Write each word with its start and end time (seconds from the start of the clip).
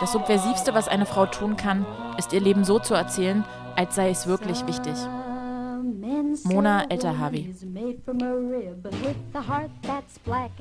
Das 0.00 0.12
Subversivste, 0.12 0.74
was 0.74 0.88
eine 0.88 1.04
Frau 1.06 1.26
tun 1.26 1.56
kann, 1.56 1.84
ist 2.16 2.32
ihr 2.32 2.40
Leben 2.40 2.64
so 2.64 2.78
zu 2.78 2.94
erzählen, 2.94 3.44
als 3.76 3.94
sei 3.94 4.10
es 4.10 4.26
wirklich 4.26 4.66
wichtig. 4.66 4.94
Mona 6.44 6.84
Elterhavi. 6.88 7.54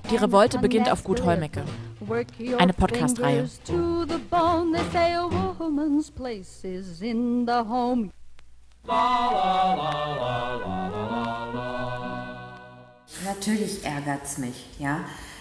Die 0.09 0.15
Revolte 0.15 0.59
beginnt 0.59 0.91
auf 0.91 1.03
Gut 1.03 1.23
Holmecke. 1.23 1.63
Eine 2.57 2.73
Podcast-Reihe. 2.73 3.49
Natürlich 13.25 13.83
ärgert 13.85 14.23
es 14.23 14.37
mich, 14.37 14.65
ja, 14.79 14.99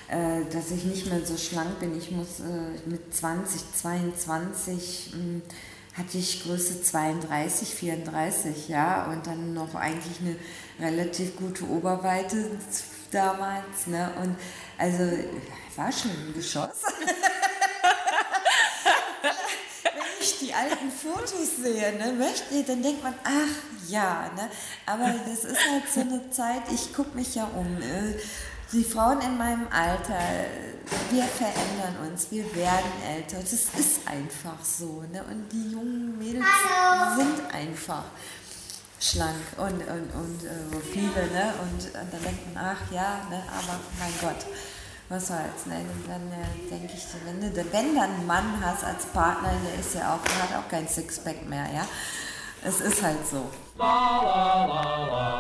äh, 0.09 0.45
dass 0.53 0.71
ich 0.71 0.85
nicht 0.85 1.07
mehr 1.07 1.25
so 1.25 1.37
schlank 1.37 1.81
bin. 1.81 1.97
Ich 1.97 2.11
muss 2.11 2.41
äh, 2.41 2.89
mit 2.89 3.15
20, 3.15 3.61
22 3.75 5.13
mh, 5.15 5.41
hatte 5.97 6.19
ich 6.19 6.43
Größe 6.43 6.83
32, 6.83 7.69
34, 7.69 8.69
ja, 8.69 9.07
und 9.07 9.27
dann 9.27 9.55
noch 9.55 9.75
eigentlich 9.75 10.19
eine 10.21 10.37
relativ 10.81 11.37
gute 11.37 11.65
Oberweite 11.69 12.51
damals, 13.13 13.87
ne, 13.87 14.11
und 14.21 14.37
also 14.77 15.05
war 15.77 15.93
schon 15.93 16.11
ein 16.11 16.35
Geschoss. 16.35 16.83
Wenn 19.85 19.93
ich 20.21 20.39
die 20.41 20.53
alten 20.53 20.91
Fotos 20.91 21.57
sehe, 21.63 21.93
ne, 21.97 22.13
möchte, 22.13 22.63
dann 22.65 22.83
denkt 22.83 23.05
man, 23.05 23.15
ach 23.23 23.89
ja, 23.89 24.33
ne, 24.35 24.51
aber 24.87 25.15
das 25.29 25.45
ist 25.45 25.61
halt 25.71 25.85
so 25.93 26.01
eine 26.01 26.29
Zeit, 26.31 26.63
ich 26.73 26.93
gucke 26.93 27.17
mich 27.17 27.37
ja 27.37 27.45
um, 27.45 27.81
äh, 27.81 28.17
die 28.75 28.85
Frauen 28.85 29.21
in 29.21 29.39
meinem 29.39 29.67
Alter, 29.71 30.19
wir 31.11 31.25
verändern 31.25 32.11
uns, 32.11 32.31
wir 32.31 32.45
werden 32.55 32.91
älter. 33.09 33.39
Das 33.41 33.53
ist 33.53 34.01
einfach 34.07 34.63
so. 34.63 35.05
Ne? 35.13 35.23
Und 35.31 35.49
die 35.51 35.71
jungen 35.71 36.19
Mädels 36.19 36.45
Hallo. 36.45 37.17
sind 37.17 37.55
einfach 37.55 38.05
schlank 39.01 39.45
und, 39.57 39.75
und, 39.75 40.11
und 40.15 40.45
äh, 40.45 40.81
viele. 40.93 41.29
Ne? 41.33 41.55
Und, 41.63 41.85
und 41.85 42.13
dann 42.13 42.23
denkt 42.23 42.55
man, 42.55 42.65
ach 42.65 42.93
ja, 42.93 43.21
ne? 43.31 43.43
aber 43.49 43.79
mein 44.01 44.13
Gott, 44.21 44.45
was 45.09 45.29
soll's. 45.29 45.67
Ne? 45.67 45.81
dann 46.09 46.33
äh, 46.33 46.69
denke 46.69 46.95
ich, 46.95 47.05
wenn 47.25 47.41
du, 47.41 47.73
wenn 47.73 47.95
du 47.95 48.01
einen 48.01 48.27
Mann 48.27 48.61
hast 48.61 48.83
als 48.83 49.07
Partner, 49.07 49.51
der 49.65 49.81
ist 49.81 49.95
ja 49.95 50.15
auch, 50.15 50.23
der 50.25 50.43
hat 50.43 50.65
auch 50.65 50.69
kein 50.69 50.89
Sixpack 50.89 51.49
mehr. 51.49 51.67
Ja? 51.73 51.87
Es 52.65 52.81
ist 52.81 53.03
halt 53.03 53.27
so. 53.31 53.51
La, 53.79 54.23
la, 54.23 54.67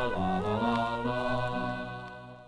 la, 0.06 1.43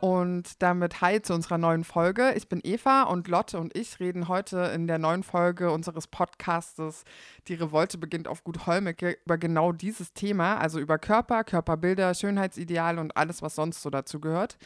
und 0.00 0.62
damit 0.62 1.00
hi 1.00 1.22
zu 1.22 1.34
unserer 1.34 1.58
neuen 1.58 1.84
Folge. 1.84 2.34
Ich 2.34 2.48
bin 2.48 2.60
Eva 2.62 3.04
und 3.04 3.28
Lotte 3.28 3.58
und 3.58 3.76
ich 3.76 3.98
reden 3.98 4.28
heute 4.28 4.58
in 4.74 4.86
der 4.86 4.98
neuen 4.98 5.22
Folge 5.22 5.70
unseres 5.70 6.06
Podcastes 6.06 7.04
Die 7.48 7.54
Revolte 7.54 7.98
beginnt 7.98 8.28
auf 8.28 8.44
Gut 8.44 8.66
Holmecke 8.66 9.16
über 9.24 9.38
genau 9.38 9.72
dieses 9.72 10.12
Thema, 10.12 10.58
also 10.58 10.78
über 10.78 10.98
Körper, 10.98 11.44
Körperbilder, 11.44 12.14
Schönheitsideale 12.14 13.00
und 13.00 13.16
alles, 13.16 13.42
was 13.42 13.54
sonst 13.54 13.82
so 13.82 13.90
dazu 13.90 14.20
gehört. 14.20 14.58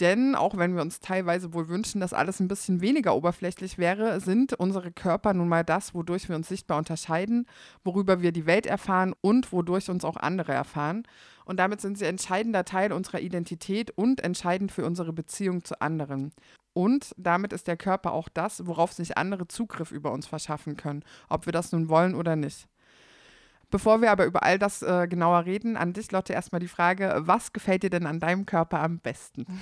Denn 0.00 0.34
auch 0.34 0.58
wenn 0.58 0.74
wir 0.74 0.82
uns 0.82 1.00
teilweise 1.00 1.54
wohl 1.54 1.68
wünschen, 1.68 2.02
dass 2.02 2.12
alles 2.12 2.38
ein 2.40 2.48
bisschen 2.48 2.82
weniger 2.82 3.16
oberflächlich 3.16 3.78
wäre, 3.78 4.20
sind 4.20 4.52
unsere 4.52 4.92
Körper 4.92 5.32
nun 5.32 5.48
mal 5.48 5.64
das, 5.64 5.94
wodurch 5.94 6.28
wir 6.28 6.36
uns 6.36 6.48
sichtbar 6.48 6.76
unterscheiden, 6.76 7.46
worüber 7.82 8.20
wir 8.20 8.32
die 8.32 8.44
Welt 8.44 8.66
erfahren 8.66 9.14
und 9.22 9.52
wodurch 9.52 9.88
uns 9.88 10.04
auch 10.04 10.18
andere 10.18 10.52
erfahren. 10.52 11.04
Und 11.46 11.58
damit 11.58 11.80
sind 11.80 11.96
sie 11.96 12.04
entscheidender 12.04 12.64
Teil 12.64 12.92
unserer 12.92 13.20
Identität 13.20 13.92
und 13.92 14.20
entscheidend 14.20 14.72
für 14.72 14.84
unsere 14.84 15.12
Beziehung 15.12 15.64
zu 15.64 15.80
anderen. 15.80 16.32
Und 16.74 17.14
damit 17.16 17.54
ist 17.54 17.68
der 17.68 17.78
Körper 17.78 18.12
auch 18.12 18.28
das, 18.28 18.66
worauf 18.66 18.92
sich 18.92 19.16
andere 19.16 19.48
Zugriff 19.48 19.92
über 19.92 20.12
uns 20.12 20.26
verschaffen 20.26 20.76
können, 20.76 21.04
ob 21.30 21.46
wir 21.46 21.52
das 21.52 21.72
nun 21.72 21.88
wollen 21.88 22.14
oder 22.14 22.36
nicht. 22.36 22.68
Bevor 23.70 24.02
wir 24.02 24.10
aber 24.10 24.26
über 24.26 24.42
all 24.42 24.58
das 24.58 24.82
äh, 24.82 25.06
genauer 25.08 25.46
reden, 25.46 25.76
an 25.76 25.92
dich, 25.92 26.12
Lotte, 26.12 26.32
erstmal 26.32 26.60
die 26.60 26.68
Frage, 26.68 27.14
was 27.20 27.52
gefällt 27.52 27.82
dir 27.82 27.90
denn 27.90 28.06
an 28.06 28.20
deinem 28.20 28.44
Körper 28.44 28.80
am 28.82 28.98
besten? 28.98 29.46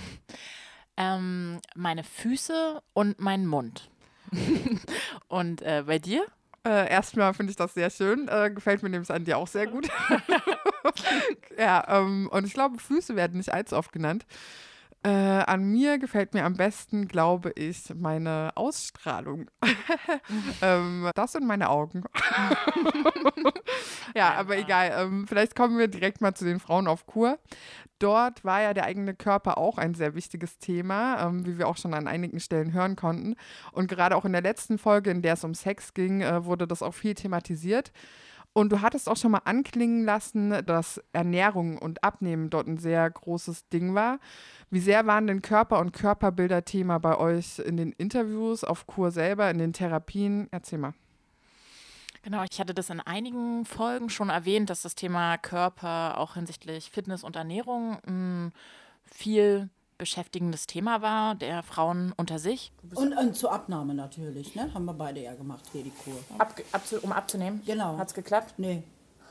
Ähm, 0.97 1.59
meine 1.75 2.05
Füße 2.05 2.81
und 2.93 3.19
mein 3.19 3.49
Mund. 3.49 3.91
und 5.27 5.61
äh, 5.63 5.83
bei 5.85 5.99
dir? 5.99 6.25
Äh, 6.65 6.89
erstmal 6.89 7.35
finde 7.35 7.51
ich 7.51 7.57
das 7.57 7.75
sehr 7.75 7.91
schön. 7.91 8.29
Äh, 8.29 8.53
gefällt 8.55 8.85
mir 8.85 8.91
nämlich 8.91 9.11
an 9.11 9.25
dir 9.25 9.39
auch 9.39 9.49
sehr 9.49 9.67
gut. 9.67 9.89
ja, 11.59 11.85
ähm, 11.89 12.29
und 12.31 12.47
ich 12.47 12.55
glaube, 12.55 12.79
Füße 12.79 13.17
werden 13.17 13.39
nicht 13.39 13.53
allzu 13.53 13.77
oft 13.77 13.93
genannt. 13.93 14.27
Äh, 15.07 15.11
an 15.11 15.71
mir 15.71 15.99
gefällt 15.99 16.33
mir 16.33 16.47
am 16.47 16.55
besten, 16.55 17.09
glaube 17.09 17.53
ich, 17.57 17.95
meine 17.95 18.53
Ausstrahlung. 18.55 19.51
ähm, 20.63 21.11
das 21.15 21.33
sind 21.33 21.47
meine 21.47 21.69
Augen. 21.69 22.05
ja, 24.17 24.33
aber 24.33 24.57
egal. 24.57 24.95
Ähm, 24.97 25.27
vielleicht 25.29 25.55
kommen 25.55 25.77
wir 25.77 25.89
direkt 25.89 26.23
mal 26.23 26.33
zu 26.33 26.47
den 26.47 26.59
Frauen 26.59 26.87
auf 26.87 27.05
Kur. 27.05 27.39
Dort 27.99 28.47
war 28.47 28.63
ja 28.63 28.73
der 28.73 28.87
eigene 28.87 29.15
Körper 29.15 29.59
auch 29.59 29.77
ein 29.77 29.93
sehr 29.93 30.15
wichtiges 30.15 30.59
Thema, 30.59 31.27
ähm, 31.27 31.45
wie 31.45 31.59
wir 31.59 31.69
auch 31.69 31.77
schon 31.77 31.93
an 31.93 32.09
einigen 32.09 32.41
Stellen 32.41 32.73
hören 32.73 32.97
konnten. 32.97 33.35
Und 33.73 33.89
gerade 33.89 34.17
auch 34.17 34.25
in 34.25 34.33
der 34.33 34.41
letzten 34.41 34.79
Folge, 34.79 35.11
in 35.11 35.21
der 35.21 35.35
es 35.35 35.45
um 35.45 35.53
Sex 35.53 35.93
ging, 35.93 36.23
äh, 36.23 36.47
wurde 36.47 36.67
das 36.67 36.83
auch 36.83 36.95
viel 36.95 37.15
thematisiert. 37.15 37.93
Und 38.55 38.71
du 38.71 38.81
hattest 38.81 39.09
auch 39.09 39.17
schon 39.17 39.33
mal 39.33 39.43
anklingen 39.45 40.05
lassen, 40.05 40.65
dass 40.65 41.03
Ernährung 41.13 41.77
und 41.77 42.05
Abnehmen 42.05 42.51
dort 42.51 42.69
ein 42.69 42.79
sehr 42.79 43.11
großes 43.11 43.69
Ding 43.69 43.95
war. 43.95 44.21
Wie 44.71 44.79
sehr 44.79 45.07
waren 45.07 45.27
denn 45.27 45.43
Körper- 45.43 45.81
und 45.81 45.93
Körperbilder 45.93 46.65
Thema 46.65 46.99
bei 46.99 47.19
euch 47.19 47.59
in 47.59 47.77
den 47.77 47.91
Interviews, 47.93 48.63
auf 48.63 48.87
Kur 48.87 49.11
selber, 49.11 49.51
in 49.51 49.59
den 49.59 49.73
Therapien? 49.73 50.47
Erzähl 50.53 50.79
mal. 50.79 50.95
Genau, 52.23 52.45
ich 52.49 52.61
hatte 52.61 52.75
das 52.75 52.91
in 52.91 53.01
einigen 53.01 53.67
Folgen 53.67 54.09
schon 54.09 54.31
erwähnt, 54.31 54.71
dass 54.71 54.83
das 54.83 54.95
Thema 54.95 55.37
Körper 55.37 56.19
auch 56.19 56.35
hinsichtlich 56.35 56.91
Fitness 56.91 57.25
und 57.25 57.35
Ernährung 57.35 57.99
mh, 58.07 58.07
hm, 58.07 58.53
viel 59.05 59.69
beschäftigendes 59.99 60.67
Thema 60.67 61.03
war, 61.03 61.35
der 61.35 61.63
Frauen 61.63 62.13
unter 62.17 62.39
sich. 62.39 62.73
Und, 62.95 63.13
und 63.13 63.37
zur 63.37 63.53
Abnahme 63.53 63.95
natürlich, 63.95 64.55
ne? 64.55 64.73
Haben 64.75 64.85
wir 64.85 64.95
beide 64.95 65.21
ja 65.21 65.35
gemacht, 65.35 65.65
hier 65.73 65.83
die 65.83 65.91
Kur. 65.91 66.15
Ab, 66.39 66.55
abzu, 66.73 66.99
um 67.03 67.13
abzunehmen? 67.13 67.63
Genau. 67.65 67.97
Hat 67.99 68.09
es 68.09 68.15
geklappt? 68.15 68.55
Nee. 68.59 68.83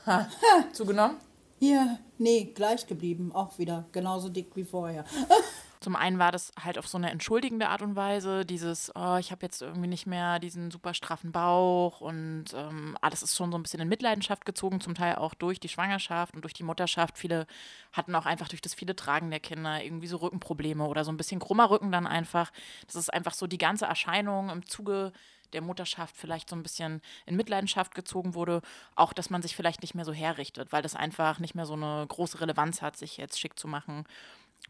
Ha. 0.06 0.28
Zugenommen? 0.72 1.16
Hier, 1.58 1.98
nee, 2.18 2.52
gleich 2.54 2.86
geblieben, 2.86 3.32
auch 3.32 3.58
wieder. 3.58 3.86
Genauso 3.92 4.28
dick 4.28 4.54
wie 4.54 4.64
vorher. 4.64 5.04
Zum 5.84 5.96
einen 5.96 6.18
war 6.18 6.32
das 6.32 6.50
halt 6.58 6.78
auf 6.78 6.88
so 6.88 6.96
eine 6.96 7.10
entschuldigende 7.10 7.68
Art 7.68 7.82
und 7.82 7.94
Weise, 7.94 8.46
dieses, 8.46 8.90
oh, 8.94 9.16
ich 9.16 9.30
habe 9.30 9.42
jetzt 9.42 9.60
irgendwie 9.60 9.86
nicht 9.86 10.06
mehr 10.06 10.38
diesen 10.38 10.70
super 10.70 10.94
straffen 10.94 11.30
Bauch 11.30 12.00
und 12.00 12.46
ähm, 12.54 12.96
alles 13.02 13.22
ist 13.22 13.36
schon 13.36 13.52
so 13.52 13.58
ein 13.58 13.62
bisschen 13.62 13.80
in 13.80 13.88
Mitleidenschaft 13.90 14.46
gezogen, 14.46 14.80
zum 14.80 14.94
Teil 14.94 15.16
auch 15.16 15.34
durch 15.34 15.60
die 15.60 15.68
Schwangerschaft 15.68 16.34
und 16.34 16.40
durch 16.40 16.54
die 16.54 16.62
Mutterschaft. 16.62 17.18
Viele 17.18 17.46
hatten 17.92 18.14
auch 18.14 18.24
einfach 18.24 18.48
durch 18.48 18.62
das 18.62 18.72
viele 18.72 18.96
Tragen 18.96 19.28
der 19.30 19.40
Kinder 19.40 19.84
irgendwie 19.84 20.06
so 20.06 20.16
Rückenprobleme 20.16 20.86
oder 20.86 21.04
so 21.04 21.12
ein 21.12 21.18
bisschen 21.18 21.38
krummer 21.38 21.68
Rücken 21.68 21.92
dann 21.92 22.06
einfach. 22.06 22.50
Das 22.86 22.94
ist 22.94 23.12
einfach 23.12 23.34
so 23.34 23.46
die 23.46 23.58
ganze 23.58 23.84
Erscheinung 23.84 24.48
im 24.48 24.64
Zuge 24.64 25.12
der 25.52 25.60
Mutterschaft 25.60 26.16
vielleicht 26.16 26.48
so 26.48 26.56
ein 26.56 26.62
bisschen 26.62 27.02
in 27.26 27.36
Mitleidenschaft 27.36 27.94
gezogen 27.94 28.34
wurde, 28.34 28.62
auch 28.96 29.12
dass 29.12 29.28
man 29.28 29.42
sich 29.42 29.54
vielleicht 29.54 29.82
nicht 29.82 29.94
mehr 29.94 30.06
so 30.06 30.14
herrichtet, 30.14 30.72
weil 30.72 30.80
das 30.80 30.96
einfach 30.96 31.40
nicht 31.40 31.54
mehr 31.54 31.66
so 31.66 31.74
eine 31.74 32.06
große 32.08 32.40
Relevanz 32.40 32.80
hat, 32.80 32.96
sich 32.96 33.18
jetzt 33.18 33.38
schick 33.38 33.58
zu 33.58 33.68
machen 33.68 34.06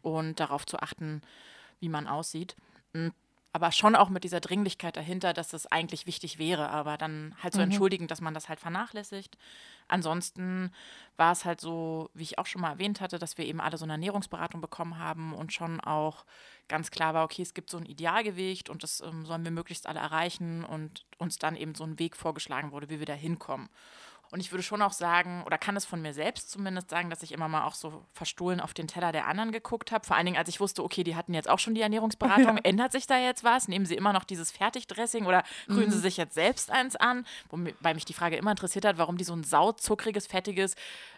und 0.05 0.39
darauf 0.39 0.65
zu 0.65 0.79
achten, 0.79 1.21
wie 1.79 1.89
man 1.89 2.07
aussieht. 2.07 2.55
Hm, 2.93 3.11
aber 3.51 3.71
schon 3.71 3.95
auch 3.95 4.09
mit 4.09 4.25
dieser 4.25 4.41
Dringlichkeit 4.41 4.97
dahinter, 4.97 5.31
dass 5.31 5.53
es 5.53 5.65
eigentlich 5.65 6.05
wichtig 6.05 6.37
wäre, 6.37 6.69
aber 6.69 6.97
dann 6.97 7.33
halt 7.41 7.53
so 7.53 7.59
mhm. 7.59 7.65
entschuldigen, 7.65 8.07
dass 8.07 8.19
man 8.19 8.33
das 8.33 8.49
halt 8.49 8.59
vernachlässigt. 8.59 9.37
Ansonsten 9.87 10.71
war 11.15 11.31
es 11.31 11.45
halt 11.45 11.61
so, 11.61 12.09
wie 12.13 12.23
ich 12.23 12.37
auch 12.37 12.47
schon 12.47 12.61
mal 12.61 12.71
erwähnt 12.71 12.99
hatte, 12.99 13.17
dass 13.17 13.37
wir 13.37 13.45
eben 13.45 13.61
alle 13.61 13.77
so 13.77 13.85
eine 13.85 13.93
Ernährungsberatung 13.93 14.59
bekommen 14.59 14.99
haben 14.99 15.33
und 15.33 15.53
schon 15.53 15.79
auch 15.79 16.25
ganz 16.67 16.91
klar 16.91 17.13
war, 17.13 17.23
okay, 17.23 17.43
es 17.43 17.53
gibt 17.53 17.69
so 17.69 17.77
ein 17.77 17.85
Idealgewicht 17.85 18.69
und 18.69 18.83
das 18.83 18.99
ähm, 18.99 19.25
sollen 19.25 19.45
wir 19.45 19.51
möglichst 19.51 19.87
alle 19.87 20.01
erreichen 20.01 20.65
und 20.65 21.05
uns 21.17 21.39
dann 21.39 21.55
eben 21.55 21.75
so 21.75 21.85
ein 21.85 21.97
Weg 21.97 22.17
vorgeschlagen 22.17 22.71
wurde, 22.71 22.89
wie 22.89 22.99
wir 22.99 23.05
da 23.05 23.13
hinkommen. 23.13 23.69
Und 24.35 24.41
ich 24.41 24.51
würde 24.51 24.63
schon 24.63 24.81
auch 24.81 24.91
sagen, 24.91 25.43
oder 25.45 25.57
kann 25.57 25.77
es 25.77 25.85
von 25.85 26.01
mir 26.01 26.13
selbst 26.13 26.51
zumindest 26.51 26.89
sagen, 26.89 27.09
dass 27.09 27.23
ich 27.23 27.31
immer 27.31 27.47
mal 27.47 27.63
auch 27.63 27.73
so 27.73 28.03
verstohlen 28.11 28.59
auf 28.59 28.73
den 28.73 28.85
Teller 28.85 29.13
der 29.13 29.27
anderen 29.27 29.53
geguckt 29.53 29.93
habe. 29.93 30.05
Vor 30.05 30.17
allen 30.17 30.25
Dingen, 30.25 30.37
als 30.37 30.49
ich 30.49 30.59
wusste, 30.59 30.83
okay, 30.83 31.05
die 31.05 31.15
hatten 31.15 31.33
jetzt 31.33 31.49
auch 31.49 31.57
schon 31.57 31.73
die 31.73 31.79
Ernährungsberatung. 31.79 32.45
Ja. 32.55 32.61
Ändert 32.63 32.91
sich 32.91 33.07
da 33.07 33.17
jetzt 33.17 33.43
was? 33.43 33.67
Nehmen 33.67 33.85
sie 33.85 33.95
immer 33.95 34.11
noch 34.11 34.23
dieses 34.23 34.51
Fertigdressing 34.51 35.25
oder 35.25 35.43
rühren 35.69 35.85
mhm. 35.85 35.91
sie 35.91 35.99
sich 35.99 36.17
jetzt 36.17 36.33
selbst 36.35 36.69
eins 36.69 36.95
an? 36.95 37.25
Wobei 37.49 37.93
mich 37.93 38.05
die 38.05 38.13
Frage 38.13 38.35
immer 38.35 38.51
interessiert 38.51 38.85
hat, 38.85 38.97
warum 38.97 39.17
die 39.17 39.23
so 39.23 39.33
ein 39.33 39.43
sauzuckriges, 39.43 40.27
fettiges 40.27 40.75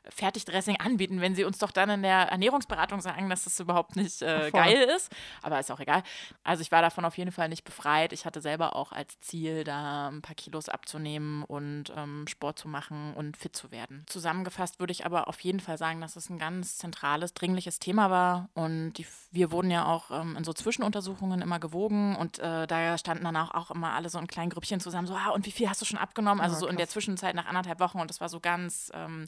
Fertigdressing 0.10 0.80
anbieten, 0.80 1.22
wenn 1.22 1.36
sie 1.36 1.44
uns 1.44 1.58
doch 1.58 1.72
dann 1.72 1.90
in 1.90 2.02
der 2.02 2.30
Ernährungsberatung 2.30 3.02
sagen, 3.02 3.30
dass 3.30 3.44
das 3.44 3.60
überhaupt 3.60 3.96
nicht 3.96 4.22
äh, 4.22 4.52
geil 4.52 4.88
ist. 4.96 5.12
Aber 5.42 5.60
ist 5.60 5.72
auch 5.72 5.80
egal. 5.80 6.04
Also 6.44 6.62
ich 6.62 6.72
war 6.72 6.82
davon 6.82 7.06
auf 7.06 7.18
jeden 7.18 7.32
Fall 7.32 7.50
nicht 7.50 7.64
befreit. 7.64 8.14
Ich 8.14 8.26
hatte 8.26 8.42
selber 8.42 8.76
auch 8.76 8.92
als 8.92 9.20
Ziel, 9.20 9.64
da 9.64 10.10
ein 10.10 10.22
paar 10.22 10.36
Kilos 10.36 10.70
abzunehmen 10.70 11.44
und 11.44 11.92
ähm, 11.96 12.26
Sport 12.28 12.60
zu 12.60 12.68
machen 12.68 13.07
anzufangen 13.08 13.14
und 13.14 13.38
fit 13.38 13.56
zu 13.56 13.72
werden. 13.72 14.04
Zusammengefasst 14.08 14.80
würde 14.80 14.92
ich 14.92 15.06
aber 15.06 15.28
auf 15.28 15.40
jeden 15.42 15.60
Fall 15.60 15.78
sagen, 15.78 16.02
dass 16.02 16.16
es 16.16 16.30
ein 16.30 16.38
ganz 16.38 16.78
zentrales, 16.78 17.34
dringliches 17.34 17.80
Thema 17.80 18.10
war. 18.10 18.50
Und 18.54 18.94
die, 18.94 19.06
wir 19.32 19.52
wurden 19.52 19.72
ja 19.72 19.86
auch 19.86 20.12
ähm, 20.12 20.36
in 20.38 20.44
so 20.44 20.54
Zwischenuntersuchungen 20.54 21.42
immer 21.42 21.60
gewogen 21.60 22.16
und 22.16 22.40
äh, 22.40 22.68
da 22.68 22.98
standen 22.98 23.24
dann 23.24 23.36
auch, 23.36 23.52
auch 23.52 23.72
immer 23.72 23.94
alle 23.94 24.10
so 24.10 24.20
in 24.20 24.28
kleinen 24.28 24.50
Grüppchen 24.50 24.80
zusammen, 24.80 25.08
so, 25.08 25.16
ah, 25.16 25.30
und 25.30 25.46
wie 25.46 25.52
viel 25.52 25.70
hast 25.70 25.82
du 25.82 25.86
schon 25.86 26.00
abgenommen? 26.00 26.42
Also 26.42 26.56
ja, 26.56 26.60
so 26.60 26.68
in 26.68 26.78
der 26.78 26.88
Zwischenzeit 26.88 27.36
nach 27.36 27.46
anderthalb 27.46 27.80
Wochen 27.80 28.00
und 28.00 28.10
das 28.10 28.22
war 28.22 28.30
so 28.30 28.40
ganz 28.40 28.92
ähm, 28.94 29.28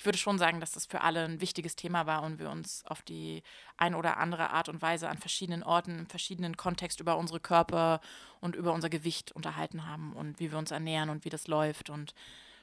ich 0.00 0.06
würde 0.06 0.16
schon 0.16 0.38
sagen, 0.38 0.60
dass 0.60 0.72
das 0.72 0.86
für 0.86 1.02
alle 1.02 1.24
ein 1.24 1.42
wichtiges 1.42 1.76
Thema 1.76 2.06
war 2.06 2.22
und 2.22 2.38
wir 2.38 2.48
uns 2.48 2.84
auf 2.86 3.02
die 3.02 3.42
ein 3.76 3.94
oder 3.94 4.16
andere 4.16 4.48
Art 4.48 4.70
und 4.70 4.80
Weise 4.80 5.10
an 5.10 5.18
verschiedenen 5.18 5.62
Orten, 5.62 5.98
im 5.98 6.06
verschiedenen 6.06 6.56
Kontext 6.56 7.00
über 7.00 7.18
unsere 7.18 7.38
Körper 7.38 8.00
und 8.40 8.56
über 8.56 8.72
unser 8.72 8.88
Gewicht 8.88 9.32
unterhalten 9.32 9.86
haben 9.86 10.14
und 10.14 10.40
wie 10.40 10.50
wir 10.50 10.58
uns 10.58 10.70
ernähren 10.70 11.10
und 11.10 11.26
wie 11.26 11.28
das 11.28 11.48
läuft 11.48 11.90
und 11.90 12.14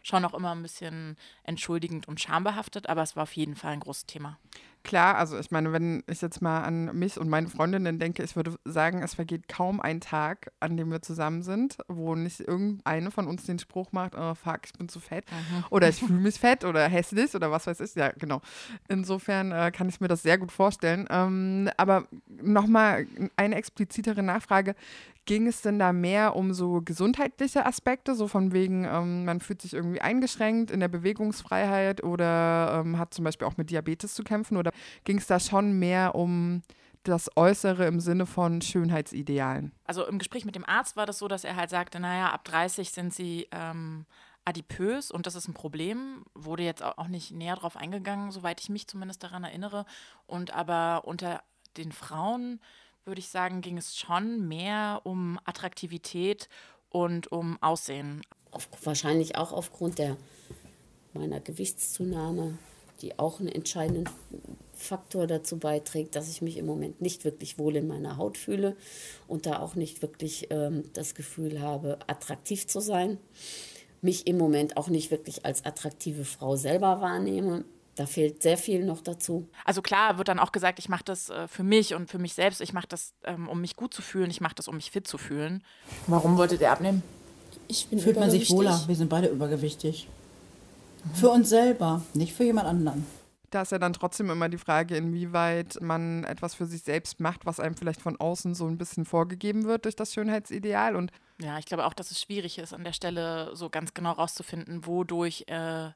schon 0.04 0.26
auch 0.26 0.34
immer 0.34 0.54
ein 0.54 0.62
bisschen 0.62 1.18
entschuldigend 1.44 2.08
und 2.08 2.20
schambehaftet, 2.20 2.88
aber 2.90 3.04
es 3.04 3.16
war 3.16 3.24
auf 3.24 3.34
jeden 3.34 3.56
Fall 3.56 3.74
ein 3.74 3.80
großes 3.80 4.06
Thema 4.06 4.38
klar, 4.84 5.16
also 5.18 5.38
ich 5.38 5.52
meine, 5.52 5.72
wenn 5.74 6.04
ich 6.08 6.22
jetzt 6.22 6.42
mal 6.42 6.62
an 6.62 6.98
mich 6.98 7.20
und 7.20 7.30
meine 7.30 7.48
Freundinnen 7.48 8.00
denke, 8.00 8.24
ich 8.24 8.36
würde 8.36 8.56
sagen, 8.66 9.04
es 9.04 9.16
vergeht 9.16 9.48
kaum 9.48 9.80
ein 9.80 10.02
Tag, 10.02 10.52
an 10.60 10.78
dem 10.78 10.92
wir 10.92 11.02
zusammen 11.02 11.44
sind, 11.44 11.78
wo 11.88 12.16
nicht 12.16 12.40
irgendeine 12.40 13.12
von 13.12 13.28
uns 13.28 13.46
den 13.46 13.60
Spruch 13.60 13.92
macht, 13.92 14.14
oh 14.16 14.34
fuck, 14.36 14.62
ich 14.66 14.74
bin 14.74 14.90
zu 14.90 15.00
fett 15.00 15.26
mhm. 15.32 15.66
oder 15.70 15.90
ich 15.90 15.96
fühle 16.00 16.20
mich 16.20 16.40
fett 16.40 16.64
oder 16.64 16.88
hässlich 16.88 17.36
oder 17.36 17.52
was 17.52 17.68
weiß 17.68 17.80
ich. 17.82 17.96
Ja, 17.96 18.12
genau. 18.18 18.42
Insofern 18.88 19.52
äh, 19.52 19.72
kann 19.72 19.90
ich 19.90 20.00
mir 20.00 20.08
das 20.08 20.24
sehr 20.24 20.38
gut 20.38 20.52
vorstellen. 20.52 21.08
Ähm, 21.10 21.70
aber 21.78 22.08
nochmal 22.28 23.08
eine 23.36 23.56
explizitere 23.56 24.24
Nachfrage. 24.24 24.76
Ging 25.26 25.46
es 25.46 25.62
denn 25.62 25.78
da 25.78 25.92
mehr 25.92 26.38
um 26.38 26.54
so 26.54 26.82
gesundheitliche 26.82 27.66
Aspekte, 27.66 28.16
so 28.16 28.30
von 28.30 28.54
wegen, 28.54 28.86
ähm, 28.86 29.26
man 29.26 29.42
fühlt 29.42 29.62
sich 29.62 29.74
irgendwie 29.74 30.00
eingeschränkt 30.00 30.72
in 30.72 30.80
der 30.80 30.88
Bewegungsfreiheit 30.88 32.02
oder 32.02 32.82
ähm, 32.86 32.98
hat 32.98 33.14
zum 33.14 33.26
Beispiel 33.26 33.46
auch 33.46 33.58
mit 33.58 33.70
Diabetes 33.70 34.14
zu 34.14 34.24
kämpfen? 34.24 34.56
Oder 34.56 34.67
ging 35.04 35.18
es 35.18 35.28
da 35.28 35.40
schon 35.40 35.78
mehr 35.80 36.16
um 36.16 36.62
das 37.04 37.30
Äußere 37.36 37.86
im 37.86 38.00
Sinne 38.00 38.26
von 38.26 38.62
Schönheitsidealen? 38.62 39.72
Also 39.86 40.06
im 40.06 40.20
Gespräch 40.20 40.46
mit 40.46 40.56
dem 40.56 40.66
Arzt 40.66 40.96
war 40.96 41.06
das 41.06 41.20
so, 41.20 41.28
dass 41.28 41.44
er 41.44 41.56
halt 41.56 41.70
sagte, 41.70 42.00
naja, 42.00 42.32
ab 42.32 42.44
30 42.44 42.92
sind 42.92 43.14
sie 43.14 43.48
ähm, 43.52 44.06
adipös 44.46 45.12
und 45.12 45.26
das 45.26 45.36
ist 45.36 45.48
ein 45.48 45.54
Problem. 45.54 46.26
Wurde 46.34 46.64
jetzt 46.64 46.84
auch 46.84 47.08
nicht 47.08 47.32
näher 47.32 47.56
drauf 47.56 47.78
eingegangen, 47.78 48.32
soweit 48.32 48.62
ich 48.62 48.70
mich 48.70 48.88
zumindest 48.88 49.24
daran 49.24 49.44
erinnere. 49.44 49.86
Und 50.26 50.54
aber 50.54 51.04
unter 51.06 51.44
den 51.78 51.92
Frauen 51.92 52.60
würde 53.06 53.20
ich 53.20 53.30
sagen, 53.30 53.62
ging 53.62 53.78
es 53.78 53.98
schon 53.98 54.48
mehr 54.48 55.02
um 55.04 55.40
Attraktivität 55.46 56.50
und 56.90 57.32
um 57.32 57.62
Aussehen. 57.62 58.22
Auf, 58.52 58.68
wahrscheinlich 58.84 59.38
auch 59.38 59.52
aufgrund 59.52 60.00
der, 60.00 60.18
meiner 61.14 61.40
Gewichtszunahme, 61.40 62.58
die 63.02 63.20
auch 63.20 63.40
einen 63.40 63.50
entscheidenden 63.50 64.06
Faktor 64.74 65.28
dazu 65.28 65.58
beiträgt, 65.58 66.16
dass 66.16 66.30
ich 66.30 66.42
mich 66.42 66.58
im 66.58 66.66
Moment 66.66 67.02
nicht 67.02 67.26
wirklich 67.26 67.58
wohl 67.58 67.76
in 67.76 67.88
meiner 67.88 68.18
Haut 68.18 68.38
fühle 68.38 68.76
und 69.28 69.46
da 69.46 69.60
auch 69.60 69.76
nicht 69.76 70.02
wirklich 70.02 70.48
ähm, 70.52 70.84
das 70.94 71.16
Gefühl 71.16 71.62
habe, 71.62 71.98
attraktiv 72.08 72.68
zu 72.68 72.80
sein. 72.80 73.18
Mich 74.02 74.28
im 74.28 74.38
Moment 74.38 74.78
auch 74.78 74.90
nicht 74.90 75.10
wirklich 75.10 75.46
als 75.46 75.66
attraktive 75.66 76.26
Frau 76.26 76.56
selber 76.56 77.02
wahrnehme. 77.02 77.66
Da 77.96 78.06
fehlt 78.06 78.44
sehr 78.44 78.60
viel 78.60 78.86
noch 78.86 79.02
dazu. 79.02 79.50
Also 79.66 79.82
klar 79.82 80.20
wird 80.20 80.28
dann 80.28 80.38
auch 80.38 80.52
gesagt, 80.52 80.78
ich 80.78 80.88
mache 80.88 81.04
das 81.04 81.32
äh, 81.32 81.48
für 81.48 81.64
mich 81.64 81.96
und 81.96 82.12
für 82.12 82.20
mich 82.20 82.36
selbst. 82.36 82.62
Ich 82.62 82.72
mache 82.72 82.88
das, 82.88 83.16
ähm, 83.24 83.50
um 83.50 83.60
mich 83.60 83.76
gut 83.76 83.96
zu 83.96 84.04
fühlen. 84.04 84.30
Ich 84.30 84.40
mache 84.40 84.54
das, 84.54 84.68
um 84.68 84.76
mich 84.76 84.92
fit 84.92 85.08
zu 85.08 85.18
fühlen. 85.18 85.64
Warum 86.06 86.38
wolltet 86.38 86.62
ihr 86.62 86.72
abnehmen? 86.72 87.02
Ich 87.68 87.88
bin 87.88 88.00
Fühlt 88.00 88.20
man 88.20 88.30
sich 88.30 88.52
wohler. 88.52 88.80
Wir 88.86 88.96
sind 88.96 89.10
beide 89.10 89.28
übergewichtig. 89.28 90.08
Für 91.14 91.30
uns 91.30 91.50
selber, 91.50 92.02
nicht 92.14 92.34
für 92.34 92.44
jemand 92.44 92.68
anderen. 92.68 93.06
Da 93.50 93.62
ist 93.62 93.72
ja 93.72 93.80
dann 93.80 93.94
trotzdem 93.94 94.30
immer 94.30 94.50
die 94.50 94.58
Frage, 94.58 94.98
inwieweit 94.98 95.80
man 95.82 96.26
etwas 96.26 96.54
für 96.54 96.66
sich 96.66 96.84
selbst 96.84 97.22
macht, 97.22 97.46
was 97.46 97.62
einem 97.62 97.76
vielleicht 97.76 98.02
von 98.02 98.20
außen 98.20 98.56
so 98.56 98.68
ein 98.68 98.78
bisschen 98.78 99.06
vorgegeben 99.06 99.64
wird 99.64 99.86
durch 99.86 99.96
das 99.96 100.14
Schönheitsideal. 100.14 100.98
Und 100.98 101.12
ja, 101.40 101.58
ich 101.58 101.66
glaube 101.66 101.86
auch, 101.86 101.94
dass 101.94 102.12
es 102.12 102.20
schwierig 102.20 102.58
ist, 102.58 102.74
an 102.74 102.84
der 102.84 102.92
Stelle 102.92 103.56
so 103.56 103.70
ganz 103.70 103.94
genau 103.94 104.12
rauszufinden, 104.12 104.86
wodurch 104.86 105.46
äh, 105.48 105.92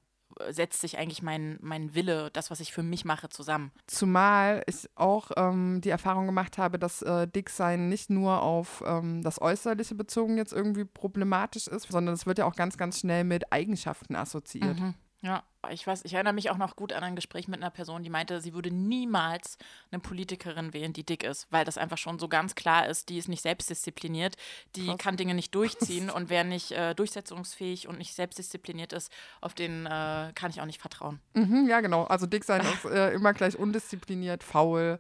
setzt 0.50 0.82
sich 0.82 0.98
eigentlich 0.98 1.22
mein, 1.22 1.58
mein 1.62 1.96
Wille, 1.96 2.30
das, 2.32 2.52
was 2.52 2.60
ich 2.60 2.74
für 2.74 2.84
mich 2.84 3.06
mache, 3.06 3.30
zusammen. 3.30 3.72
Zumal 3.88 4.64
ich 4.68 4.90
auch 4.96 5.32
ähm, 5.36 5.82
die 5.82 5.90
Erfahrung 5.90 6.26
gemacht 6.26 6.58
habe, 6.58 6.80
dass 6.80 7.02
äh, 7.02 7.28
Dicksein 7.28 7.90
nicht 7.90 8.10
nur 8.10 8.42
auf 8.42 8.84
ähm, 8.86 9.22
das 9.22 9.42
Äußerliche 9.42 9.96
bezogen 9.96 10.38
jetzt 10.38 10.54
irgendwie 10.54 10.86
problematisch 10.86 11.68
ist, 11.68 11.92
sondern 11.92 12.14
es 12.14 12.26
wird 12.26 12.38
ja 12.40 12.46
auch 12.46 12.56
ganz, 12.56 12.78
ganz 12.78 13.00
schnell 13.00 13.24
mit 13.24 13.52
Eigenschaften 13.52 14.16
assoziiert. 14.16 14.80
Mhm. 14.80 14.94
Ja, 15.24 15.44
ich 15.70 15.86
weiß, 15.86 16.04
ich 16.04 16.16
erinnere 16.16 16.34
mich 16.34 16.50
auch 16.50 16.58
noch 16.58 16.76
gut 16.76 16.94
an 16.94 17.04
ein 17.04 17.16
Gespräch 17.16 17.48
mit 17.48 17.62
einer 17.62 17.70
Person, 17.70 18.02
die 18.02 18.10
meinte, 18.10 18.42
sie 18.42 18.56
würde 18.56 18.72
niemals 18.72 19.60
eine 19.92 20.00
Politikerin 20.00 20.74
wählen, 20.74 20.94
die 20.94 21.06
dick 21.06 21.24
ist, 21.24 21.46
weil 21.52 21.64
das 21.64 21.78
einfach 21.78 22.00
schon 22.00 22.18
so 22.18 22.28
ganz 22.28 22.56
klar 22.56 22.88
ist, 22.88 23.10
die 23.10 23.20
ist 23.20 23.28
nicht 23.28 23.44
selbstdiszipliniert, 23.44 24.36
die 24.76 24.88
Krass. 24.88 24.98
kann 24.98 25.18
Dinge 25.18 25.36
nicht 25.36 25.54
durchziehen 25.54 26.10
und 26.10 26.32
wer 26.32 26.44
nicht 26.44 26.72
äh, 26.72 26.96
durchsetzungsfähig 26.96 27.88
und 27.88 28.00
nicht 28.00 28.16
selbstdiszipliniert 28.16 28.94
ist, 28.94 29.12
auf 29.42 29.54
den 29.54 29.86
äh, 29.86 30.32
kann 30.34 30.50
ich 30.50 30.60
auch 30.60 30.66
nicht 30.66 30.82
vertrauen. 30.82 31.20
Mhm, 31.34 31.68
ja, 31.70 31.82
genau. 31.82 32.06
Also 32.06 32.26
dick 32.26 32.44
sein 32.44 32.62
ist 32.62 32.86
äh, 32.86 33.12
immer 33.14 33.34
gleich 33.34 33.58
undiszipliniert, 33.58 34.44
faul. 34.44 35.00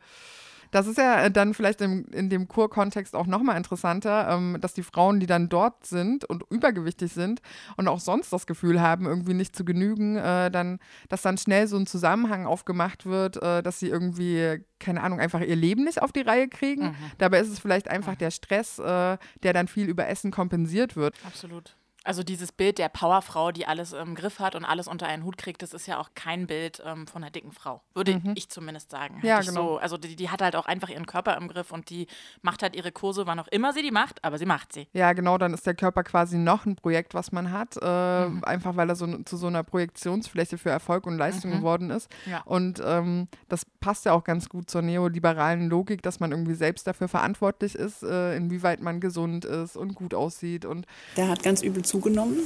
Das 0.71 0.87
ist 0.87 0.97
ja 0.97 1.23
äh, 1.23 1.31
dann 1.31 1.53
vielleicht 1.53 1.81
im, 1.81 2.05
in 2.11 2.29
dem 2.29 2.47
Kurkontext 2.47 3.15
auch 3.15 3.27
nochmal 3.27 3.57
interessanter, 3.57 4.29
ähm, 4.29 4.57
dass 4.59 4.73
die 4.73 4.83
Frauen, 4.83 5.19
die 5.19 5.27
dann 5.27 5.49
dort 5.49 5.85
sind 5.85 6.25
und 6.25 6.43
übergewichtig 6.49 7.11
sind 7.11 7.41
und 7.77 7.87
auch 7.87 7.99
sonst 7.99 8.31
das 8.33 8.47
Gefühl 8.47 8.81
haben, 8.81 9.05
irgendwie 9.05 9.33
nicht 9.33 9.55
zu 9.55 9.65
genügen, 9.65 10.15
äh, 10.15 10.49
dann, 10.49 10.79
dass 11.09 11.21
dann 11.21 11.37
schnell 11.37 11.67
so 11.67 11.77
ein 11.77 11.87
Zusammenhang 11.87 12.45
aufgemacht 12.45 13.05
wird, 13.05 13.37
äh, 13.41 13.61
dass 13.61 13.79
sie 13.79 13.89
irgendwie, 13.89 14.63
keine 14.79 15.03
Ahnung, 15.03 15.19
einfach 15.19 15.41
ihr 15.41 15.55
Leben 15.55 15.83
nicht 15.83 16.01
auf 16.01 16.11
die 16.11 16.21
Reihe 16.21 16.47
kriegen. 16.47 16.87
Mhm. 16.87 16.95
Dabei 17.17 17.39
ist 17.39 17.49
es 17.49 17.59
vielleicht 17.59 17.89
einfach 17.89 18.13
mhm. 18.13 18.19
der 18.19 18.31
Stress, 18.31 18.79
äh, 18.79 19.17
der 19.43 19.53
dann 19.53 19.67
viel 19.67 19.87
über 19.87 20.07
Essen 20.07 20.31
kompensiert 20.31 20.95
wird. 20.95 21.15
Absolut. 21.25 21.75
Also 22.03 22.23
dieses 22.23 22.51
Bild 22.51 22.79
der 22.79 22.89
Powerfrau, 22.89 23.51
die 23.51 23.67
alles 23.67 23.93
im 23.93 24.15
Griff 24.15 24.39
hat 24.39 24.55
und 24.55 24.65
alles 24.65 24.87
unter 24.87 25.05
einen 25.07 25.23
Hut 25.23 25.37
kriegt, 25.37 25.61
das 25.61 25.73
ist 25.73 25.87
ja 25.87 25.99
auch 25.99 26.09
kein 26.15 26.47
Bild 26.47 26.81
ähm, 26.83 27.05
von 27.05 27.23
einer 27.23 27.31
dicken 27.31 27.51
Frau. 27.51 27.81
Würde 27.93 28.15
mhm. 28.15 28.33
ich 28.35 28.49
zumindest 28.49 28.89
sagen. 28.89 29.19
Ja, 29.21 29.41
genau. 29.41 29.73
So, 29.73 29.77
also 29.77 29.97
die, 29.97 30.15
die, 30.15 30.29
hat 30.29 30.41
halt 30.41 30.55
auch 30.55 30.65
einfach 30.65 30.89
ihren 30.89 31.05
Körper 31.05 31.37
im 31.37 31.47
Griff 31.47 31.71
und 31.71 31.89
die 31.89 32.07
macht 32.41 32.63
halt 32.63 32.75
ihre 32.75 32.91
Kurse, 32.91 33.27
wann 33.27 33.39
auch 33.39 33.47
immer 33.49 33.73
sie 33.73 33.83
die 33.83 33.91
macht, 33.91 34.23
aber 34.23 34.39
sie 34.39 34.45
macht 34.45 34.73
sie. 34.73 34.87
Ja, 34.93 35.13
genau, 35.13 35.37
dann 35.37 35.53
ist 35.53 35.67
der 35.67 35.75
Körper 35.75 36.03
quasi 36.03 36.37
noch 36.37 36.65
ein 36.65 36.75
Projekt, 36.75 37.13
was 37.13 37.31
man 37.31 37.51
hat, 37.51 37.77
äh, 37.79 38.25
mhm. 38.25 38.43
einfach 38.43 38.75
weil 38.75 38.89
er 38.89 38.95
so 38.95 39.05
zu 39.23 39.37
so 39.37 39.47
einer 39.47 39.63
Projektionsfläche 39.63 40.57
für 40.57 40.69
Erfolg 40.69 41.05
und 41.05 41.17
Leistung 41.17 41.51
mhm. 41.51 41.57
geworden 41.57 41.89
ist. 41.91 42.09
Ja. 42.25 42.41
Und 42.45 42.81
ähm, 42.83 43.27
das 43.47 43.65
passt 43.79 44.05
ja 44.05 44.13
auch 44.13 44.23
ganz 44.23 44.49
gut 44.49 44.69
zur 44.69 44.81
neoliberalen 44.81 45.69
Logik, 45.69 46.01
dass 46.01 46.19
man 46.19 46.31
irgendwie 46.31 46.55
selbst 46.55 46.87
dafür 46.87 47.07
verantwortlich 47.07 47.75
ist, 47.75 48.03
äh, 48.03 48.35
inwieweit 48.35 48.81
man 48.81 48.99
gesund 48.99 49.45
ist 49.45 49.77
und 49.77 49.93
gut 49.93 50.13
aussieht. 50.13 50.65
Und 50.65 50.85
der 51.17 51.27
hat 51.27 51.43
ganz 51.43 51.61
übel 51.61 51.83
zugenommen, 51.91 52.39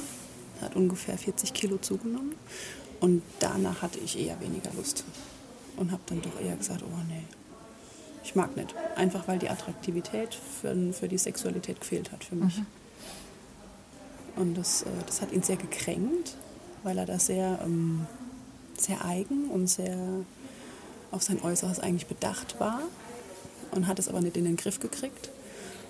hat 0.61 0.75
ungefähr 0.75 1.17
40 1.17 1.53
Kilo 1.53 1.77
zugenommen. 1.77 2.33
Und 2.99 3.21
danach 3.39 3.83
hatte 3.83 3.99
ich 3.99 4.19
eher 4.19 4.39
weniger 4.41 4.71
Lust. 4.75 5.03
Und 5.77 5.91
habe 5.91 6.01
dann 6.07 6.21
doch 6.21 6.39
eher 6.41 6.55
gesagt, 6.55 6.83
oh 6.83 7.03
nee, 7.07 7.23
ich 8.23 8.35
mag 8.35 8.55
nicht. 8.57 8.73
Einfach 8.95 9.27
weil 9.27 9.37
die 9.37 9.49
Attraktivität 9.49 10.33
für, 10.33 10.75
für 10.93 11.07
die 11.07 11.17
Sexualität 11.17 11.79
gefehlt 11.79 12.11
hat 12.11 12.23
für 12.23 12.35
mich. 12.35 12.57
Mhm. 12.57 12.65
Und 14.37 14.57
das, 14.57 14.81
äh, 14.81 14.87
das 15.05 15.21
hat 15.21 15.31
ihn 15.31 15.43
sehr 15.43 15.57
gekränkt, 15.57 16.35
weil 16.83 16.97
er 16.97 17.05
da 17.05 17.19
sehr, 17.19 17.59
ähm, 17.63 18.07
sehr 18.77 19.05
eigen 19.05 19.49
und 19.49 19.67
sehr 19.67 19.97
auf 21.11 21.21
sein 21.21 21.41
Äußeres 21.41 21.79
eigentlich 21.79 22.07
bedacht 22.07 22.59
war 22.59 22.81
und 23.71 23.87
hat 23.87 23.99
es 23.99 24.09
aber 24.09 24.21
nicht 24.21 24.37
in 24.37 24.45
den 24.45 24.55
Griff 24.55 24.79
gekriegt. 24.79 25.29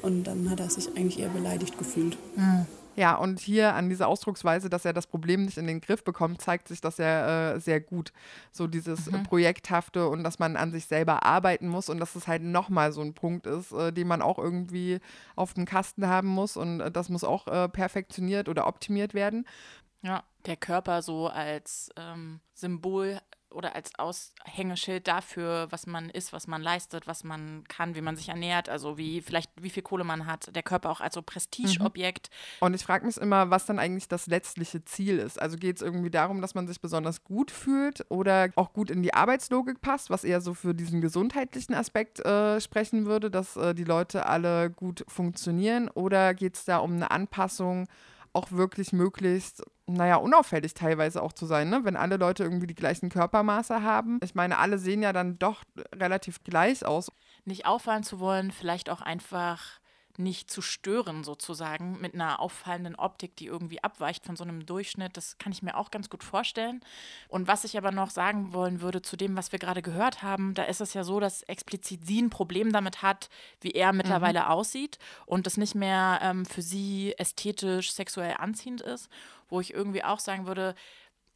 Und 0.02 0.26
dann 0.26 0.50
hat 0.50 0.60
er 0.60 0.70
sich 0.70 0.90
eigentlich 0.90 1.20
eher 1.20 1.30
beleidigt 1.30 1.78
gefühlt. 1.78 2.18
Mhm. 2.36 2.66
Ja, 2.98 3.16
und 3.16 3.40
hier 3.40 3.76
an 3.76 3.90
dieser 3.90 4.08
Ausdrucksweise, 4.08 4.70
dass 4.70 4.86
er 4.86 4.94
das 4.94 5.08
Problem 5.08 5.44
nicht 5.44 5.58
in 5.58 5.68
den 5.68 5.82
Griff 5.82 6.04
bekommt, 6.04 6.42
zeigt 6.42 6.70
sich 6.70 6.80
das 6.80 6.98
ja 6.98 7.54
äh, 7.54 7.60
sehr 7.60 7.82
gut. 7.82 8.14
So 8.52 8.68
dieses 8.68 9.12
mhm. 9.12 9.24
Projekthafte 9.24 10.08
und 10.08 10.24
dass 10.24 10.40
man 10.40 10.56
an 10.56 10.72
sich 10.72 10.86
selber 10.86 11.24
arbeiten 11.24 11.68
muss 11.68 11.90
und 11.90 12.00
dass 12.00 12.16
es 12.16 12.28
halt 12.28 12.42
nochmal 12.42 12.94
so 12.94 13.02
ein 13.02 13.14
Punkt 13.14 13.48
ist, 13.48 13.74
äh, 13.74 13.92
den 13.92 14.08
man 14.08 14.22
auch 14.22 14.40
irgendwie 14.40 15.00
auf 15.36 15.54
dem 15.54 15.66
Kasten 15.66 16.08
haben 16.08 16.30
muss 16.30 16.56
und 16.56 16.80
äh, 16.80 16.90
das 16.90 17.10
muss 17.10 17.26
auch 17.26 17.48
äh, 17.48 17.68
perfektioniert 17.68 18.48
oder 18.48 18.66
optimiert 18.66 19.14
werden. 19.14 19.46
Ja, 20.02 20.24
der 20.46 20.56
Körper 20.56 21.02
so 21.02 21.28
als 21.28 21.90
ähm, 21.98 22.40
Symbol 22.54 23.20
oder 23.56 23.76
als 23.76 23.98
Aushängeschild 23.98 25.08
dafür, 25.08 25.68
was 25.72 25.88
man 25.88 26.10
ist, 26.10 26.34
was 26.34 26.48
man 26.48 26.62
leistet, 26.62 27.08
was 27.08 27.24
man 27.24 27.64
kann, 27.68 27.96
wie 27.96 28.02
man 28.02 28.16
sich 28.16 28.30
ernährt, 28.30 28.70
also 28.70 28.98
wie 28.98 29.22
vielleicht 29.22 29.52
wie 29.56 29.70
viel 29.70 29.84
Kohle 29.84 30.04
man 30.04 30.28
hat, 30.28 30.56
der 30.56 30.64
Körper 30.64 30.92
auch 30.92 31.02
als 31.02 31.16
so 31.16 31.22
Prestigeobjekt. 31.22 32.30
Mhm. 32.30 32.66
Und 32.66 32.74
ich 32.74 32.84
frage 32.84 33.06
mich 33.06 33.18
immer, 33.18 33.50
was 33.50 33.66
dann 33.66 33.80
eigentlich 33.80 34.08
das 34.08 34.28
letztliche 34.28 34.84
Ziel 34.86 35.18
ist. 35.18 35.42
Also 35.42 35.58
geht 35.58 35.78
es 35.78 35.82
irgendwie 35.82 36.12
darum, 36.12 36.42
dass 36.42 36.56
man 36.56 36.68
sich 36.68 36.82
besonders 36.82 37.24
gut 37.24 37.52
fühlt 37.52 38.06
oder 38.10 38.50
auch 38.56 38.74
gut 38.74 38.92
in 38.92 39.02
die 39.02 39.14
Arbeitslogik 39.14 39.82
passt, 39.82 40.10
was 40.10 40.24
eher 40.24 40.42
so 40.42 40.54
für 40.54 40.76
diesen 40.76 41.02
gesundheitlichen 41.02 41.74
Aspekt 41.74 42.20
äh, 42.20 42.60
sprechen 42.60 43.06
würde, 43.06 43.32
dass 43.32 43.56
äh, 43.56 43.74
die 43.74 43.84
Leute 43.84 44.26
alle 44.26 44.70
gut 44.70 45.06
funktionieren 45.08 45.90
oder 45.90 46.34
geht 46.34 46.56
es 46.56 46.66
da 46.66 46.78
um 46.78 46.94
eine 46.94 47.12
Anpassung 47.12 47.88
auch 48.36 48.52
wirklich 48.52 48.94
möglichst, 48.94 49.64
naja, 49.88 50.18
unauffällig 50.18 50.74
teilweise 50.74 51.22
auch 51.22 51.34
zu 51.34 51.46
sein, 51.46 51.70
ne? 51.70 51.82
wenn 51.84 51.96
alle 51.96 52.18
Leute 52.18 52.44
irgendwie 52.44 52.68
die 52.68 52.76
gleichen 52.76 53.10
Körpermaße 53.10 53.82
haben. 53.82 54.20
Ich 54.24 54.36
meine, 54.36 54.58
alle 54.58 54.78
sehen 54.78 55.02
ja 55.02 55.14
dann 55.14 55.40
doch 55.40 55.64
relativ 55.94 56.44
gleich 56.44 56.86
aus. 56.86 57.12
Nicht 57.46 57.66
auffallen 57.66 58.04
zu 58.04 58.20
wollen, 58.20 58.52
vielleicht 58.52 58.90
auch 58.90 59.02
einfach 59.02 59.80
nicht 60.20 60.50
zu 60.50 60.62
stören, 60.62 61.24
sozusagen, 61.24 62.00
mit 62.00 62.14
einer 62.14 62.40
auffallenden 62.40 62.96
Optik, 62.96 63.36
die 63.36 63.46
irgendwie 63.48 63.84
abweicht 63.84 64.26
von 64.26 64.36
so 64.36 64.44
einem 64.44 64.66
Durchschnitt. 64.66 65.18
Das 65.18 65.38
kann 65.38 65.52
ich 65.52 65.62
mir 65.62 65.76
auch 65.76 65.92
ganz 65.92 66.10
gut 66.10 66.24
vorstellen. 66.24 66.82
Und 67.28 67.48
was 67.48 67.64
ich 67.64 67.78
aber 67.78 67.92
noch 67.92 68.10
sagen 68.10 68.54
wollen 68.54 68.82
würde 68.82 69.02
zu 69.02 69.18
dem, 69.18 69.36
was 69.36 69.52
wir 69.52 69.60
gerade 69.60 69.82
gehört 69.82 70.24
haben, 70.24 70.54
da 70.54 70.64
ist 70.64 70.82
es 70.82 70.94
ja 70.94 71.04
so, 71.04 71.20
dass 71.20 71.44
explizit 71.44 72.06
sie 72.06 72.22
ein 72.22 72.30
Problem 72.30 72.72
damit 72.72 73.02
hat, 73.02 73.30
wie 73.62 73.72
er 73.72 73.94
mittlerweile 73.94 74.42
mhm. 74.42 74.48
aussieht 74.48 75.00
und 75.26 75.46
das 75.46 75.58
nicht 75.58 75.76
mehr 75.76 76.20
ähm, 76.22 76.46
für 76.46 76.62
sie 76.62 77.14
ästhetisch, 77.18 77.92
sexuell 77.92 78.36
anziehend 78.38 78.82
ist, 78.82 79.10
wo 79.50 79.60
ich 79.60 79.74
irgendwie 79.74 80.04
auch 80.04 80.20
sagen 80.20 80.48
würde, 80.48 80.76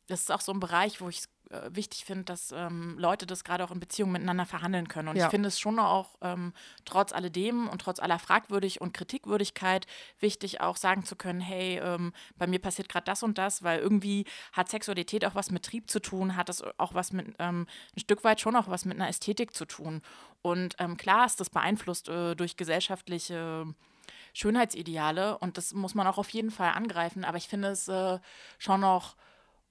das 0.08 0.22
ist 0.22 0.32
auch 0.32 0.42
so 0.42 0.52
ein 0.52 0.60
Bereich, 0.60 1.02
wo 1.02 1.10
ich 1.10 1.20
es 1.20 1.30
äh, 1.50 1.70
wichtig 1.74 2.06
finde, 2.06 2.26
dass 2.26 2.52
ähm, 2.52 2.96
Leute 3.00 3.26
das 3.26 3.44
gerade 3.44 3.64
auch 3.64 3.72
in 3.72 3.80
Beziehungen 3.80 4.14
miteinander 4.14 4.46
verhandeln 4.46 4.88
können. 4.88 5.08
Und 5.08 5.16
ja. 5.16 5.26
ich 5.26 5.32
finde 5.32 5.48
es 5.48 5.60
schon 5.60 5.80
auch 5.80 6.16
ähm, 6.22 6.54
trotz 6.86 7.12
alledem 7.12 7.68
und 7.68 7.82
trotz 7.82 8.00
aller 8.00 8.20
Fragwürdig 8.20 8.82
und 8.82 8.94
Kritikwürdigkeit 8.94 9.88
wichtig, 10.20 10.62
auch 10.62 10.78
sagen 10.78 11.04
zu 11.06 11.16
können, 11.16 11.42
hey, 11.42 11.80
ähm, 11.80 12.14
bei 12.38 12.46
mir 12.46 12.60
passiert 12.60 12.88
gerade 12.88 13.06
das 13.06 13.24
und 13.24 13.38
das, 13.38 13.64
weil 13.64 13.80
irgendwie 13.80 14.26
hat 14.54 14.70
Sexualität 14.70 15.26
auch 15.26 15.34
was 15.34 15.50
mit 15.50 15.64
Trieb 15.64 15.90
zu 15.90 16.00
tun, 16.00 16.36
hat 16.36 16.50
das 16.50 16.64
auch 16.78 16.94
was 16.94 17.14
mit 17.14 17.36
ähm, 17.40 17.66
ein 17.96 18.00
Stück 18.00 18.24
weit 18.24 18.40
schon 18.40 18.56
auch 18.56 18.68
was 18.68 18.86
mit 18.86 18.98
einer 18.98 19.10
Ästhetik 19.10 19.56
zu 19.56 19.66
tun. 19.66 20.02
Und 20.42 20.76
ähm, 20.78 20.98
klar 20.98 21.26
ist 21.26 21.40
das 21.40 21.50
beeinflusst 21.50 22.10
äh, 22.10 22.36
durch 22.36 22.58
gesellschaftliche 22.58 23.66
Schönheitsideale 24.34 25.38
und 25.40 25.58
das 25.58 25.74
muss 25.74 25.96
man 25.96 26.08
auch 26.08 26.18
auf 26.18 26.30
jeden 26.30 26.52
Fall 26.52 26.74
angreifen. 26.74 27.26
Aber 27.26 27.38
ich 27.38 27.48
finde 27.48 27.70
es 27.70 27.88
äh, 27.88 28.20
schon 28.58 28.82
noch 28.82 29.16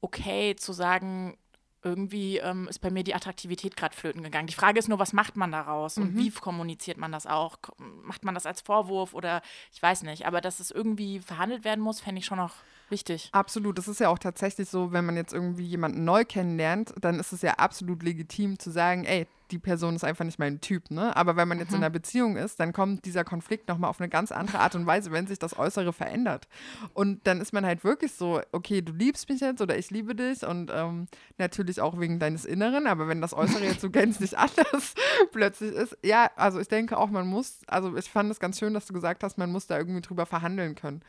okay 0.01 0.57
zu 0.57 0.73
sagen, 0.73 1.37
irgendwie 1.83 2.39
ähm, 2.39 2.67
ist 2.69 2.81
bei 2.81 2.91
mir 2.91 3.05
die 3.05 3.15
Attraktivität 3.15 3.77
gerade 3.77 3.95
flöten 3.95 4.23
gegangen. 4.23 4.47
Die 4.47 4.55
Frage 4.55 4.79
ist 4.79 4.89
nur, 4.89 4.99
was 4.99 5.13
macht 5.13 5.37
man 5.37 5.53
daraus 5.53 5.97
und 5.97 6.15
mhm. 6.15 6.19
wie 6.19 6.31
kommuniziert 6.31 6.99
man 6.99 7.13
das 7.13 7.27
auch? 7.27 7.59
Macht 7.79 8.25
man 8.25 8.35
das 8.35 8.47
als 8.47 8.61
Vorwurf 8.61 9.15
oder 9.15 9.43
ich 9.73 9.83
weiß 9.83 10.03
nicht. 10.03 10.27
Aber 10.27 10.41
dass 10.41 10.61
es 10.61 10.71
irgendwie 10.71 11.21
verhandelt 11.21 11.65
werden 11.65 11.81
muss, 11.81 12.01
fände 12.01 12.19
ich 12.19 12.27
schon 12.27 12.39
noch 12.39 12.55
wichtig. 12.91 13.29
Absolut. 13.33 13.79
Das 13.79 13.89
ist 13.89 14.01
ja 14.01 14.09
auch 14.09 14.19
tatsächlich 14.19 14.69
so, 14.69 14.93
wenn 14.93 15.05
man 15.05 15.17
jetzt 15.17 15.33
irgendwie 15.33 15.67
jemanden 15.67 16.05
neu 16.05 16.25
kennenlernt, 16.25 16.95
dann 17.01 17.19
ist 17.21 17.33
es 17.33 17.43
ja 17.43 17.55
absolut 17.55 18.03
legitim 18.03 18.59
zu 18.59 18.71
sagen, 18.71 19.05
ey, 19.05 19.27
die 19.51 19.59
Person 19.59 19.97
ist 19.97 20.05
einfach 20.05 20.25
nicht 20.25 20.39
mein 20.39 20.61
Typ, 20.61 20.91
ne? 20.91 21.17
Aber 21.17 21.37
wenn 21.37 21.49
man 21.49 21.59
jetzt 21.59 21.71
mhm. 21.71 21.77
in 21.77 21.83
einer 21.85 21.91
Beziehung 21.91 22.37
ist, 22.37 22.61
dann 22.61 22.73
kommt 22.73 23.05
dieser 23.05 23.25
Konflikt 23.25 23.69
nochmal 23.69 23.91
auf 23.91 24.01
eine 24.01 24.09
ganz 24.09 24.31
andere 24.33 24.59
Art 24.61 24.75
und 24.75 24.87
Weise, 24.87 25.11
wenn 25.11 25.27
sich 25.27 25.39
das 25.39 25.59
Äußere 25.59 25.93
verändert. 25.93 26.49
Und 26.95 27.27
dann 27.27 27.41
ist 27.41 27.53
man 27.53 27.65
halt 27.65 27.85
wirklich 27.85 28.13
so, 28.13 28.41
okay, 28.53 28.83
du 28.83 28.93
liebst 28.93 29.29
mich 29.29 29.41
jetzt 29.41 29.61
oder 29.61 29.79
ich 29.79 29.91
liebe 29.91 30.15
dich 30.15 30.45
und 30.47 30.71
ähm, 30.73 31.07
natürlich 31.39 31.81
auch 31.81 31.99
wegen 31.99 32.19
deines 32.19 32.45
Inneren, 32.45 32.87
aber 32.87 33.09
wenn 33.09 33.21
das 33.21 33.35
Äußere 33.35 33.65
jetzt 33.65 33.81
so 33.81 33.91
gänzlich 33.91 34.37
anders 34.37 34.95
plötzlich 35.33 35.73
ist, 35.73 35.97
ja, 36.05 36.31
also 36.37 36.61
ich 36.61 36.69
denke 36.69 36.99
auch, 36.99 37.11
man 37.11 37.27
muss, 37.27 37.61
also 37.67 37.97
ich 37.97 38.11
fand 38.11 38.31
es 38.31 38.41
ganz 38.41 38.59
schön, 38.59 38.75
dass 38.75 38.87
du 38.87 38.93
gesagt 38.93 39.25
hast, 39.25 39.39
man 39.39 39.51
muss 39.51 39.67
da 39.67 39.79
irgendwie 39.79 40.03
drüber 40.03 40.27
verhandeln 40.27 40.75
können. 40.75 41.03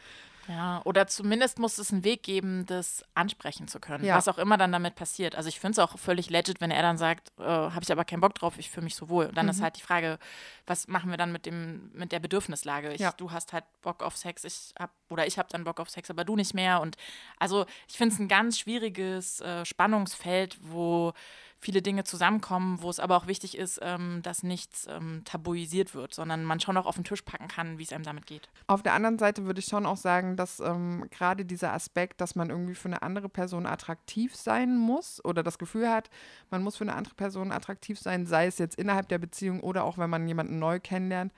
Ja, 0.48 0.82
oder 0.84 1.06
zumindest 1.08 1.60
muss 1.60 1.78
es 1.78 1.92
einen 1.92 2.04
Weg 2.04 2.24
geben, 2.24 2.66
das 2.66 3.04
ansprechen 3.14 3.68
zu 3.68 3.80
können, 3.80 4.04
ja. 4.04 4.16
was 4.16 4.28
auch 4.28 4.38
immer 4.38 4.58
dann 4.58 4.72
damit 4.72 4.96
passiert. 4.96 5.36
Also 5.36 5.50
ich 5.50 5.60
finde 5.60 5.74
es 5.74 5.80
auch 5.80 5.98
völlig 6.00 6.30
legit, 6.30 6.60
wenn 6.60 6.72
er 6.72 6.82
dann 6.82 6.98
sagt, 6.98 7.32
äh, 7.40 7.44
habe 7.44 7.82
ich 7.82 7.92
aber 7.92 8.06
keinen 8.06 8.22
Bock 8.22 8.34
drauf, 8.36 8.56
ich 8.58 8.70
fühle 8.70 8.86
mich 8.86 8.96
so 8.96 9.10
wohl. 9.10 9.28
Und 9.28 9.38
dann 9.38 9.46
mhm. 9.46 9.52
ist 9.52 9.62
halt 9.62 9.78
die 9.78 9.82
Frage, 9.82 10.18
was 10.66 10.88
machen 10.88 11.12
wir 11.12 11.18
dann 11.18 11.32
mit 11.32 11.46
dem 11.46 11.92
mit 11.94 12.12
der 12.12 12.20
Bedürfnislage? 12.20 12.94
Ich, 12.94 13.02
ja. 13.02 13.12
Du 13.12 13.32
hast 13.32 13.54
halt 13.54 13.66
Bock 13.82 14.02
auf 14.02 14.18
Sex, 14.18 14.44
ich 14.44 14.74
hab 14.80 14.92
oder 15.10 15.28
ich 15.28 15.38
habe 15.38 15.50
dann 15.52 15.64
Bock 15.64 15.80
auf 15.80 15.90
Sex, 15.90 16.10
aber 16.10 16.24
du 16.24 16.36
nicht 16.36 16.54
mehr. 16.54 16.82
Und 16.82 16.98
also 17.38 17.66
ich 17.88 17.98
finde 17.98 18.16
es 18.16 18.20
ein 18.20 18.28
ganz 18.28 18.58
schwieriges 18.58 19.42
äh, 19.42 19.66
Spannungsfeld, 19.66 20.58
wo 20.62 21.14
viele 21.60 21.82
Dinge 21.82 22.04
zusammenkommen, 22.04 22.82
wo 22.82 22.90
es 22.90 23.00
aber 23.00 23.18
auch 23.18 23.28
wichtig 23.28 23.58
ist, 23.58 23.80
ähm, 23.82 24.22
dass 24.24 24.44
nichts 24.44 24.88
ähm, 24.90 25.22
tabuisiert 25.26 25.94
wird, 25.94 26.14
sondern 26.14 26.44
man 26.44 26.60
schon 26.60 26.78
auch 26.78 26.86
auf 26.86 26.96
den 26.96 27.04
Tisch 27.04 27.22
packen 27.22 27.48
kann, 27.48 27.78
wie 27.78 27.84
es 27.84 27.92
einem 27.92 28.06
damit 28.06 28.26
geht. 28.26 28.50
Auf 28.68 28.82
der 28.82 28.94
anderen 28.94 29.20
Seite 29.20 29.46
würde 29.46 29.60
ich 29.60 29.66
schon 29.66 29.86
auch 29.86 29.98
sagen, 29.98 30.38
dass 30.38 30.60
ähm, 30.60 31.06
gerade 31.12 31.46
dieser 31.46 31.74
Aspekt, 31.74 32.22
dass 32.22 32.36
man 32.36 32.50
irgendwie 32.50 32.76
für 32.76 32.88
eine 32.88 33.02
andere 33.02 33.30
Person 33.30 33.66
attraktiv 33.66 34.36
sein 34.36 34.78
muss 34.78 35.24
oder 35.24 35.44
das 35.44 35.58
Gefühl 35.58 35.90
hat, 35.90 36.10
man 36.50 36.64
muss 36.64 36.78
für 36.78 36.86
eine 36.86 36.96
andere 36.96 37.16
Person 37.16 37.52
attraktiv 37.52 38.00
sein, 38.00 38.26
sei 38.26 38.48
es 38.48 38.58
jetzt 38.58 38.80
innerhalb 38.80 39.10
der 39.10 39.18
Beziehung 39.18 39.60
oder 39.60 39.84
auch 39.84 39.98
wenn 39.98 40.10
man 40.10 40.28
jemanden 40.28 40.60
neu 40.60 40.80
kennenlernt, 40.80 41.34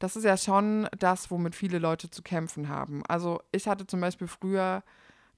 das 0.00 0.16
ist 0.16 0.24
ja 0.24 0.36
schon 0.36 0.88
das, 0.98 1.30
womit 1.30 1.54
viele 1.54 1.78
Leute 1.78 2.10
zu 2.10 2.22
kämpfen 2.22 2.68
haben. 2.68 3.04
Also 3.06 3.42
ich 3.52 3.68
hatte 3.68 3.86
zum 3.86 4.00
Beispiel 4.00 4.26
früher 4.26 4.82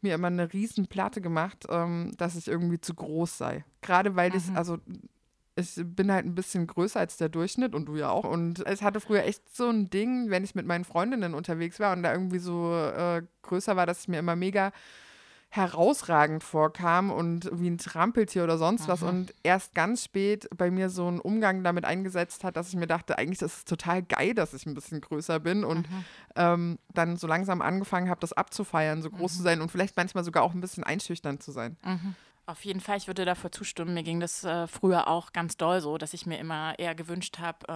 mir 0.03 0.15
immer 0.15 0.29
eine 0.29 0.53
riesen 0.53 0.87
Platte 0.87 1.21
gemacht, 1.21 1.67
ähm, 1.69 2.13
dass 2.19 2.37
ich 2.37 2.49
irgendwie 2.49 2.81
zu 2.81 2.95
groß 2.95 3.39
sei. 3.39 3.65
Gerade 3.81 4.17
weil 4.17 4.31
mhm. 4.31 4.37
ich, 4.37 4.51
also 4.57 4.79
ich 5.55 5.81
bin 5.85 6.11
halt 6.11 6.25
ein 6.25 6.35
bisschen 6.35 6.67
größer 6.67 6.99
als 6.99 7.17
der 7.19 7.29
Durchschnitt 7.29 7.75
und 7.75 7.87
du 7.87 7.97
ja 7.97 8.11
auch. 8.11 8.25
Und 8.25 8.67
ich 8.69 8.83
hatte 8.83 9.01
früher 9.01 9.25
echt 9.25 9.55
so 9.55 9.69
ein 9.69 9.91
Ding, 9.91 10.31
wenn 10.31 10.45
ich 10.45 10.55
mit 10.55 10.67
meinen 10.67 10.85
Freundinnen 10.85 11.35
unterwegs 11.35 11.79
war 11.79 11.93
und 11.95 12.03
da 12.03 12.13
irgendwie 12.13 12.39
so 12.39 12.75
äh, 12.75 13.23
größer 13.43 13.77
war, 13.77 13.87
dass 13.87 14.01
ich 14.03 14.09
mir 14.09 14.19
immer 14.19 14.37
mega 14.37 14.73
herausragend 15.55 16.43
vorkam 16.43 17.11
und 17.11 17.51
wie 17.53 17.69
ein 17.69 17.77
Trampeltier 17.77 18.43
oder 18.43 18.57
sonst 18.57 18.89
was. 18.89 19.03
Und 19.03 19.35
erst 19.43 19.75
ganz 19.75 20.03
spät 20.03 20.49
bei 20.57 20.71
mir 20.71 20.89
so 20.89 21.07
ein 21.07 21.21
Umgang 21.21 21.63
damit 21.63 21.85
eingesetzt 21.85 22.43
hat, 22.43 22.57
dass 22.57 22.71
ich 22.71 22.77
mir 22.77 22.87
dachte, 22.87 23.19
eigentlich 23.19 23.43
ist 23.43 23.59
es 23.59 23.65
total 23.67 24.03
geil, 24.03 24.33
dass 24.33 24.55
ich 24.55 24.65
ein 24.65 24.73
bisschen 24.73 25.03
größer 25.03 25.41
bin. 25.41 25.63
Und 25.63 25.91
mhm. 25.91 26.05
ähm, 26.37 26.79
dann 26.95 27.19
so 27.19 27.27
langsam 27.27 27.61
angefangen 27.61 28.09
habe, 28.09 28.21
das 28.21 28.33
abzufeiern, 28.33 29.03
so 29.03 29.11
groß 29.11 29.35
mhm. 29.35 29.37
zu 29.37 29.43
sein 29.43 29.61
und 29.61 29.71
vielleicht 29.71 29.95
manchmal 29.95 30.25
sogar 30.25 30.43
auch 30.43 30.55
ein 30.55 30.63
bisschen 30.63 30.85
einschüchternd 30.85 31.43
zu 31.43 31.53
sein. 31.53 31.77
Mhm. 31.85 32.15
Auf 32.47 32.65
jeden 32.65 32.81
Fall, 32.81 32.97
ich 32.97 33.07
würde 33.07 33.27
dafür 33.27 33.53
zustimmen. 33.53 33.93
Mir 33.93 34.05
ging 34.05 34.21
das 34.21 34.45
äh, 34.45 34.67
früher 34.67 35.07
auch 35.07 35.35
ganz 35.35 35.59
doll 35.59 35.83
so, 35.83 35.99
dass 35.99 36.15
ich 36.15 36.25
mir 36.25 36.39
immer 36.39 36.79
eher 36.79 36.95
gewünscht 36.95 37.39
habe, 37.41 37.69
äh, 37.69 37.73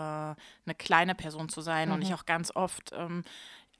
eine 0.66 0.74
kleine 0.78 1.14
Person 1.14 1.50
zu 1.50 1.60
sein 1.60 1.92
und 1.92 2.00
ich 2.00 2.14
auch 2.14 2.24
ganz 2.24 2.56
oft 2.56 2.92
ähm, 2.96 3.22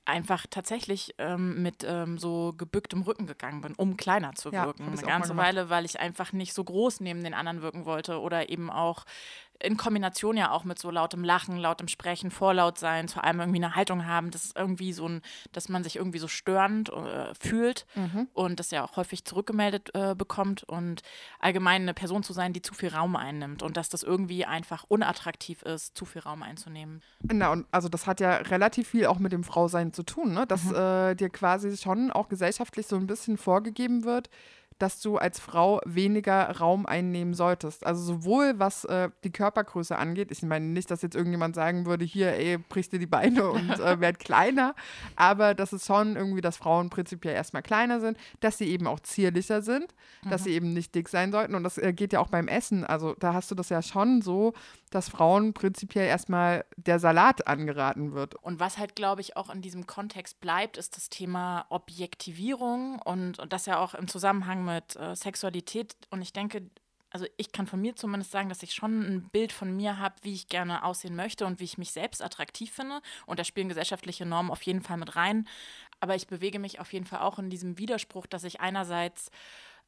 einfach 0.07 0.45
tatsächlich 0.49 1.15
ähm, 1.17 1.61
mit 1.61 1.85
ähm, 1.87 2.17
so 2.17 2.53
gebücktem 2.57 3.01
Rücken 3.01 3.27
gegangen 3.27 3.61
bin, 3.61 3.73
um 3.75 3.97
kleiner 3.97 4.33
zu 4.33 4.51
wirken. 4.51 4.85
Ja, 4.85 4.91
Eine 4.91 5.01
ganze 5.01 5.35
Weile, 5.37 5.69
weil 5.69 5.85
ich 5.85 5.99
einfach 5.99 6.31
nicht 6.31 6.53
so 6.53 6.63
groß 6.63 7.01
neben 7.01 7.23
den 7.23 7.33
anderen 7.33 7.61
wirken 7.61 7.85
wollte 7.85 8.19
oder 8.19 8.49
eben 8.49 8.69
auch 8.69 9.05
in 9.59 9.77
Kombination 9.77 10.37
ja 10.37 10.51
auch 10.51 10.63
mit 10.63 10.79
so 10.79 10.91
lautem 10.91 11.23
Lachen, 11.23 11.57
lautem 11.57 11.87
Sprechen, 11.87 12.31
vorlaut 12.31 12.77
sein, 12.77 13.07
vor 13.07 13.23
allem 13.23 13.39
irgendwie 13.39 13.63
eine 13.63 13.75
Haltung 13.75 14.05
haben, 14.05 14.31
das 14.31 14.45
ist 14.45 14.57
irgendwie 14.57 14.93
so 14.93 15.07
ein, 15.07 15.21
dass 15.51 15.69
man 15.69 15.83
sich 15.83 15.95
irgendwie 15.95 16.19
so 16.19 16.27
störend 16.27 16.89
äh, 16.89 17.33
fühlt 17.33 17.85
mhm. 17.95 18.27
und 18.33 18.59
das 18.59 18.71
ja 18.71 18.83
auch 18.83 18.97
häufig 18.97 19.25
zurückgemeldet 19.25 19.91
äh, 19.93 20.15
bekommt 20.15 20.63
und 20.63 21.01
allgemein 21.39 21.83
eine 21.83 21.93
Person 21.93 22.23
zu 22.23 22.33
sein, 22.33 22.53
die 22.53 22.61
zu 22.61 22.73
viel 22.73 22.89
Raum 22.89 23.15
einnimmt 23.15 23.63
und 23.63 23.77
dass 23.77 23.89
das 23.89 24.03
irgendwie 24.03 24.45
einfach 24.45 24.85
unattraktiv 24.87 25.61
ist, 25.63 25.97
zu 25.97 26.05
viel 26.05 26.21
Raum 26.21 26.43
einzunehmen. 26.43 27.01
Na, 27.23 27.51
und 27.51 27.65
also 27.71 27.89
das 27.89 28.07
hat 28.07 28.19
ja 28.19 28.35
relativ 28.35 28.89
viel 28.89 29.07
auch 29.07 29.19
mit 29.19 29.31
dem 29.31 29.43
Frausein 29.43 29.93
zu 29.93 30.03
tun, 30.03 30.33
ne? 30.33 30.45
dass 30.47 30.65
mhm. 30.65 30.75
äh, 30.75 31.15
dir 31.15 31.29
quasi 31.29 31.75
schon 31.77 32.11
auch 32.11 32.29
gesellschaftlich 32.29 32.87
so 32.87 32.95
ein 32.95 33.07
bisschen 33.07 33.37
vorgegeben 33.37 34.03
wird, 34.03 34.29
dass 34.79 34.99
du 35.01 35.17
als 35.17 35.39
Frau 35.39 35.81
weniger 35.85 36.49
Raum 36.57 36.85
einnehmen 36.85 37.33
solltest. 37.33 37.85
Also 37.85 38.03
sowohl 38.03 38.55
was 38.57 38.85
äh, 38.85 39.09
die 39.23 39.31
Körpergröße 39.31 39.97
angeht, 39.97 40.31
ich 40.31 40.43
meine 40.43 40.65
nicht, 40.65 40.91
dass 40.91 41.01
jetzt 41.01 41.15
irgendjemand 41.15 41.55
sagen 41.55 41.85
würde, 41.85 42.05
hier, 42.05 42.33
ey, 42.33 42.57
brichst 42.57 42.93
dir 42.93 42.99
die 42.99 43.07
Beine 43.07 43.49
und 43.49 43.79
äh, 43.79 43.99
werd 43.99 44.19
kleiner, 44.27 44.75
aber 45.15 45.53
das 45.53 45.73
ist 45.73 45.85
schon 45.85 46.15
irgendwie, 46.15 46.41
dass 46.41 46.57
Frauen 46.57 46.89
prinzipiell 46.89 47.33
erstmal 47.33 47.63
kleiner 47.63 47.99
sind, 47.99 48.17
dass 48.39 48.57
sie 48.57 48.65
eben 48.65 48.87
auch 48.87 48.99
zierlicher 48.99 49.61
sind, 49.61 49.93
mhm. 50.23 50.29
dass 50.29 50.43
sie 50.43 50.51
eben 50.51 50.73
nicht 50.73 50.93
dick 50.95 51.09
sein 51.09 51.31
sollten 51.31 51.55
und 51.55 51.63
das 51.63 51.77
äh, 51.77 51.93
geht 51.93 52.13
ja 52.13 52.19
auch 52.19 52.29
beim 52.29 52.47
Essen. 52.47 52.83
Also 52.83 53.15
da 53.19 53.33
hast 53.33 53.49
du 53.51 53.55
das 53.55 53.69
ja 53.69 53.81
schon 53.81 54.21
so, 54.21 54.53
dass 54.89 55.09
Frauen 55.09 55.53
prinzipiell 55.53 56.07
erstmal 56.07 56.65
der 56.77 56.99
Salat 56.99 57.47
angeraten 57.47 58.13
wird. 58.13 58.35
Und 58.35 58.59
was 58.59 58.77
halt, 58.77 58.95
glaube 58.95 59.21
ich, 59.21 59.35
auch 59.35 59.49
in 59.49 59.61
diesem 59.61 59.85
Kontext 59.85 60.39
bleibt, 60.39 60.77
ist 60.77 60.95
das 60.95 61.09
Thema 61.09 61.65
Objektivierung 61.69 62.99
und, 62.99 63.39
und 63.39 63.53
das 63.53 63.65
ja 63.65 63.79
auch 63.79 63.93
im 63.93 64.07
Zusammenhang 64.07 64.63
mit 64.63 64.95
äh, 64.95 65.15
Sexualität. 65.15 65.95
Und 66.09 66.21
ich 66.21 66.33
denke, 66.33 66.69
also 67.09 67.25
ich 67.37 67.51
kann 67.51 67.67
von 67.67 67.81
mir 67.81 67.95
zumindest 67.95 68.31
sagen, 68.31 68.49
dass 68.49 68.63
ich 68.63 68.73
schon 68.73 69.01
ein 69.01 69.29
Bild 69.29 69.51
von 69.51 69.75
mir 69.75 69.97
habe, 69.97 70.15
wie 70.21 70.33
ich 70.33 70.49
gerne 70.49 70.83
aussehen 70.83 71.15
möchte 71.15 71.45
und 71.45 71.59
wie 71.59 71.65
ich 71.65 71.77
mich 71.77 71.91
selbst 71.91 72.21
attraktiv 72.21 72.71
finde. 72.71 73.01
Und 73.25 73.39
da 73.39 73.43
spielen 73.43 73.69
gesellschaftliche 73.69 74.25
Normen 74.25 74.51
auf 74.51 74.61
jeden 74.63 74.81
Fall 74.81 74.97
mit 74.97 75.15
rein. 75.15 75.47
Aber 75.99 76.15
ich 76.15 76.27
bewege 76.27 76.59
mich 76.59 76.79
auf 76.79 76.93
jeden 76.93 77.05
Fall 77.05 77.21
auch 77.21 77.39
in 77.39 77.49
diesem 77.49 77.77
Widerspruch, 77.77 78.27
dass 78.27 78.43
ich 78.43 78.59
einerseits 78.61 79.31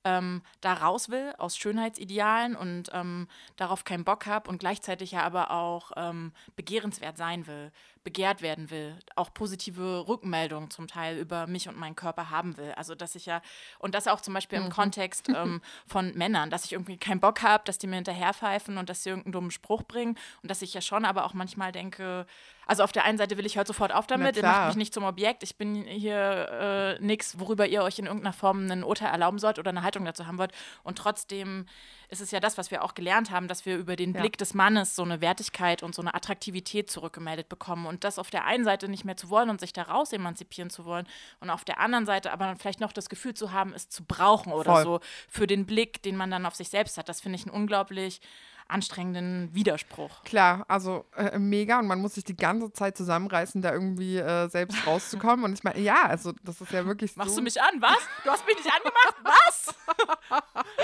ähm, 0.03 0.41
da 0.61 0.73
raus 0.73 1.09
will 1.09 1.33
aus 1.37 1.57
Schönheitsidealen 1.57 2.55
und 2.55 2.89
ähm, 2.93 3.27
darauf 3.57 3.83
keinen 3.83 4.05
Bock 4.05 4.25
habe 4.25 4.49
und 4.49 4.59
gleichzeitig 4.59 5.11
ja 5.11 5.23
aber 5.23 5.51
auch 5.51 5.91
ähm, 5.95 6.31
begehrenswert 6.55 7.17
sein 7.17 7.47
will. 7.47 7.71
Begehrt 8.03 8.41
werden 8.41 8.69
will, 8.69 8.97
auch 9.15 9.33
positive 9.33 10.07
Rückmeldungen 10.07 10.69
zum 10.69 10.87
Teil 10.87 11.17
über 11.17 11.47
mich 11.47 11.67
und 11.67 11.77
meinen 11.77 11.95
Körper 11.95 12.29
haben 12.29 12.57
will. 12.57 12.71
Also 12.75 12.95
dass 12.95 13.15
ich 13.15 13.25
ja, 13.25 13.41
und 13.77 13.95
das 13.95 14.07
auch 14.07 14.21
zum 14.21 14.33
Beispiel 14.33 14.59
im 14.59 14.65
mhm. 14.65 14.69
Kontext 14.69 15.29
ähm, 15.35 15.61
von 15.85 16.13
Männern, 16.17 16.49
dass 16.49 16.65
ich 16.65 16.73
irgendwie 16.73 16.97
keinen 16.97 17.19
Bock 17.19 17.41
habe, 17.41 17.63
dass 17.65 17.77
die 17.77 17.87
mir 17.87 17.95
hinterherpfeifen 17.95 18.77
und 18.77 18.89
dass 18.89 19.03
sie 19.03 19.09
irgendeinen 19.09 19.33
dummen 19.33 19.51
Spruch 19.51 19.83
bringen 19.83 20.17
und 20.41 20.49
dass 20.49 20.61
ich 20.61 20.73
ja 20.73 20.81
schon 20.81 21.05
aber 21.05 21.25
auch 21.25 21.33
manchmal 21.33 21.71
denke, 21.71 22.25
also 22.65 22.83
auf 22.83 22.91
der 22.91 23.03
einen 23.03 23.17
Seite 23.17 23.35
will 23.37 23.47
ich 23.47 23.57
heute 23.57 23.67
sofort 23.67 23.91
auf 23.91 24.05
damit, 24.05 24.37
ihr 24.37 24.43
macht 24.43 24.67
mich 24.67 24.75
nicht 24.75 24.93
zum 24.93 25.03
Objekt, 25.03 25.41
ich 25.41 25.57
bin 25.57 25.75
hier 25.85 26.97
äh, 26.99 27.03
nichts, 27.03 27.39
worüber 27.39 27.65
ihr 27.67 27.81
euch 27.81 27.97
in 27.97 28.05
irgendeiner 28.05 28.31
Form 28.31 28.69
ein 28.69 28.83
Urteil 28.83 29.09
erlauben 29.09 29.39
sollt 29.39 29.57
oder 29.57 29.69
eine 29.69 29.81
Haltung 29.81 30.05
dazu 30.05 30.27
haben 30.27 30.37
wollt. 30.37 30.51
Und 30.83 30.97
trotzdem 30.97 31.65
ist 32.09 32.21
es 32.21 32.31
ja 32.31 32.39
das, 32.39 32.57
was 32.57 32.71
wir 32.71 32.83
auch 32.83 32.95
gelernt 32.95 33.29
haben, 33.29 33.47
dass 33.47 33.65
wir 33.65 33.77
über 33.77 33.95
den 33.95 34.13
ja. 34.13 34.19
Blick 34.19 34.37
des 34.37 34.53
Mannes 34.53 34.95
so 34.95 35.03
eine 35.03 35.21
Wertigkeit 35.21 35.83
und 35.83 35.93
so 35.93 36.01
eine 36.01 36.13
Attraktivität 36.13 36.89
zurückgemeldet 36.89 37.49
bekommen. 37.49 37.85
Und 37.85 38.03
das 38.03 38.17
auf 38.17 38.31
der 38.31 38.45
einen 38.45 38.63
Seite 38.63 38.89
nicht 38.89 39.05
mehr 39.05 39.15
zu 39.15 39.29
wollen 39.29 39.49
und 39.49 39.59
sich 39.59 39.73
daraus 39.73 40.11
emanzipieren 40.11 40.69
zu 40.69 40.85
wollen 40.85 41.07
und 41.39 41.49
auf 41.49 41.63
der 41.63 41.79
anderen 41.79 42.05
Seite 42.05 42.31
aber 42.31 42.55
vielleicht 42.55 42.79
noch 42.79 42.93
das 42.93 43.09
Gefühl 43.09 43.35
zu 43.35 43.51
haben, 43.51 43.73
es 43.73 43.89
zu 43.89 44.03
brauchen 44.03 44.51
oder 44.51 44.73
Voll. 44.73 44.83
so 44.83 44.99
für 45.29 45.47
den 45.47 45.65
Blick, 45.65 46.01
den 46.01 46.15
man 46.15 46.31
dann 46.31 46.45
auf 46.45 46.55
sich 46.55 46.69
selbst 46.69 46.97
hat. 46.97 47.09
Das 47.09 47.21
finde 47.21 47.37
ich 47.37 47.45
ein 47.45 47.51
unglaublich 47.51 48.21
anstrengenden 48.69 49.49
Widerspruch. 49.53 50.23
Klar, 50.23 50.63
also 50.67 51.05
äh, 51.15 51.37
mega 51.37 51.79
und 51.79 51.87
man 51.87 52.01
muss 52.01 52.15
sich 52.15 52.23
die 52.23 52.35
ganze 52.35 52.71
Zeit 52.71 52.95
zusammenreißen, 52.95 53.61
da 53.61 53.73
irgendwie 53.73 54.17
äh, 54.17 54.47
selbst 54.47 54.77
rauszukommen. 54.87 55.43
Und 55.45 55.53
ich 55.53 55.63
meine, 55.63 55.79
ja, 55.79 56.03
also 56.03 56.33
das 56.43 56.61
ist 56.61 56.71
ja 56.71 56.85
wirklich 56.85 57.15
Machst 57.15 57.31
so. 57.31 57.37
du 57.37 57.43
mich 57.43 57.59
an? 57.61 57.81
Was? 57.81 57.97
Du 58.23 58.29
hast 58.29 58.45
mich 58.45 58.55
nicht 58.55 58.69
angemacht? 58.71 59.15
Was? 59.23 59.75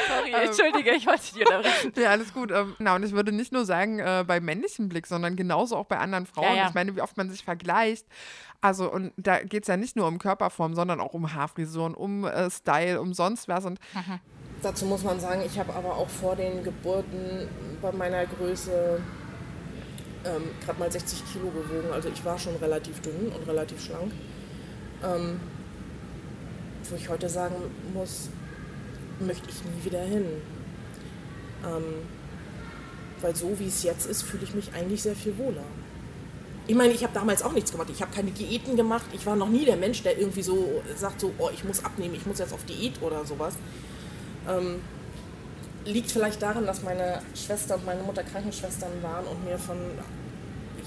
Sorry, 0.08 0.30
ähm, 0.30 0.48
entschuldige, 0.48 0.92
ich 0.92 1.06
wollte 1.06 1.22
dich 1.22 1.46
unterbrechen. 1.46 1.94
Ja, 1.96 2.10
alles 2.10 2.34
gut. 2.34 2.52
Ähm, 2.52 2.76
na, 2.80 2.96
und 2.96 3.04
ich 3.04 3.12
würde 3.12 3.32
nicht 3.32 3.52
nur 3.52 3.66
sagen, 3.66 4.00
äh, 4.00 4.24
bei 4.28 4.40
männlichen 4.40 4.90
Blick, 4.90 5.08
sondern 5.08 5.36
genauso 5.36 5.78
auch 5.78 5.86
bei 5.86 5.98
anderen 5.98 6.26
Frauen. 6.26 6.48
Ja, 6.48 6.56
ja. 6.56 6.68
Ich 6.68 6.74
meine, 6.74 6.96
wie 6.96 7.02
oft 7.02 7.18
man 7.18 7.30
sich 7.30 7.44
vergleicht. 7.44 8.06
Also, 8.62 8.92
und 8.92 9.14
da 9.18 9.44
geht 9.44 9.64
es 9.64 9.68
ja 9.68 9.78
nicht 9.78 9.96
nur 9.96 10.08
um 10.08 10.18
Körperform, 10.18 10.74
sondern 10.74 11.00
auch 11.00 11.14
um 11.14 11.34
Haarfrisuren, 11.34 11.94
um 11.94 12.26
äh, 12.26 12.50
Style, 12.50 13.00
um 13.00 13.14
sonst 13.14 13.48
was. 13.48 13.66
Und 13.66 13.80
mhm. 13.94 14.20
Dazu 14.66 14.88
muss 14.88 15.04
man 15.04 15.20
sagen, 15.20 15.44
ich 15.46 15.60
habe 15.60 15.76
aber 15.76 15.96
auch 15.96 16.10
vor 16.10 16.36
den 16.36 16.64
Geburten 16.64 17.48
bei 17.84 17.92
meiner 17.92 18.26
Größe 18.26 19.00
ähm, 20.26 20.42
gerade 20.66 20.80
mal 20.80 20.92
60 20.92 21.22
Kilo 21.32 21.52
gewogen. 21.52 21.94
Also 21.94 22.10
ich 22.10 22.26
war 22.26 22.40
schon 22.40 22.56
relativ 22.56 23.00
dünn 23.02 23.32
und 23.32 23.48
relativ 23.48 23.80
schlank. 23.80 24.12
Ähm, 25.04 25.40
wo 26.90 26.96
ich 26.96 27.08
heute 27.10 27.30
sagen 27.30 27.54
muss, 27.94 28.30
möchte 29.20 29.48
ich 29.52 29.64
nie 29.66 29.86
wieder 29.86 30.02
hin. 30.02 30.26
Ähm, 31.64 31.84
weil 33.22 33.36
so 33.36 33.60
wie 33.60 33.68
es 33.68 33.84
jetzt 33.84 34.08
ist, 34.08 34.24
fühle 34.24 34.46
ich 34.46 34.56
mich 34.56 34.74
eigentlich 34.74 35.04
sehr 35.04 35.16
viel 35.16 35.38
wohler. 35.38 35.66
Ich 36.66 36.76
meine, 36.76 36.92
ich 36.92 37.04
habe 37.04 37.14
damals 37.14 37.44
auch 37.44 37.54
nichts 37.54 37.72
gemacht. 37.72 37.90
Ich 37.92 38.02
habe 38.02 38.12
keine 38.12 38.32
Diäten 38.32 38.76
gemacht. 38.76 39.06
Ich 39.14 39.28
war 39.28 39.36
noch 39.36 39.50
nie 39.50 39.66
der 39.66 39.78
Mensch, 39.78 40.02
der 40.02 40.18
irgendwie 40.18 40.42
so 40.42 40.82
sagt, 40.96 41.20
so, 41.20 41.32
oh, 41.38 41.52
ich 41.54 41.64
muss 41.64 41.86
abnehmen, 41.86 42.16
ich 42.16 42.26
muss 42.26 42.40
jetzt 42.40 42.52
auf 42.52 42.66
Diät 42.66 43.00
oder 43.04 43.24
sowas. 43.26 43.54
Ähm, 44.48 44.82
liegt 45.86 46.12
vielleicht 46.12 46.42
daran, 46.42 46.66
dass 46.66 46.84
meine 46.84 47.22
Schwester 47.36 47.76
und 47.76 47.86
meine 47.86 48.02
Mutter 48.02 48.24
Krankenschwestern 48.24 48.92
waren 49.02 49.26
und 49.26 49.44
mir 49.46 49.58
von 49.58 49.78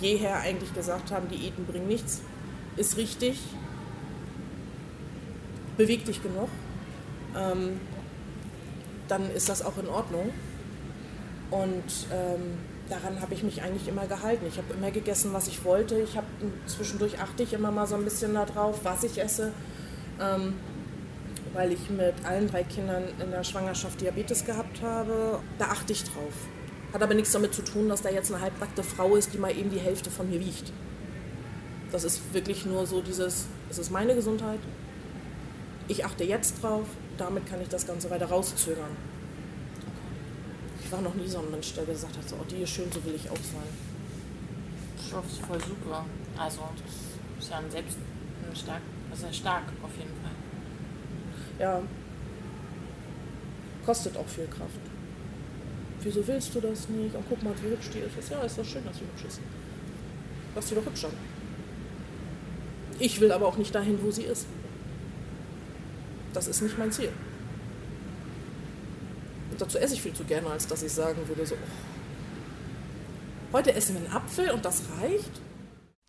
jeher 0.00 0.40
eigentlich 0.40 0.74
gesagt 0.74 1.10
haben, 1.10 1.28
Diäten 1.28 1.64
bringen 1.64 1.88
nichts. 1.88 2.20
Ist 2.76 2.96
richtig. 2.96 3.40
Beweg 5.76 6.04
dich 6.04 6.22
genug. 6.22 6.48
Ähm, 7.36 7.80
dann 9.08 9.30
ist 9.30 9.48
das 9.48 9.64
auch 9.64 9.78
in 9.78 9.88
Ordnung. 9.88 10.32
Und 11.50 11.84
ähm, 12.12 12.58
daran 12.88 13.20
habe 13.20 13.34
ich 13.34 13.42
mich 13.42 13.62
eigentlich 13.62 13.88
immer 13.88 14.06
gehalten. 14.06 14.46
Ich 14.46 14.58
habe 14.58 14.74
immer 14.74 14.90
gegessen, 14.90 15.32
was 15.32 15.48
ich 15.48 15.64
wollte. 15.64 15.98
Ich 16.00 16.16
habe 16.16 16.26
zwischendurch 16.66 17.20
achte 17.20 17.42
ich 17.42 17.52
immer 17.52 17.70
mal 17.70 17.86
so 17.86 17.94
ein 17.94 18.04
bisschen 18.04 18.34
darauf, 18.34 18.84
was 18.84 19.04
ich 19.04 19.20
esse. 19.20 19.52
Ähm, 20.20 20.54
weil 21.58 21.72
ich 21.72 21.90
mit 21.90 22.14
allen 22.24 22.46
drei 22.46 22.62
Kindern 22.62 23.02
in 23.18 23.32
der 23.32 23.42
Schwangerschaft 23.42 24.00
Diabetes 24.00 24.44
gehabt 24.44 24.80
habe. 24.80 25.40
Da 25.58 25.64
achte 25.64 25.92
ich 25.92 26.04
drauf. 26.04 26.32
Hat 26.92 27.02
aber 27.02 27.14
nichts 27.14 27.32
damit 27.32 27.52
zu 27.52 27.62
tun, 27.62 27.88
dass 27.88 28.00
da 28.00 28.10
jetzt 28.10 28.32
eine 28.32 28.40
halbnackte 28.40 28.84
Frau 28.84 29.16
ist, 29.16 29.34
die 29.34 29.38
mal 29.38 29.50
eben 29.50 29.68
die 29.68 29.80
Hälfte 29.80 30.08
von 30.08 30.30
mir 30.30 30.38
wiegt. 30.38 30.72
Das 31.90 32.04
ist 32.04 32.32
wirklich 32.32 32.64
nur 32.64 32.86
so 32.86 33.02
dieses, 33.02 33.46
es 33.70 33.78
ist 33.78 33.90
meine 33.90 34.14
Gesundheit. 34.14 34.60
Ich 35.88 36.04
achte 36.04 36.22
jetzt 36.22 36.62
drauf, 36.62 36.86
damit 37.16 37.44
kann 37.46 37.60
ich 37.60 37.68
das 37.68 37.88
Ganze 37.88 38.08
weiter 38.08 38.26
rauszögern. 38.26 38.96
Ich 40.84 40.92
war 40.92 41.00
noch 41.00 41.14
nie 41.14 41.26
so 41.26 41.40
ein 41.40 41.50
Mensch, 41.50 41.74
der 41.74 41.86
gesagt 41.86 42.16
hat, 42.16 42.28
so, 42.28 42.36
oh, 42.36 42.44
die 42.48 42.62
ist 42.62 42.70
schön, 42.70 42.92
so 42.92 43.04
will 43.04 43.16
ich 43.16 43.28
auch 43.28 43.34
sein. 43.34 43.68
Das 44.96 45.32
ist 45.32 45.44
voll 45.44 45.58
super. 45.58 46.04
Also, 46.38 46.60
das 46.76 47.44
ist 47.44 47.50
ja 47.50 47.58
ein 47.58 47.68
Selbst, 47.68 47.98
ein 48.48 48.54
stark, 48.54 48.82
ja 49.10 49.32
stark 49.32 49.64
auf 49.82 49.90
jeden 49.98 50.14
Fall 50.22 50.37
ja, 51.58 51.82
kostet 53.84 54.16
auch 54.16 54.28
viel 54.28 54.46
Kraft. 54.46 54.80
Wieso 56.02 56.26
willst 56.26 56.54
du 56.54 56.60
das 56.60 56.88
nicht? 56.88 57.14
Und 57.14 57.24
guck 57.28 57.42
mal, 57.42 57.54
wie 57.62 57.70
hübsch 57.70 57.90
die 57.90 57.98
ist. 57.98 58.30
Ja, 58.30 58.40
ist 58.42 58.58
doch 58.58 58.64
schön, 58.64 58.84
dass 58.84 58.96
sie 58.96 59.02
hübsch 59.02 59.24
ist. 59.26 59.40
Lass 60.54 60.68
sie 60.68 60.74
doch 60.74 60.84
hübsch 60.84 61.04
an. 61.04 61.12
Ich 62.98 63.20
will 63.20 63.32
aber 63.32 63.46
auch 63.46 63.56
nicht 63.56 63.74
dahin, 63.74 64.02
wo 64.02 64.10
sie 64.10 64.22
ist. 64.22 64.46
Das 66.32 66.46
ist 66.46 66.62
nicht 66.62 66.78
mein 66.78 66.92
Ziel. 66.92 67.10
Und 69.50 69.60
dazu 69.60 69.78
esse 69.78 69.94
ich 69.94 70.02
viel 70.02 70.14
zu 70.14 70.24
gerne, 70.24 70.48
als 70.50 70.66
dass 70.66 70.82
ich 70.82 70.92
sagen 70.92 71.26
würde, 71.26 71.46
so, 71.46 71.54
oh, 71.54 71.68
heute 73.52 73.74
essen 73.74 73.96
wir 73.96 74.04
einen 74.04 74.12
Apfel 74.12 74.50
und 74.50 74.64
das 74.64 74.82
reicht. 75.00 75.40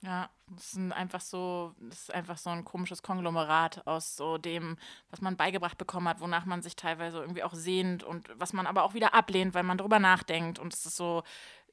Ja, 0.01 0.29
das 0.51 0.73
ist 0.73 0.91
einfach 0.91 1.21
so, 1.21 1.73
das 1.79 1.99
ist 1.99 2.13
einfach 2.13 2.37
so 2.37 2.49
ein 2.49 2.65
komisches 2.65 3.03
Konglomerat 3.03 3.85
aus 3.87 4.15
so 4.15 4.37
dem, 4.37 4.77
was 5.09 5.21
man 5.21 5.37
beigebracht 5.37 5.77
bekommen 5.77 6.07
hat, 6.07 6.19
wonach 6.19 6.45
man 6.45 6.61
sich 6.61 6.75
teilweise 6.75 7.19
irgendwie 7.19 7.43
auch 7.43 7.53
sehnt 7.53 8.03
und 8.03 8.27
was 8.35 8.53
man 8.53 8.67
aber 8.67 8.83
auch 8.83 8.93
wieder 8.93 9.13
ablehnt, 9.13 9.53
weil 9.53 9.63
man 9.63 9.77
drüber 9.77 9.99
nachdenkt. 9.99 10.59
Und 10.59 10.73
es 10.73 10.85
ist 10.85 10.97
so 10.97 11.23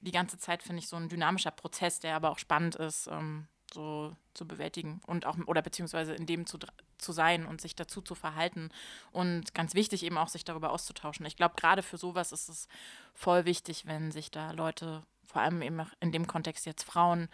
die 0.00 0.12
ganze 0.12 0.38
Zeit, 0.38 0.62
finde 0.62 0.80
ich, 0.80 0.88
so 0.88 0.96
ein 0.96 1.08
dynamischer 1.08 1.50
Prozess, 1.50 2.00
der 2.00 2.16
aber 2.16 2.30
auch 2.30 2.38
spannend 2.38 2.76
ist, 2.76 3.06
ähm, 3.08 3.46
so 3.72 4.14
zu 4.34 4.46
bewältigen 4.46 5.00
und 5.06 5.26
auch, 5.26 5.36
oder 5.46 5.62
beziehungsweise 5.62 6.14
in 6.14 6.26
dem 6.26 6.46
zu, 6.46 6.58
zu 6.98 7.12
sein 7.12 7.46
und 7.46 7.60
sich 7.60 7.74
dazu 7.74 8.00
zu 8.00 8.14
verhalten. 8.14 8.70
Und 9.12 9.54
ganz 9.54 9.74
wichtig 9.74 10.04
eben 10.04 10.18
auch, 10.18 10.28
sich 10.28 10.44
darüber 10.44 10.70
auszutauschen. 10.70 11.26
Ich 11.26 11.36
glaube, 11.36 11.54
gerade 11.56 11.82
für 11.82 11.98
sowas 11.98 12.32
ist 12.32 12.48
es 12.48 12.68
voll 13.14 13.44
wichtig, 13.44 13.86
wenn 13.86 14.12
sich 14.12 14.30
da 14.30 14.52
Leute, 14.52 15.02
vor 15.26 15.42
allem 15.42 15.62
eben 15.62 15.82
in 16.00 16.12
dem 16.12 16.26
Kontext 16.26 16.66
jetzt 16.66 16.84
Frauen, 16.84 17.28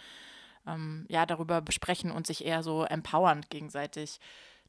ähm, 0.67 1.07
ja, 1.09 1.27
darüber 1.27 1.61
besprechen 1.61 2.11
und 2.11 2.27
sich 2.27 2.45
eher 2.45 2.63
so 2.63 2.85
empowernd 2.85 3.51
gegenseitig 3.51 4.21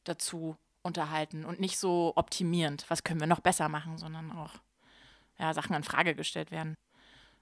dazu 0.04 0.56
unterhalten 0.82 1.44
und 1.44 1.60
nicht 1.60 1.78
so 1.78 2.12
optimierend, 2.16 2.84
was 2.88 3.04
können 3.04 3.20
wir 3.20 3.26
noch 3.26 3.40
besser 3.40 3.68
machen, 3.68 3.96
sondern 3.96 4.32
auch 4.32 4.52
ja, 5.38 5.52
Sachen 5.54 5.74
in 5.74 5.82
Frage 5.82 6.14
gestellt 6.14 6.50
werden. 6.50 6.74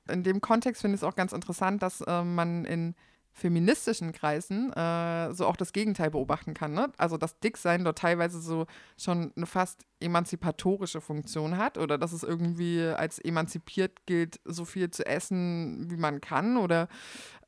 In 0.08 0.22
dem 0.22 0.40
Kontext 0.40 0.82
finde 0.82 0.96
ich 0.96 1.00
es 1.00 1.04
auch 1.04 1.14
ganz 1.14 1.32
interessant, 1.32 1.82
dass 1.82 2.00
äh, 2.00 2.22
man 2.22 2.64
in 2.64 2.94
feministischen 3.32 4.12
Kreisen 4.12 4.72
äh, 4.72 5.32
so 5.32 5.46
auch 5.46 5.56
das 5.56 5.72
Gegenteil 5.72 6.10
beobachten 6.10 6.54
kann. 6.54 6.72
Ne? 6.74 6.92
Also 6.98 7.16
dass 7.16 7.38
Dicksein 7.40 7.84
dort 7.84 7.98
teilweise 7.98 8.40
so 8.40 8.66
schon 8.98 9.32
eine 9.36 9.46
fast 9.46 9.84
emanzipatorische 10.02 11.00
Funktion 11.00 11.56
hat 11.56 11.78
oder 11.78 11.98
dass 11.98 12.12
es 12.12 12.22
irgendwie 12.22 12.82
als 12.82 13.18
emanzipiert 13.18 14.06
gilt, 14.06 14.40
so 14.44 14.64
viel 14.64 14.90
zu 14.90 15.06
essen, 15.06 15.90
wie 15.90 15.96
man 15.96 16.20
kann 16.20 16.56
oder 16.56 16.88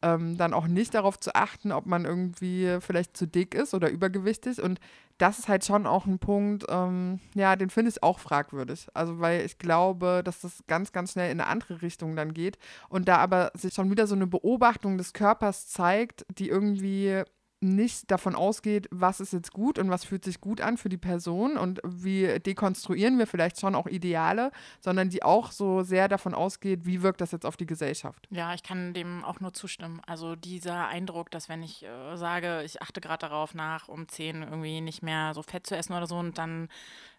ähm, 0.03 0.37
dann 0.37 0.53
auch 0.53 0.67
nicht 0.67 0.95
darauf 0.95 1.19
zu 1.19 1.35
achten, 1.35 1.73
ob 1.73 1.87
man 1.87 2.05
irgendwie 2.05 2.79
vielleicht 2.81 3.17
zu 3.17 3.27
dick 3.27 3.55
ist 3.55 3.75
oder 3.75 3.91
übergewichtig. 3.91 4.63
Und 4.63 4.79
das 5.19 5.39
ist 5.39 5.49
halt 5.49 5.65
schon 5.65 5.87
auch 5.87 6.07
ein 6.07 6.19
Punkt, 6.19 6.65
ähm, 6.69 7.21
ja, 7.35 7.57
den 7.57 7.71
finde 7.71 7.91
ich 7.91 8.03
auch 8.03 8.19
fragwürdig. 8.19 8.89
Also, 8.95 9.21
weil 9.21 9.45
ich 9.45 9.59
glaube, 9.59 10.23
dass 10.25 10.41
das 10.41 10.65
ganz, 10.67 10.93
ganz 10.93 11.13
schnell 11.13 11.31
in 11.31 11.41
eine 11.41 11.49
andere 11.49 11.83
Richtung 11.83 12.17
dann 12.17 12.35
geht. 12.35 12.59
Und 12.89 13.09
da 13.09 13.17
aber 13.17 13.51
sich 13.55 13.73
schon 13.75 13.91
wieder 13.91 14.07
so 14.07 14.15
eine 14.15 14.27
Beobachtung 14.27 14.99
des 14.99 15.13
Körpers 15.13 15.69
zeigt, 15.69 16.27
die 16.39 16.49
irgendwie 16.49 17.23
nicht 17.65 18.11
davon 18.11 18.35
ausgeht, 18.35 18.89
was 18.91 19.21
ist 19.21 19.33
jetzt 19.33 19.53
gut 19.53 19.79
und 19.79 19.91
was 19.91 20.05
fühlt 20.05 20.25
sich 20.25 20.41
gut 20.41 20.61
an 20.61 20.77
für 20.77 20.89
die 20.89 20.99
Person 20.99 21.57
und 21.57 21.81
wie 21.85 22.39
dekonstruieren 22.39 23.19
wir 23.19 23.27
vielleicht 23.27 23.59
schon 23.59 23.75
auch 23.75 23.87
Ideale, 23.87 24.53
sondern 24.81 25.09
die 25.09 25.23
auch 25.23 25.51
so 25.51 25.83
sehr 25.83 26.09
davon 26.09 26.35
ausgeht, 26.35 26.85
wie 26.85 27.03
wirkt 27.03 27.21
das 27.21 27.33
jetzt 27.33 27.47
auf 27.47 27.57
die 27.57 27.67
Gesellschaft. 27.67 28.29
Ja, 28.31 28.55
ich 28.55 28.63
kann 28.63 28.95
dem 28.95 29.25
auch 29.25 29.41
nur 29.41 29.55
zustimmen. 29.55 30.01
Also 30.07 30.37
dieser 30.37 30.87
Eindruck, 30.89 31.31
dass 31.31 31.49
wenn 31.49 31.63
ich 31.63 31.85
äh, 31.85 32.17
sage, 32.17 32.63
ich 32.65 32.83
achte 32.83 33.01
gerade 33.01 33.27
darauf 33.29 33.55
nach, 33.55 33.89
um 33.89 34.07
10 34.07 34.43
irgendwie 34.43 34.81
nicht 34.81 35.03
mehr 35.03 35.33
so 35.35 35.43
fett 35.43 35.67
zu 35.67 35.77
essen 35.77 35.95
oder 35.95 36.07
so 36.07 36.17
und 36.17 36.39
dann 36.39 36.69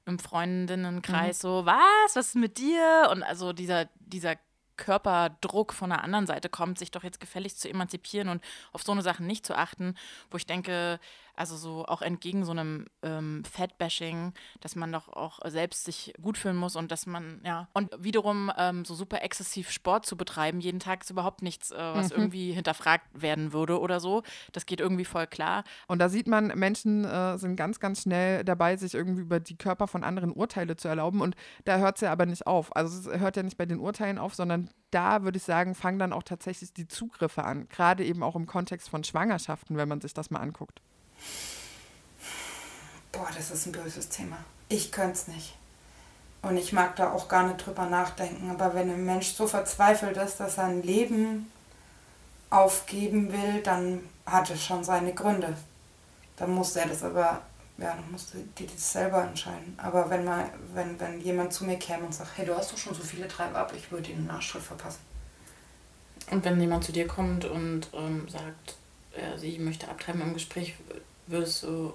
im 0.05 0.19
Freundinnenkreis 0.19 1.39
mhm. 1.39 1.47
so, 1.47 1.65
was, 1.65 2.15
was 2.15 2.27
ist 2.27 2.35
mit 2.35 2.57
dir? 2.59 3.09
Und 3.11 3.23
also 3.23 3.53
dieser, 3.53 3.85
dieser 3.99 4.35
Körperdruck 4.77 5.73
von 5.73 5.89
der 5.89 6.03
anderen 6.03 6.27
Seite 6.27 6.49
kommt, 6.49 6.79
sich 6.79 6.91
doch 6.91 7.03
jetzt 7.03 7.19
gefälligst 7.19 7.59
zu 7.59 7.69
emanzipieren 7.69 8.29
und 8.29 8.43
auf 8.71 8.83
so 8.83 8.91
eine 8.91 9.01
Sachen 9.01 9.27
nicht 9.27 9.45
zu 9.45 9.55
achten, 9.55 9.95
wo 10.31 10.37
ich 10.37 10.45
denke, 10.45 10.99
Also 11.35 11.57
so 11.57 11.85
auch 11.85 12.01
entgegen 12.01 12.45
so 12.45 12.51
einem 12.51 12.85
ähm, 13.01 13.43
Fat-Bashing, 13.49 14.33
dass 14.61 14.75
man 14.75 14.91
doch 14.91 15.09
auch 15.09 15.39
selbst 15.45 15.85
sich 15.85 16.13
gut 16.21 16.37
fühlen 16.37 16.55
muss 16.55 16.75
und 16.75 16.91
dass 16.91 17.05
man, 17.05 17.41
ja. 17.43 17.67
Und 17.73 17.91
wiederum 17.99 18.51
ähm, 18.57 18.85
so 18.85 18.95
super 18.95 19.21
exzessiv 19.21 19.69
Sport 19.71 20.05
zu 20.05 20.17
betreiben, 20.17 20.59
jeden 20.59 20.79
Tag 20.79 21.03
ist 21.03 21.09
überhaupt 21.09 21.41
nichts, 21.41 21.71
äh, 21.71 21.77
was 21.77 22.09
mhm. 22.09 22.17
irgendwie 22.17 22.51
hinterfragt 22.53 23.05
werden 23.13 23.53
würde 23.53 23.79
oder 23.79 23.99
so. 23.99 24.23
Das 24.51 24.65
geht 24.65 24.79
irgendwie 24.79 25.05
voll 25.05 25.27
klar. 25.27 25.63
Und 25.87 25.99
da 25.99 26.09
sieht 26.09 26.27
man, 26.27 26.47
Menschen 26.47 27.05
äh, 27.05 27.37
sind 27.37 27.55
ganz, 27.55 27.79
ganz 27.79 28.03
schnell 28.03 28.43
dabei, 28.43 28.77
sich 28.77 28.93
irgendwie 28.93 29.21
über 29.21 29.39
die 29.39 29.57
Körper 29.57 29.87
von 29.87 30.03
anderen 30.03 30.31
Urteile 30.31 30.75
zu 30.75 30.87
erlauben. 30.87 31.21
Und 31.21 31.35
da 31.65 31.77
hört 31.77 31.97
es 31.97 32.01
ja 32.01 32.11
aber 32.11 32.25
nicht 32.25 32.47
auf. 32.47 32.75
Also 32.75 33.11
es 33.11 33.19
hört 33.19 33.37
ja 33.37 33.43
nicht 33.43 33.57
bei 33.57 33.65
den 33.65 33.79
Urteilen 33.79 34.17
auf, 34.17 34.35
sondern 34.35 34.69
da 34.91 35.23
würde 35.23 35.37
ich 35.37 35.43
sagen, 35.43 35.75
fangen 35.75 35.99
dann 35.99 36.13
auch 36.13 36.23
tatsächlich 36.23 36.73
die 36.73 36.87
Zugriffe 36.87 37.43
an. 37.43 37.67
Gerade 37.69 38.05
eben 38.05 38.23
auch 38.23 38.35
im 38.35 38.45
Kontext 38.45 38.89
von 38.89 39.03
Schwangerschaften, 39.03 39.77
wenn 39.77 39.89
man 39.89 40.01
sich 40.01 40.13
das 40.13 40.29
mal 40.29 40.39
anguckt. 40.39 40.81
Boah, 43.11 43.29
das 43.35 43.51
ist 43.51 43.65
ein 43.65 43.71
böses 43.71 44.09
Thema. 44.09 44.37
Ich 44.69 44.91
könnte 44.91 45.13
es 45.13 45.27
nicht. 45.27 45.55
Und 46.41 46.57
ich 46.57 46.73
mag 46.73 46.95
da 46.95 47.11
auch 47.11 47.27
gar 47.27 47.47
nicht 47.47 47.65
drüber 47.65 47.85
nachdenken. 47.87 48.51
Aber 48.51 48.75
wenn 48.75 48.89
ein 48.91 49.05
Mensch 49.05 49.33
so 49.33 49.47
verzweifelt 49.47 50.17
ist, 50.17 50.39
dass 50.39 50.57
er 50.57 50.65
ein 50.65 50.83
Leben 50.83 51.51
aufgeben 52.49 53.31
will, 53.31 53.61
dann 53.63 54.01
hat 54.25 54.49
es 54.49 54.63
schon 54.63 54.83
seine 54.83 55.13
Gründe. 55.13 55.55
Dann 56.35 56.51
muss 56.51 56.75
er 56.75 56.87
das 56.87 57.03
aber, 57.03 57.41
ja, 57.77 57.95
dann 57.95 58.11
musst 58.11 58.33
du 58.33 58.37
dir 58.57 58.67
das 58.67 58.91
selber 58.91 59.23
entscheiden. 59.23 59.73
Aber 59.77 60.09
wenn 60.09 60.25
mal, 60.25 60.49
wenn, 60.73 60.99
wenn 60.99 61.21
jemand 61.21 61.53
zu 61.53 61.65
mir 61.65 61.77
käme 61.77 62.05
und 62.05 62.13
sagt, 62.13 62.31
hey, 62.37 62.45
du 62.45 62.55
hast 62.55 62.71
doch 62.71 62.77
schon 62.77 62.93
so 62.93 63.03
viele 63.03 63.27
Treib 63.27 63.55
ab, 63.55 63.73
ich 63.75 63.91
würde 63.91 64.11
ihn 64.11 64.19
einen 64.19 64.29
Arschtritt 64.29 64.63
verpassen. 64.63 64.99
Und 66.31 66.43
wenn 66.43 66.59
jemand 66.59 66.83
zu 66.83 66.91
dir 66.91 67.07
kommt 67.07 67.45
und 67.45 67.87
ähm, 67.93 68.27
sagt, 68.27 68.77
äh, 69.15 69.37
sie 69.37 69.57
möchte 69.59 69.87
abtreiben 69.87 70.21
im 70.21 70.33
Gespräch, 70.33 70.75
würdest 71.27 71.63
du. 71.63 71.93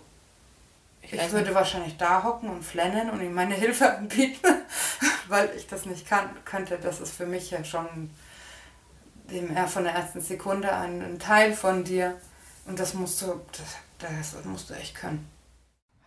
Ich, 1.03 1.15
ich 1.15 1.33
würde 1.33 1.47
nicht. 1.47 1.55
wahrscheinlich 1.55 1.97
da 1.97 2.23
hocken 2.25 2.51
und 2.51 2.63
flennen 2.63 3.09
und 3.11 3.23
ihm 3.23 3.33
meine 3.33 3.55
Hilfe 3.55 3.91
anbieten, 3.97 4.47
weil 5.29 5.51
ich 5.57 5.67
das 5.67 5.87
nicht 5.87 6.07
kann, 6.07 6.29
könnte. 6.45 6.79
Das 6.79 7.01
ist 7.01 7.15
für 7.15 7.27
mich 7.27 7.51
ja 7.51 7.65
schon 7.65 8.11
dem 9.31 9.55
er 9.55 9.69
von 9.69 9.85
der 9.85 9.95
ersten 9.95 10.21
Sekunde 10.21 10.73
ein, 10.73 11.03
ein 11.03 11.19
Teil 11.19 11.53
von 11.53 11.85
dir. 11.85 12.17
Und 12.67 12.79
das 12.79 12.95
musst 12.95 13.23
du, 13.23 13.41
das, 13.99 14.35
das 14.35 14.45
musst 14.45 14.71
du 14.71 14.75
echt 14.75 14.95
können. 14.95 15.29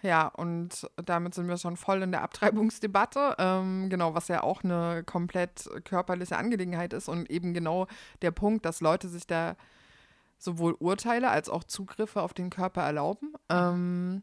Ja, 0.01 0.27
und 0.27 0.89
damit 0.97 1.33
sind 1.33 1.47
wir 1.47 1.57
schon 1.57 1.77
voll 1.77 2.01
in 2.01 2.11
der 2.11 2.23
Abtreibungsdebatte. 2.23 3.35
Ähm, 3.37 3.89
genau, 3.89 4.13
was 4.13 4.27
ja 4.27 4.43
auch 4.43 4.63
eine 4.63 5.03
komplett 5.05 5.69
körperliche 5.85 6.37
Angelegenheit 6.37 6.91
ist 6.91 7.07
und 7.07 7.29
eben 7.29 7.53
genau 7.53 7.87
der 8.21 8.31
Punkt, 8.31 8.65
dass 8.65 8.81
Leute 8.81 9.07
sich 9.07 9.25
da 9.27 9.55
sowohl 10.43 10.73
Urteile 10.79 11.29
als 11.29 11.49
auch 11.49 11.63
Zugriffe 11.63 12.21
auf 12.21 12.33
den 12.33 12.49
Körper 12.49 12.81
erlauben. 12.81 13.33
Ähm, 13.49 14.21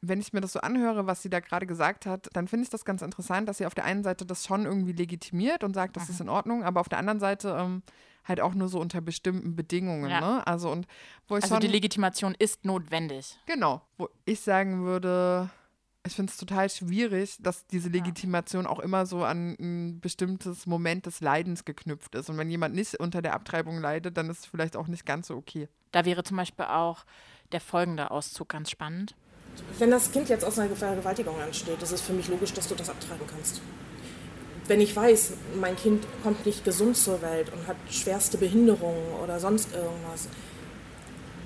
wenn 0.00 0.20
ich 0.20 0.32
mir 0.32 0.40
das 0.40 0.52
so 0.52 0.60
anhöre, 0.60 1.06
was 1.06 1.22
sie 1.22 1.30
da 1.30 1.40
gerade 1.40 1.66
gesagt 1.66 2.06
hat, 2.06 2.28
dann 2.34 2.48
finde 2.48 2.64
ich 2.64 2.70
das 2.70 2.84
ganz 2.84 3.02
interessant, 3.02 3.48
dass 3.48 3.58
sie 3.58 3.66
auf 3.66 3.74
der 3.74 3.84
einen 3.84 4.02
Seite 4.02 4.26
das 4.26 4.44
schon 4.44 4.64
irgendwie 4.66 4.92
legitimiert 4.92 5.64
und 5.64 5.74
sagt, 5.74 5.96
das 5.96 6.08
mhm. 6.08 6.14
ist 6.14 6.20
in 6.20 6.28
Ordnung, 6.28 6.64
aber 6.64 6.80
auf 6.80 6.88
der 6.88 6.98
anderen 6.98 7.20
Seite 7.20 7.56
ähm, 7.58 7.82
halt 8.24 8.40
auch 8.40 8.54
nur 8.54 8.68
so 8.68 8.80
unter 8.80 9.00
bestimmten 9.00 9.56
Bedingungen. 9.56 10.10
Ja. 10.10 10.20
Ne? 10.20 10.46
Also, 10.46 10.70
und 10.70 10.86
wo 11.28 11.36
ich 11.36 11.44
also 11.44 11.56
schon, 11.56 11.60
die 11.60 11.68
Legitimation 11.68 12.34
ist 12.38 12.64
notwendig. 12.64 13.38
Genau, 13.46 13.82
wo 13.96 14.08
ich 14.24 14.40
sagen 14.40 14.84
würde, 14.84 15.50
ich 16.06 16.14
finde 16.14 16.30
es 16.30 16.36
total 16.36 16.68
schwierig, 16.68 17.36
dass 17.40 17.66
diese 17.66 17.88
Legitimation 17.88 18.66
auch 18.66 18.78
immer 18.78 19.06
so 19.06 19.24
an 19.24 19.56
ein 19.58 20.00
bestimmtes 20.00 20.66
Moment 20.66 21.06
des 21.06 21.20
Leidens 21.20 21.64
geknüpft 21.64 22.14
ist. 22.14 22.28
Und 22.28 22.36
wenn 22.36 22.50
jemand 22.50 22.74
nicht 22.74 23.00
unter 23.00 23.22
der 23.22 23.32
Abtreibung 23.32 23.80
leidet, 23.80 24.16
dann 24.18 24.28
ist 24.28 24.40
es 24.40 24.46
vielleicht 24.46 24.76
auch 24.76 24.86
nicht 24.86 25.06
ganz 25.06 25.28
so 25.28 25.36
okay. 25.36 25.68
Da 25.92 26.04
wäre 26.04 26.22
zum 26.22 26.36
Beispiel 26.36 26.66
auch 26.66 27.04
der 27.52 27.60
folgende 27.60 28.10
Auszug 28.10 28.50
ganz 28.50 28.70
spannend. 28.70 29.14
Wenn 29.78 29.90
das 29.90 30.12
Kind 30.12 30.28
jetzt 30.28 30.44
aus 30.44 30.58
einer 30.58 30.74
Vergewaltigung 30.74 31.40
entsteht, 31.40 31.82
ist 31.82 31.92
es 31.92 32.02
für 32.02 32.12
mich 32.12 32.28
logisch, 32.28 32.52
dass 32.52 32.68
du 32.68 32.74
das 32.74 32.90
abtreiben 32.90 33.26
kannst. 33.26 33.62
Wenn 34.66 34.80
ich 34.80 34.94
weiß, 34.94 35.34
mein 35.58 35.76
Kind 35.76 36.06
kommt 36.22 36.44
nicht 36.44 36.64
gesund 36.64 36.96
zur 36.96 37.22
Welt 37.22 37.50
und 37.52 37.66
hat 37.66 37.76
schwerste 37.88 38.36
Behinderungen 38.36 39.14
oder 39.22 39.40
sonst 39.40 39.72
irgendwas, 39.72 40.28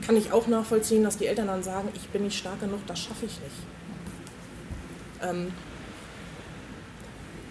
kann 0.05 0.17
ich 0.17 0.33
auch 0.33 0.47
nachvollziehen, 0.47 1.05
dass 1.05 1.19
die 1.19 1.27
Eltern 1.27 1.49
dann 1.49 1.63
sagen, 1.63 1.91
ich 1.95 2.09
bin 2.09 2.25
nicht 2.25 2.39
stark 2.39 2.61
genug, 2.61 2.81
das 2.87 3.01
schaffe 3.01 3.27
ich 3.27 3.41
nicht. 3.41 3.78
Ähm, 5.23 5.53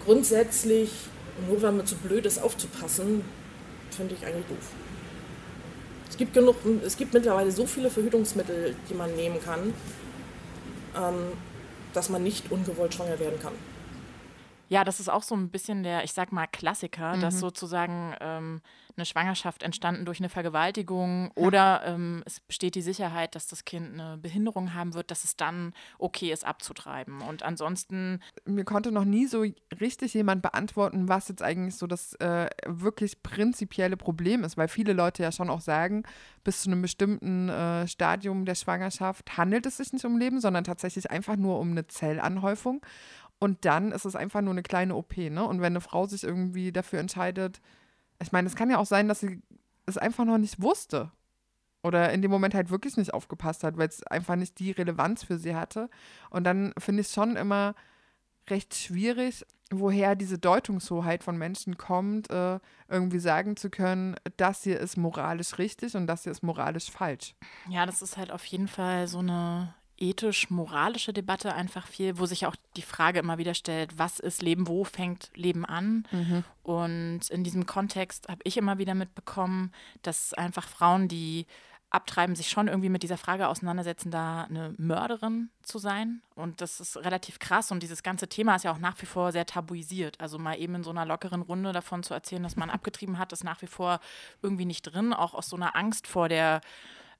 grundsätzlich, 0.04 0.90
nur 1.48 1.60
weil 1.62 1.72
man 1.72 1.86
zu 1.86 1.96
blöd 1.96 2.26
ist 2.26 2.38
aufzupassen, 2.38 3.24
finde 3.90 4.14
ich 4.14 4.26
eigentlich 4.26 4.46
doof. 4.46 4.70
Es 6.08 6.16
gibt 6.16 6.34
genug, 6.34 6.56
es 6.84 6.96
gibt 6.96 7.14
mittlerweile 7.14 7.52
so 7.52 7.66
viele 7.66 7.90
Verhütungsmittel, 7.90 8.74
die 8.88 8.94
man 8.94 9.14
nehmen 9.14 9.40
kann, 9.42 9.74
ähm, 10.96 11.32
dass 11.92 12.08
man 12.08 12.22
nicht 12.22 12.50
ungewollt 12.50 12.94
schwanger 12.94 13.18
werden 13.18 13.38
kann. 13.40 13.52
Ja, 14.68 14.84
das 14.84 15.00
ist 15.00 15.08
auch 15.08 15.22
so 15.22 15.34
ein 15.34 15.50
bisschen 15.50 15.82
der, 15.82 16.04
ich 16.04 16.12
sag 16.12 16.32
mal, 16.32 16.46
Klassiker, 16.46 17.16
mhm. 17.16 17.20
dass 17.20 17.38
sozusagen 17.40 18.14
ähm, 18.20 18.60
eine 18.98 19.06
Schwangerschaft 19.06 19.62
entstanden 19.62 20.04
durch 20.04 20.20
eine 20.20 20.28
Vergewaltigung 20.28 21.30
oder 21.34 21.82
ähm, 21.84 22.22
es 22.26 22.40
besteht 22.40 22.74
die 22.74 22.82
Sicherheit, 22.82 23.34
dass 23.34 23.46
das 23.46 23.64
Kind 23.64 23.94
eine 23.94 24.18
Behinderung 24.18 24.74
haben 24.74 24.94
wird, 24.94 25.10
dass 25.10 25.24
es 25.24 25.36
dann 25.36 25.72
okay 25.98 26.32
ist, 26.32 26.44
abzutreiben. 26.44 27.22
Und 27.22 27.42
ansonsten. 27.42 28.20
Mir 28.44 28.64
konnte 28.64 28.92
noch 28.92 29.04
nie 29.04 29.26
so 29.26 29.44
richtig 29.80 30.14
jemand 30.14 30.42
beantworten, 30.42 31.08
was 31.08 31.28
jetzt 31.28 31.42
eigentlich 31.42 31.76
so 31.76 31.86
das 31.86 32.14
äh, 32.14 32.50
wirklich 32.66 33.22
prinzipielle 33.22 33.96
Problem 33.96 34.44
ist, 34.44 34.56
weil 34.56 34.68
viele 34.68 34.92
Leute 34.92 35.22
ja 35.22 35.32
schon 35.32 35.48
auch 35.48 35.60
sagen, 35.60 36.02
bis 36.44 36.62
zu 36.62 36.70
einem 36.70 36.82
bestimmten 36.82 37.48
äh, 37.48 37.86
Stadium 37.86 38.44
der 38.44 38.54
Schwangerschaft 38.54 39.36
handelt 39.36 39.66
es 39.66 39.76
sich 39.76 39.92
nicht 39.92 40.04
um 40.04 40.18
Leben, 40.18 40.40
sondern 40.40 40.64
tatsächlich 40.64 41.10
einfach 41.10 41.36
nur 41.36 41.58
um 41.60 41.70
eine 41.70 41.86
Zellanhäufung. 41.86 42.82
Und 43.38 43.64
dann 43.64 43.92
ist 43.92 44.04
es 44.04 44.16
einfach 44.16 44.40
nur 44.40 44.52
eine 44.52 44.62
kleine 44.62 44.96
OP, 44.96 45.16
ne? 45.16 45.44
Und 45.44 45.60
wenn 45.60 45.72
eine 45.72 45.80
Frau 45.80 46.06
sich 46.06 46.24
irgendwie 46.24 46.72
dafür 46.72 46.98
entscheidet, 46.98 47.60
ich 48.20 48.32
meine, 48.32 48.48
es 48.48 48.56
kann 48.56 48.70
ja 48.70 48.78
auch 48.78 48.86
sein, 48.86 49.08
dass 49.08 49.20
sie 49.20 49.42
es 49.86 49.96
einfach 49.96 50.24
noch 50.24 50.38
nicht 50.38 50.60
wusste. 50.60 51.12
Oder 51.84 52.12
in 52.12 52.22
dem 52.22 52.30
Moment 52.30 52.54
halt 52.54 52.70
wirklich 52.70 52.96
nicht 52.96 53.14
aufgepasst 53.14 53.62
hat, 53.62 53.76
weil 53.76 53.88
es 53.88 54.02
einfach 54.02 54.34
nicht 54.34 54.58
die 54.58 54.72
Relevanz 54.72 55.22
für 55.22 55.38
sie 55.38 55.54
hatte. 55.54 55.88
Und 56.30 56.44
dann 56.44 56.72
finde 56.78 57.02
ich 57.02 57.08
schon 57.08 57.36
immer 57.36 57.74
recht 58.50 58.74
schwierig, 58.74 59.46
woher 59.70 60.16
diese 60.16 60.38
Deutungshoheit 60.38 61.22
von 61.22 61.36
Menschen 61.36 61.76
kommt, 61.76 62.30
äh, 62.30 62.58
irgendwie 62.88 63.18
sagen 63.18 63.56
zu 63.56 63.70
können, 63.70 64.16
das 64.36 64.64
hier 64.64 64.80
ist 64.80 64.96
moralisch 64.96 65.58
richtig 65.58 65.94
und 65.94 66.06
das 66.06 66.24
hier 66.24 66.32
ist 66.32 66.42
moralisch 66.42 66.90
falsch. 66.90 67.34
Ja, 67.68 67.86
das 67.86 68.02
ist 68.02 68.16
halt 68.16 68.32
auf 68.32 68.44
jeden 68.46 68.68
Fall 68.68 69.06
so 69.06 69.18
eine 69.18 69.74
ethisch-moralische 69.98 71.12
Debatte 71.12 71.54
einfach 71.54 71.86
viel, 71.86 72.18
wo 72.18 72.26
sich 72.26 72.46
auch 72.46 72.56
die 72.76 72.82
Frage 72.82 73.18
immer 73.18 73.38
wieder 73.38 73.54
stellt, 73.54 73.98
was 73.98 74.18
ist 74.18 74.42
Leben, 74.42 74.68
wo 74.68 74.84
fängt 74.84 75.30
Leben 75.34 75.64
an? 75.64 76.06
Mhm. 76.10 76.44
Und 76.62 77.28
in 77.30 77.44
diesem 77.44 77.66
Kontext 77.66 78.28
habe 78.28 78.40
ich 78.44 78.56
immer 78.56 78.78
wieder 78.78 78.94
mitbekommen, 78.94 79.72
dass 80.02 80.34
einfach 80.34 80.68
Frauen, 80.68 81.08
die 81.08 81.46
abtreiben, 81.90 82.36
sich 82.36 82.50
schon 82.50 82.68
irgendwie 82.68 82.90
mit 82.90 83.02
dieser 83.02 83.16
Frage 83.16 83.48
auseinandersetzen, 83.48 84.10
da 84.10 84.44
eine 84.44 84.74
Mörderin 84.76 85.50
zu 85.62 85.78
sein. 85.78 86.20
Und 86.34 86.60
das 86.60 86.80
ist 86.80 86.98
relativ 86.98 87.38
krass. 87.38 87.72
Und 87.72 87.82
dieses 87.82 88.02
ganze 88.02 88.28
Thema 88.28 88.56
ist 88.56 88.64
ja 88.64 88.72
auch 88.72 88.78
nach 88.78 89.00
wie 89.00 89.06
vor 89.06 89.32
sehr 89.32 89.46
tabuisiert. 89.46 90.20
Also 90.20 90.38
mal 90.38 90.58
eben 90.58 90.74
in 90.74 90.82
so 90.82 90.90
einer 90.90 91.06
lockeren 91.06 91.40
Runde 91.40 91.72
davon 91.72 92.02
zu 92.02 92.12
erzählen, 92.12 92.42
dass 92.42 92.56
man 92.56 92.70
abgetrieben 92.70 93.18
hat, 93.18 93.32
ist 93.32 93.44
nach 93.44 93.62
wie 93.62 93.66
vor 93.66 94.00
irgendwie 94.42 94.66
nicht 94.66 94.82
drin. 94.82 95.14
Auch 95.14 95.34
aus 95.34 95.48
so 95.48 95.56
einer 95.56 95.76
Angst 95.76 96.06
vor 96.06 96.28
der 96.28 96.60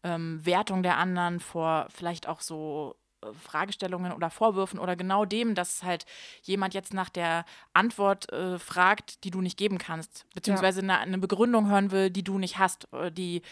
ähm, 0.05 0.45
Wertung 0.45 0.83
der 0.83 0.97
anderen, 0.97 1.41
vor 1.41 1.87
vielleicht 1.91 2.29
auch 2.29 2.41
so 2.41 2.97
äh, 3.23 3.33
Fragestellungen 3.33 4.13
oder 4.13 4.31
Vorwürfen 4.31 4.79
oder 4.79 4.95
genau 4.95 5.25
dem, 5.25 5.55
dass 5.55 5.83
halt 5.83 6.07
jemand 6.43 6.75
jetzt 6.75 6.95
nach 6.95 7.09
der 7.09 7.45
Antwort 7.73 8.33
äh, 8.33 8.59
fragt, 8.59 9.25
die 9.25 9.31
du 9.31 9.41
nicht 9.41 9.57
geben 9.57 9.79
kannst, 9.79 10.25
beziehungsweise 10.35 10.83
ja. 10.83 10.85
eine, 10.85 10.99
eine, 10.99 11.19
Begründung 11.19 11.69
hören 11.69 11.91
will, 11.91 12.11
die 12.11 12.23
du 12.23 12.39
nicht 12.39 12.59
hast. 12.59 12.93
Äh, 12.93 13.11
die 13.11 13.43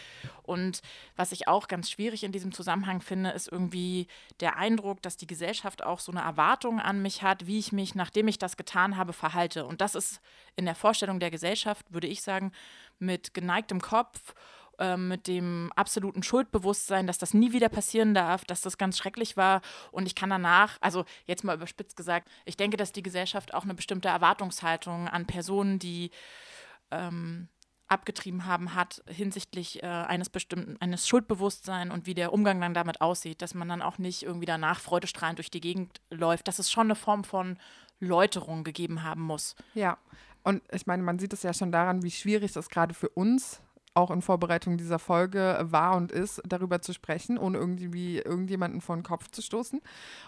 und 0.43 0.81
was 1.17 1.33
ich 1.33 1.49
auch 1.49 1.67
ganz 1.67 1.89
schwierig 1.89 2.23
in 2.23 2.31
diesem 2.31 2.53
Zusammenhang 2.53 3.01
finde, 3.01 3.31
ist 3.31 3.51
irgendwie 3.51 4.07
der 4.39 4.55
Eindruck, 4.55 5.01
dass 5.01 5.17
die 5.17 5.27
Gesellschaft 5.27 5.83
auch 5.83 5.99
so 5.99 6.13
eine 6.13 6.21
Erwartung 6.21 6.79
an 6.79 7.01
mich 7.01 7.21
hat, 7.21 7.45
wie 7.45 7.59
ich 7.59 7.73
mich, 7.73 7.93
nachdem 7.93 8.29
ich 8.29 8.39
das 8.39 8.55
getan 8.55 8.95
habe, 8.95 9.11
verhalte. 9.11 9.65
Und 9.65 9.81
das 9.81 9.95
ist 9.95 10.21
in 10.55 10.65
der 10.65 10.75
Vorstellung 10.75 11.19
der 11.19 11.31
Gesellschaft, 11.31 11.85
würde 11.91 12.07
ich 12.07 12.21
sagen, 12.21 12.53
mit 12.99 13.33
geneigtem 13.33 13.81
Kopf 13.81 14.33
ähm, 14.79 15.07
mit 15.07 15.27
dem 15.27 15.71
absoluten 15.75 16.23
Schuldbewusstsein, 16.23 17.07
dass 17.07 17.17
das 17.17 17.33
nie 17.33 17.51
wieder 17.51 17.69
passieren 17.69 18.13
darf, 18.13 18.45
dass 18.45 18.61
das 18.61 18.77
ganz 18.77 18.97
schrecklich 18.97 19.37
war. 19.37 19.61
Und 19.91 20.05
ich 20.05 20.15
kann 20.15 20.29
danach, 20.29 20.77
also 20.81 21.05
jetzt 21.25 21.43
mal 21.43 21.55
überspitzt 21.55 21.97
gesagt, 21.97 22.29
ich 22.45 22.57
denke, 22.57 22.77
dass 22.77 22.91
die 22.91 23.03
Gesellschaft 23.03 23.53
auch 23.53 23.63
eine 23.63 23.73
bestimmte 23.73 24.09
Erwartungshaltung 24.09 25.07
an 25.07 25.25
Personen, 25.25 25.79
die 25.79 26.11
ähm, 26.91 27.49
abgetrieben 27.87 28.45
haben, 28.45 28.75
hat 28.75 29.01
hinsichtlich 29.07 29.81
äh, 29.81 29.87
eines 29.87 30.29
bestimmten, 30.29 30.77
eines 30.81 31.07
Schuldbewusstseins 31.07 31.93
und 31.93 32.05
wie 32.05 32.13
der 32.13 32.33
Umgang 32.33 32.59
dann 32.59 32.73
damit 32.73 33.01
aussieht, 33.01 33.41
dass 33.41 33.53
man 33.53 33.69
dann 33.69 33.81
auch 33.81 33.97
nicht 33.97 34.23
irgendwie 34.23 34.45
danach 34.45 34.79
freudestrahlend 34.79 35.39
durch 35.39 35.51
die 35.51 35.61
Gegend 35.61 36.01
läuft, 36.09 36.47
dass 36.47 36.59
es 36.59 36.69
schon 36.69 36.87
eine 36.87 36.95
Form 36.95 37.23
von 37.23 37.57
Läuterung 37.99 38.63
gegeben 38.63 39.03
haben 39.03 39.21
muss. 39.21 39.55
Ja, 39.73 39.97
und 40.43 40.61
ich 40.71 40.85
meine, 40.85 41.03
man 41.03 41.19
sieht 41.19 41.33
es 41.33 41.43
ja 41.43 41.53
schon 41.53 41.71
daran, 41.71 42.03
wie 42.03 42.11
schwierig 42.11 42.51
das 42.51 42.69
gerade 42.69 42.93
für 42.93 43.09
uns 43.09 43.61
auch 43.97 44.11
in 44.11 44.21
Vorbereitung 44.21 44.77
dieser 44.77 44.99
Folge 44.99 45.57
war 45.61 45.97
und 45.97 46.11
ist, 46.11 46.41
darüber 46.47 46.81
zu 46.81 46.93
sprechen, 46.93 47.37
ohne 47.37 47.57
irgendwie 47.57 48.19
irgendjemanden 48.19 48.79
vor 48.79 48.95
den 48.95 49.03
Kopf 49.03 49.29
zu 49.31 49.41
stoßen 49.41 49.81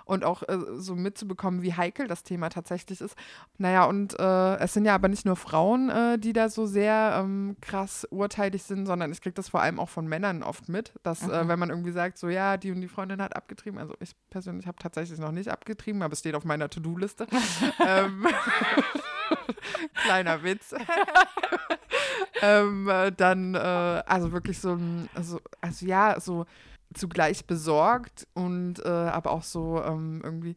und 0.06 0.24
auch 0.24 0.44
äh, 0.44 0.58
so 0.76 0.96
mitzubekommen, 0.96 1.62
wie 1.62 1.74
heikel 1.74 2.08
das 2.08 2.24
Thema 2.24 2.50
tatsächlich 2.50 3.00
ist. 3.00 3.16
Naja, 3.58 3.86
und 3.86 4.20
äh, 4.20 4.58
es 4.58 4.74
sind 4.74 4.86
ja 4.86 4.96
aber 4.96 5.08
nicht 5.08 5.26
nur 5.26 5.36
Frauen, 5.36 5.90
äh, 5.90 6.18
die 6.18 6.34
da 6.34 6.50
so 6.50 6.66
sehr 6.66 7.20
ähm, 7.22 7.56
krass 7.62 8.08
urteilig 8.10 8.64
sind, 8.64 8.88
sondern 8.88 9.12
ich 9.12 9.22
kriege 9.22 9.36
das 9.36 9.50
vor 9.50 9.62
allem 9.62 9.80
auch 9.80 9.90
von 9.90 10.08
Männern 10.08 10.44
oft 10.44 10.68
mit, 10.68 10.94
dass 11.04 11.22
äh, 11.22 11.44
mhm. 11.44 11.48
wenn 11.48 11.60
man 11.60 11.70
irgendwie 11.70 11.92
sagt, 11.92 12.18
so 12.18 12.28
ja, 12.28 12.58
die 12.58 12.72
und 12.72 12.82
die 12.82 12.88
Freundin 12.88 13.22
hat 13.22 13.36
abgetrieben, 13.36 13.80
also 13.80 13.94
ich 14.00 14.16
persönlich 14.30 14.68
habe 14.68 14.78
tatsächlich 14.80 15.20
noch 15.20 15.32
nicht 15.32 15.50
abgetrieben, 15.50 16.02
aber 16.02 16.14
es 16.14 16.20
steht 16.20 16.36
auf 16.36 16.46
meiner 16.46 16.70
To-Do-Liste. 16.70 17.28
ähm, 17.88 18.26
Kleiner 20.04 20.44
Witz. 20.44 20.74
ähm, 22.42 22.88
äh, 22.88 23.12
dann, 23.12 23.56
äh, 23.56 23.58
also 23.58 24.32
wirklich 24.32 24.60
so 24.60 24.78
also, 25.14 25.40
also 25.62 25.86
ja, 25.86 26.20
so 26.20 26.46
zugleich 26.94 27.46
besorgt 27.46 28.28
und 28.34 28.84
äh, 28.84 28.88
aber 28.88 29.32
auch 29.32 29.44
so 29.44 29.82
ähm, 29.84 30.22
irgendwie, 30.24 30.56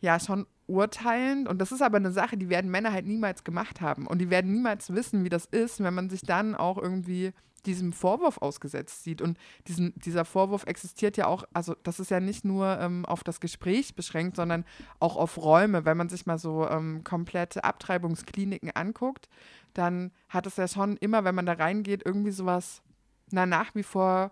ja, 0.00 0.18
schon 0.18 0.46
urteilend. 0.66 1.48
Und 1.48 1.58
das 1.58 1.72
ist 1.72 1.82
aber 1.82 1.98
eine 1.98 2.12
Sache, 2.12 2.36
die 2.36 2.48
werden 2.48 2.70
Männer 2.70 2.92
halt 2.92 3.06
niemals 3.06 3.44
gemacht 3.44 3.80
haben. 3.80 4.06
Und 4.06 4.18
die 4.18 4.30
werden 4.30 4.52
niemals 4.52 4.92
wissen, 4.94 5.24
wie 5.24 5.28
das 5.28 5.46
ist, 5.46 5.82
wenn 5.82 5.94
man 5.94 6.10
sich 6.10 6.22
dann 6.22 6.54
auch 6.54 6.78
irgendwie 6.78 7.32
diesem 7.66 7.92
Vorwurf 7.92 8.38
ausgesetzt 8.38 9.04
sieht. 9.04 9.20
Und 9.20 9.38
diesen, 9.66 9.92
dieser 9.96 10.24
Vorwurf 10.24 10.64
existiert 10.64 11.16
ja 11.16 11.26
auch, 11.26 11.44
also 11.52 11.74
das 11.82 12.00
ist 12.00 12.10
ja 12.10 12.20
nicht 12.20 12.44
nur 12.44 12.78
ähm, 12.80 13.04
auf 13.04 13.24
das 13.24 13.40
Gespräch 13.40 13.94
beschränkt, 13.94 14.36
sondern 14.36 14.64
auch 15.00 15.16
auf 15.16 15.36
Räume. 15.38 15.84
Wenn 15.84 15.96
man 15.96 16.08
sich 16.08 16.26
mal 16.26 16.38
so 16.38 16.68
ähm, 16.68 17.04
komplette 17.04 17.64
Abtreibungskliniken 17.64 18.70
anguckt, 18.70 19.28
dann 19.74 20.12
hat 20.28 20.46
es 20.46 20.56
ja 20.56 20.68
schon 20.68 20.96
immer, 20.96 21.24
wenn 21.24 21.34
man 21.34 21.46
da 21.46 21.52
reingeht, 21.52 22.02
irgendwie 22.04 22.30
sowas, 22.30 22.82
na, 23.30 23.44
nach 23.44 23.74
wie 23.74 23.82
vor 23.82 24.30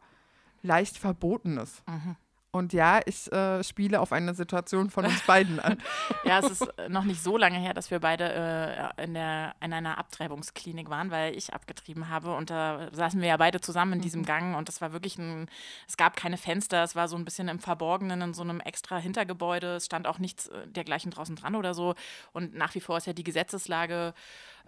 leicht 0.62 0.98
Verbotenes. 0.98 1.82
Mhm. 1.86 2.16
Und 2.54 2.72
ja, 2.72 3.00
ich 3.04 3.30
äh, 3.32 3.64
spiele 3.64 4.00
auf 4.00 4.12
eine 4.12 4.32
Situation 4.32 4.88
von 4.88 5.04
uns 5.06 5.20
beiden 5.22 5.58
an. 5.58 5.82
ja, 6.24 6.38
es 6.38 6.52
ist 6.52 6.72
noch 6.88 7.02
nicht 7.02 7.20
so 7.20 7.36
lange 7.36 7.58
her, 7.58 7.74
dass 7.74 7.90
wir 7.90 7.98
beide 7.98 8.92
äh, 8.96 9.02
in, 9.02 9.14
der, 9.14 9.56
in 9.60 9.72
einer 9.72 9.98
Abtreibungsklinik 9.98 10.88
waren, 10.88 11.10
weil 11.10 11.36
ich 11.36 11.52
abgetrieben 11.52 12.10
habe. 12.10 12.32
Und 12.36 12.50
da 12.50 12.90
saßen 12.92 13.20
wir 13.20 13.26
ja 13.26 13.36
beide 13.38 13.60
zusammen 13.60 13.94
in 13.94 14.00
diesem 14.02 14.20
mhm. 14.20 14.26
Gang. 14.26 14.56
Und 14.56 14.68
das 14.68 14.80
war 14.80 14.92
wirklich 14.92 15.18
ein, 15.18 15.48
es 15.88 15.96
gab 15.96 16.14
keine 16.14 16.36
Fenster, 16.36 16.84
es 16.84 16.94
war 16.94 17.08
so 17.08 17.16
ein 17.16 17.24
bisschen 17.24 17.48
im 17.48 17.58
Verborgenen, 17.58 18.22
in 18.22 18.34
so 18.34 18.42
einem 18.42 18.60
extra 18.60 18.98
Hintergebäude. 18.98 19.74
Es 19.74 19.86
stand 19.86 20.06
auch 20.06 20.20
nichts 20.20 20.46
äh, 20.46 20.68
dergleichen 20.68 21.10
draußen 21.10 21.34
dran 21.34 21.56
oder 21.56 21.74
so. 21.74 21.96
Und 22.32 22.54
nach 22.54 22.76
wie 22.76 22.80
vor 22.80 22.98
ist 22.98 23.08
ja 23.08 23.14
die 23.14 23.24
Gesetzeslage 23.24 24.14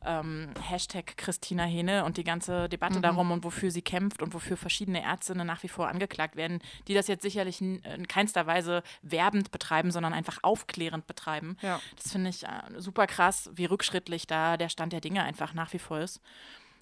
ähm, 0.04 0.50
Hashtag 0.60 1.16
Christina 1.16 1.64
Hene 1.64 2.04
und 2.04 2.16
die 2.16 2.24
ganze 2.24 2.68
Debatte 2.68 2.98
mhm. 2.98 3.02
darum 3.02 3.30
und 3.30 3.44
wofür 3.44 3.70
sie 3.70 3.82
kämpft 3.82 4.22
und 4.22 4.34
wofür 4.34 4.56
verschiedene 4.56 5.02
Ärztinnen 5.02 5.46
nach 5.46 5.62
wie 5.62 5.68
vor 5.68 5.88
angeklagt 5.88 6.36
werden, 6.36 6.60
die 6.88 6.94
das 6.94 7.08
jetzt 7.08 7.22
sicherlich 7.22 7.60
in 7.60 8.08
keinster 8.08 8.46
Weise 8.46 8.82
werbend 9.02 9.50
betreiben, 9.50 9.90
sondern 9.90 10.12
einfach 10.12 10.38
aufklärend 10.42 11.06
betreiben. 11.06 11.56
Ja. 11.62 11.80
Das 11.96 12.12
finde 12.12 12.30
ich 12.30 12.44
äh, 12.44 12.48
super 12.78 13.06
krass, 13.06 13.50
wie 13.54 13.64
rückschrittlich 13.64 14.26
da 14.26 14.56
der 14.56 14.68
Stand 14.68 14.92
der 14.92 15.00
Dinge 15.00 15.22
einfach 15.22 15.54
nach 15.54 15.72
wie 15.72 15.78
vor 15.78 16.00
ist. 16.00 16.20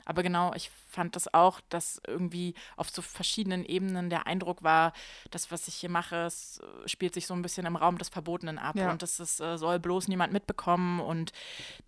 Aber 0.05 0.23
genau, 0.23 0.53
ich 0.55 0.71
fand 0.89 1.17
das 1.17 1.33
auch, 1.33 1.61
dass 1.69 2.01
irgendwie 2.07 2.55
auf 2.77 2.91
so 2.91 3.03
verschiedenen 3.03 3.65
Ebenen 3.65 4.11
der 4.11 4.27
Eindruck 4.27 4.63
war, 4.63 4.93
das, 5.31 5.51
was 5.51 5.69
ich 5.69 5.75
hier 5.75 5.91
mache, 5.91 6.17
es 6.25 6.61
äh, 6.61 6.89
spielt 6.89 7.15
sich 7.15 7.27
so 7.27 7.35
ein 7.35 7.43
bisschen 7.43 7.67
im 7.67 7.77
Raum 7.77 7.99
des 7.99 8.09
Verbotenen 8.09 8.59
ab. 8.59 8.77
Ja. 8.77 8.91
und 8.91 9.03
das 9.03 9.21
ist, 9.21 9.41
äh, 9.41 9.57
soll 9.57 9.79
bloß 9.79 10.09
niemand 10.09 10.33
mitbekommen. 10.33 11.01
Und 11.01 11.33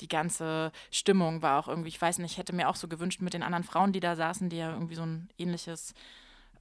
die 0.01 0.09
ganze 0.09 0.73
Stimmung 0.91 1.43
war 1.43 1.61
auch 1.61 1.69
irgendwie, 1.69 1.89
ich 1.89 2.01
weiß 2.01 2.19
nicht, 2.19 2.33
ich 2.33 2.39
hätte 2.39 2.55
mir 2.55 2.69
auch 2.69 2.77
so 2.77 2.89
gewünscht 2.89 3.21
mit 3.21 3.35
den 3.35 3.43
anderen 3.43 3.65
Frauen, 3.65 3.93
die 3.93 4.01
da 4.01 4.17
saßen, 4.17 4.49
die 4.49 4.57
ja 4.57 4.73
irgendwie 4.73 4.95
so 4.95 5.03
ein 5.03 5.29
ähnliches 5.39 5.95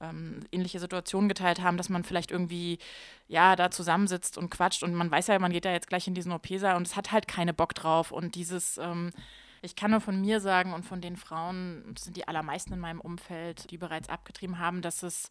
ähm, 0.00 0.40
ähnliche 0.52 0.80
Situationen 0.80 1.28
geteilt 1.28 1.62
haben, 1.62 1.76
dass 1.76 1.88
man 1.88 2.04
vielleicht 2.04 2.30
irgendwie 2.30 2.78
ja 3.28 3.56
da 3.56 3.70
zusammensitzt 3.70 4.38
und 4.38 4.50
quatscht. 4.50 4.82
Und 4.82 4.94
man 4.94 5.10
weiß 5.10 5.28
ja, 5.28 5.38
man 5.38 5.52
geht 5.52 5.64
ja 5.64 5.72
jetzt 5.72 5.88
gleich 5.88 6.06
in 6.06 6.14
diesen 6.14 6.32
OP-Saal 6.32 6.76
und 6.76 6.86
es 6.86 6.96
hat 6.96 7.12
halt 7.12 7.28
keine 7.28 7.54
Bock 7.54 7.74
drauf. 7.74 8.12
Und 8.12 8.34
dieses 8.34 8.78
ähm, 8.78 9.12
ich 9.66 9.76
kann 9.76 9.90
nur 9.90 10.00
von 10.00 10.20
mir 10.20 10.40
sagen 10.40 10.72
und 10.72 10.84
von 10.84 11.00
den 11.00 11.16
Frauen, 11.16 11.82
das 11.92 12.04
sind 12.04 12.16
die 12.16 12.26
allermeisten 12.26 12.72
in 12.72 12.80
meinem 12.80 13.00
Umfeld, 13.00 13.70
die 13.70 13.78
bereits 13.78 14.08
abgetrieben 14.08 14.58
haben, 14.58 14.80
dass 14.80 15.02
es 15.02 15.30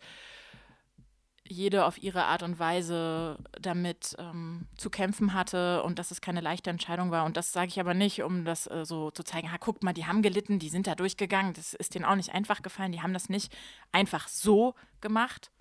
jede 1.47 1.85
auf 1.85 2.01
ihre 2.01 2.25
Art 2.25 2.43
und 2.43 2.57
Weise 2.59 3.37
damit 3.61 4.15
ähm, 4.17 4.67
zu 4.77 4.89
kämpfen 4.89 5.33
hatte 5.33 5.83
und 5.83 5.99
dass 5.99 6.11
es 6.11 6.19
keine 6.19 6.41
leichte 6.41 6.69
Entscheidung 6.69 7.11
war. 7.11 7.25
Und 7.25 7.37
das 7.37 7.53
sage 7.53 7.67
ich 7.67 7.79
aber 7.79 7.93
nicht, 7.93 8.23
um 8.23 8.45
das 8.45 8.67
äh, 8.67 8.83
so 8.83 9.11
zu 9.11 9.23
zeigen, 9.23 9.51
ha, 9.51 9.57
guckt 9.57 9.83
mal, 9.83 9.93
die 9.93 10.05
haben 10.05 10.21
gelitten, 10.21 10.57
die 10.59 10.69
sind 10.69 10.87
da 10.87 10.95
durchgegangen. 10.95 11.53
Das 11.53 11.73
ist 11.73 11.93
denen 11.93 12.05
auch 12.05 12.15
nicht 12.15 12.33
einfach 12.33 12.61
gefallen. 12.61 12.91
Die 12.91 13.01
haben 13.01 13.13
das 13.13 13.29
nicht 13.29 13.55
einfach 13.91 14.27
so 14.27 14.73
gemacht. 15.01 15.51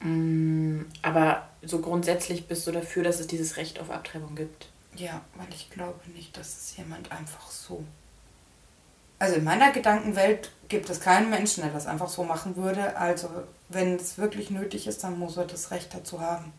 Mm, 0.00 0.82
aber 1.02 1.48
so 1.62 1.80
grundsätzlich 1.80 2.46
bist 2.46 2.66
du 2.66 2.72
dafür, 2.72 3.02
dass 3.02 3.18
es 3.18 3.26
dieses 3.26 3.56
Recht 3.56 3.80
auf 3.80 3.90
Abtreibung 3.90 4.36
gibt? 4.36 4.68
Ja, 4.94 5.22
weil 5.34 5.48
ich 5.50 5.70
glaube 5.70 5.98
nicht, 6.14 6.36
dass 6.36 6.56
es 6.56 6.76
jemand 6.76 7.10
einfach 7.10 7.50
so 7.50 7.84
also 9.22 9.36
in 9.36 9.44
meiner 9.44 9.70
Gedankenwelt 9.70 10.50
gibt 10.66 10.90
es 10.90 11.00
keinen 11.00 11.30
Menschen, 11.30 11.62
der 11.62 11.72
das 11.72 11.86
einfach 11.86 12.08
so 12.08 12.24
machen 12.24 12.56
würde. 12.56 12.96
Also 12.96 13.30
wenn 13.68 13.94
es 13.94 14.18
wirklich 14.18 14.50
nötig 14.50 14.88
ist, 14.88 15.04
dann 15.04 15.16
muss 15.16 15.36
er 15.36 15.44
das 15.44 15.70
Recht 15.70 15.94
dazu 15.94 16.20
haben. 16.20 16.52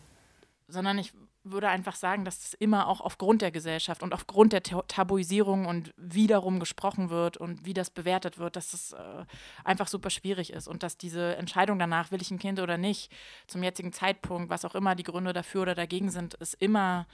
Sondern 0.66 0.96
ich 0.96 1.12
würde 1.42 1.68
einfach 1.68 1.94
sagen, 1.94 2.24
dass 2.24 2.40
das 2.40 2.54
immer 2.54 2.88
auch 2.88 3.02
aufgrund 3.02 3.42
der 3.42 3.50
Gesellschaft 3.50 4.02
und 4.02 4.14
aufgrund 4.14 4.54
der 4.54 4.62
Tabuisierung 4.62 5.66
und 5.66 5.92
wie 5.98 6.26
darum 6.26 6.58
gesprochen 6.58 7.10
wird 7.10 7.36
und 7.36 7.66
wie 7.66 7.74
das 7.74 7.90
bewertet 7.90 8.38
wird, 8.38 8.56
dass 8.56 8.72
es 8.72 8.92
äh, 8.92 9.26
einfach 9.62 9.86
super 9.86 10.08
schwierig 10.08 10.50
ist 10.50 10.66
und 10.66 10.82
dass 10.82 10.96
diese 10.96 11.36
Entscheidung 11.36 11.78
danach, 11.78 12.12
will 12.12 12.22
ich 12.22 12.30
ein 12.30 12.38
Kind 12.38 12.60
oder 12.60 12.78
nicht, 12.78 13.12
zum 13.46 13.62
jetzigen 13.62 13.92
Zeitpunkt, 13.92 14.48
was 14.48 14.64
auch 14.64 14.74
immer 14.74 14.94
die 14.94 15.02
Gründe 15.02 15.34
dafür 15.34 15.62
oder 15.62 15.74
dagegen 15.74 16.10
sind, 16.10 16.32
ist 16.32 16.54
immer 16.54 17.06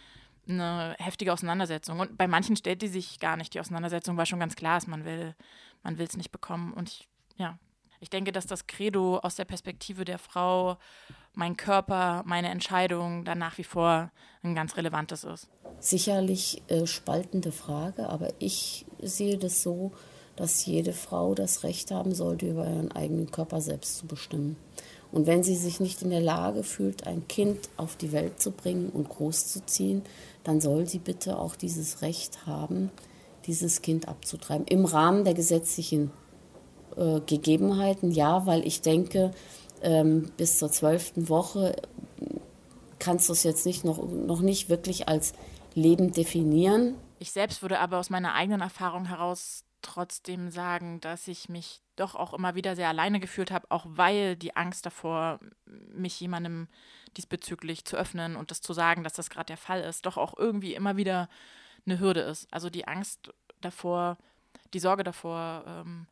eine 0.49 0.97
heftige 0.99 1.33
Auseinandersetzung. 1.33 2.01
Und 2.01 2.19
bei 2.19 2.27
manchen 2.27 2.57
stellt 2.57 2.83
die 2.83 2.89
sich 2.89 3.21
gar 3.21 3.37
nicht 3.37 3.55
die 3.55 3.61
Auseinandersetzung, 3.61 4.17
weil 4.17 4.27
schon 4.27 4.41
ganz 4.41 4.57
klar 4.57 4.79
ist, 4.79 4.89
man 4.89 5.05
will 5.05 5.35
man 5.83 5.99
es 5.99 6.17
nicht 6.17 6.33
bekommen. 6.33 6.73
Und 6.73 6.89
ich, 6.89 7.09
ja, 7.37 7.59
ich 8.01 8.11
denke, 8.11 8.33
dass 8.33 8.47
das 8.47 8.67
Credo 8.67 9.19
aus 9.19 9.37
der 9.37 9.45
Perspektive 9.45 10.05
der 10.05 10.19
Frau, 10.19 10.79
mein 11.35 11.57
Körper, 11.57 12.23
meine 12.27 12.49
Entscheidung, 12.49 13.25
dann 13.25 13.39
nach 13.39 13.59
wie 13.59 13.65
vor 13.65 14.11
ein 14.43 14.55
ganz 14.55 14.77
relevantes 14.77 15.25
ist. 15.25 15.49
Sicherlich 15.79 16.63
äh, 16.69 16.87
spaltende 16.87 17.53
Frage, 17.53 18.09
aber 18.09 18.33
ich 18.39 18.87
sehe 19.01 19.39
das 19.39 19.63
so, 19.63 19.93
dass 20.37 20.65
jede 20.65 20.93
Frau 20.93 21.35
das 21.35 21.63
Recht 21.63 21.91
haben 21.91 22.15
sollte, 22.15 22.49
über 22.49 22.67
ihren 22.67 22.93
eigenen 22.93 23.31
Körper 23.31 23.61
selbst 23.61 23.99
zu 23.99 24.07
bestimmen. 24.07 24.57
Und 25.13 25.27
wenn 25.27 25.43
sie 25.43 25.57
sich 25.57 25.81
nicht 25.81 26.03
in 26.03 26.11
der 26.11 26.21
Lage 26.21 26.63
fühlt, 26.63 27.07
ein 27.07 27.27
Kind 27.27 27.69
auf 27.77 27.97
die 27.97 28.13
Welt 28.13 28.41
zu 28.41 28.53
bringen 28.53 28.91
und 28.91 29.09
großzuziehen, 29.09 30.03
dann 30.45 30.61
soll 30.61 30.87
sie 30.87 30.99
bitte 30.99 31.39
auch 31.39 31.57
dieses 31.57 32.03
Recht 32.03 32.47
haben, 32.47 32.91
dieses 33.47 33.83
Kind 33.83 34.09
abzutreiben. 34.09 34.67
Im 34.67 34.85
Rahmen 34.85 35.25
der 35.25 35.35
gesetzlichen 35.35 36.11
äh, 36.97 37.21
Gegebenheiten, 37.27 38.13
ja, 38.13 38.47
weil 38.47 38.67
ich 38.67 38.83
denke, 38.83 39.33
ähm, 39.83 40.31
bis 40.37 40.59
zur 40.59 40.71
zwölften 40.71 41.29
Woche 41.29 41.75
kannst 42.99 43.29
du 43.29 43.33
es 43.33 43.43
jetzt 43.43 43.67
nicht 43.67 43.85
noch, 43.85 44.07
noch 44.07 44.41
nicht 44.41 44.69
wirklich 44.69 45.09
als 45.09 45.33
Leben 45.75 46.13
definieren. 46.13 46.95
Ich 47.19 47.33
selbst 47.33 47.63
würde 47.63 47.81
aber 47.81 47.99
aus 47.99 48.11
meiner 48.11 48.35
eigenen 48.35 48.61
Erfahrung 48.61 49.07
heraus 49.07 49.65
trotzdem 49.83 50.51
sagen, 50.51 51.01
dass 51.01 51.29
ich 51.29 51.49
mich 51.49 51.83
doch 51.97 52.15
auch 52.15 52.33
immer 52.33 52.55
wieder 52.55 52.77
sehr 52.77 52.89
alleine 52.89 53.21
gefühlt 53.21 53.51
habe, 53.51 53.71
auch 53.71 53.87
weil 53.89 54.37
die 54.37 54.57
Angst 54.57 54.87
davor, 54.87 55.41
mich 55.67 56.21
jemandem 56.21 56.69
diesbezüglich 57.17 57.85
zu 57.85 57.97
öffnen 57.97 58.37
und 58.37 58.51
das 58.51 58.61
zu 58.61 58.73
sagen, 58.73 59.05
dass 59.05 59.13
das 59.15 59.31
gerade 59.31 59.47
der 59.47 59.57
Fall 59.57 59.81
ist, 59.81 60.07
doch 60.07 60.17
auch 60.17 60.37
irgendwie 60.39 60.75
immer 60.75 60.97
wieder 60.97 61.29
eine 61.87 61.99
Hürde 61.99 62.21
ist. 62.21 62.53
Also 62.53 62.71
die 62.71 62.87
Angst 62.87 63.33
davor, 63.61 64.17
die 64.73 64.79
Sorge 64.79 65.05
davor, 65.05 65.65
ähm, 65.67 66.07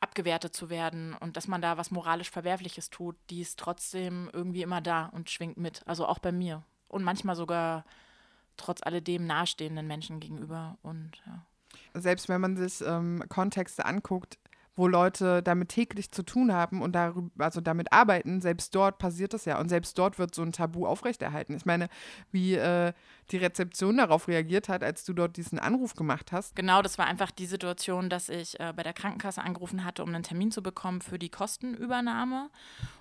abgewertet 0.00 0.54
zu 0.54 0.68
werden 0.68 1.14
und 1.14 1.36
dass 1.36 1.46
man 1.46 1.62
da 1.62 1.78
was 1.78 1.92
moralisch 1.92 2.30
Verwerfliches 2.30 2.90
tut, 2.90 3.16
die 3.30 3.40
ist 3.40 3.58
trotzdem 3.58 4.28
irgendwie 4.32 4.62
immer 4.62 4.80
da 4.80 5.06
und 5.06 5.30
schwingt 5.30 5.56
mit. 5.56 5.86
Also 5.86 6.06
auch 6.06 6.18
bei 6.18 6.32
mir. 6.32 6.64
Und 6.88 7.04
manchmal 7.04 7.36
sogar 7.36 7.84
trotz 8.56 8.82
alledem 8.82 9.26
nahestehenden 9.26 9.86
Menschen 9.86 10.20
gegenüber. 10.20 10.76
Und 10.82 11.12
ja. 11.24 11.46
Selbst 11.94 12.28
wenn 12.28 12.40
man 12.40 12.56
sich 12.56 12.82
ähm, 12.86 13.22
Kontexte 13.28 13.84
anguckt, 13.84 14.38
wo 14.74 14.86
Leute 14.86 15.42
damit 15.42 15.68
täglich 15.68 16.10
zu 16.12 16.22
tun 16.22 16.52
haben 16.52 16.80
und 16.80 16.92
darüber, 16.92 17.30
also 17.44 17.60
damit 17.60 17.92
arbeiten, 17.92 18.40
selbst 18.40 18.74
dort 18.74 18.98
passiert 18.98 19.34
das 19.34 19.44
ja. 19.44 19.60
Und 19.60 19.68
selbst 19.68 19.98
dort 19.98 20.18
wird 20.18 20.34
so 20.34 20.42
ein 20.42 20.52
Tabu 20.52 20.86
aufrechterhalten. 20.86 21.54
Ich 21.54 21.66
meine, 21.66 21.88
wie 22.30 22.54
äh, 22.54 22.92
die 23.30 23.36
Rezeption 23.36 23.98
darauf 23.98 24.28
reagiert 24.28 24.68
hat, 24.68 24.82
als 24.82 25.04
du 25.04 25.12
dort 25.12 25.36
diesen 25.36 25.58
Anruf 25.58 25.94
gemacht 25.94 26.32
hast. 26.32 26.56
Genau, 26.56 26.80
das 26.80 26.96
war 26.96 27.06
einfach 27.06 27.30
die 27.30 27.46
Situation, 27.46 28.08
dass 28.08 28.30
ich 28.30 28.58
äh, 28.60 28.72
bei 28.74 28.82
der 28.82 28.94
Krankenkasse 28.94 29.42
angerufen 29.42 29.84
hatte, 29.84 30.02
um 30.02 30.08
einen 30.08 30.24
Termin 30.24 30.50
zu 30.50 30.62
bekommen 30.62 31.02
für 31.02 31.18
die 31.18 31.28
Kostenübernahme 31.28 32.48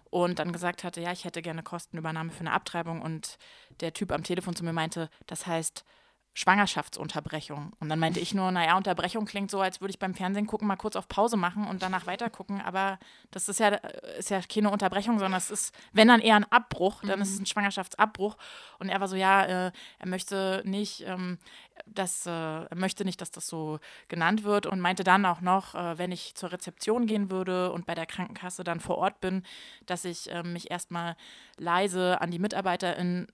und 0.10 0.40
dann 0.40 0.52
gesagt 0.52 0.84
hatte, 0.84 1.00
ja, 1.00 1.14
ich 1.14 1.24
hätte 1.24 1.42
gerne 1.42 1.64
Kostenübernahme 1.64 2.32
für 2.32 2.42
eine 2.42 2.52
Abtreibung 2.52 3.02
und 3.02 3.38
der 3.80 3.94
Typ 3.94 4.12
am 4.12 4.24
Telefon 4.24 4.58
zu 4.58 4.66
mir 4.66 4.74
meinte, 4.74 5.10
das 5.26 5.48
heißt, 5.48 5.86
Schwangerschaftsunterbrechung. 6.34 7.74
Und 7.80 7.90
dann 7.90 8.00
meinte 8.00 8.20
ich 8.22 8.34
nur, 8.34 8.52
naja, 8.52 8.78
Unterbrechung 8.78 9.26
klingt 9.26 9.52
so, 9.52 9.60
als 9.60 9.82
würde 9.82 9.92
ich 9.92 10.00
beim 10.00 10.14
Fernsehen 10.14 10.48
gucken, 10.48 10.68
mal 10.68 10.78
kurz 10.78 10.96
auf 10.96 11.10
Pause 11.10 11.36
machen 11.36 11.68
und 11.68 11.82
danach 11.82 12.06
weiter 12.06 12.30
gucken. 12.30 12.62
Aber 12.62 13.00
das 13.32 13.50
ist 13.50 13.60
ja, 13.60 13.70
ist 14.18 14.30
ja 14.30 14.40
keine 14.42 14.70
Unterbrechung, 14.70 15.20
sondern 15.20 15.38
es 15.38 15.52
ist, 15.52 15.76
wenn 15.92 16.08
dann 16.08 16.22
eher 16.22 16.38
ein 16.38 16.50
Abbruch, 16.50 17.02
dann 17.02 17.20
mhm. 17.20 17.24
ist 17.24 17.34
es 17.34 17.40
ein 17.40 17.46
Schwangerschaftsabbruch. 17.46 18.38
Und 18.80 18.90
er 18.90 19.02
war 19.02 19.10
so, 19.10 19.18
ja, 19.18 19.44
äh, 19.44 19.72
er 20.00 20.08
möchte 20.08 20.62
nicht, 20.66 21.04
ähm, 21.06 21.38
dass, 21.86 22.26
äh, 22.26 22.30
er 22.30 22.76
möchte 22.76 23.06
nicht, 23.06 23.22
dass 23.22 23.32
das 23.32 23.48
so 23.48 23.80
genannt 24.08 24.44
wird 24.44 24.66
und 24.66 24.80
meinte 24.80 25.04
dann 25.04 25.26
auch 25.26 25.42
noch, 25.42 25.76
äh, 25.76 25.98
wenn 25.98 26.12
ich 26.12 26.36
zur 26.36 26.52
Rezeption 26.52 27.06
gehen 27.06 27.32
würde 27.32 27.72
und 27.72 27.86
bei 27.86 27.96
der 27.96 28.06
Krankenkasse 28.06 28.64
dann 28.64 28.80
vor 28.80 28.98
Ort 28.98 29.20
bin, 29.22 29.44
dass 29.86 30.06
ich 30.06 30.32
äh, 30.32 30.44
mich 30.44 30.72
erstmal 30.72 31.16
leise 31.58 32.22
an 32.22 32.32
die 32.32 32.40
Mitarbeiterin, 32.40 33.28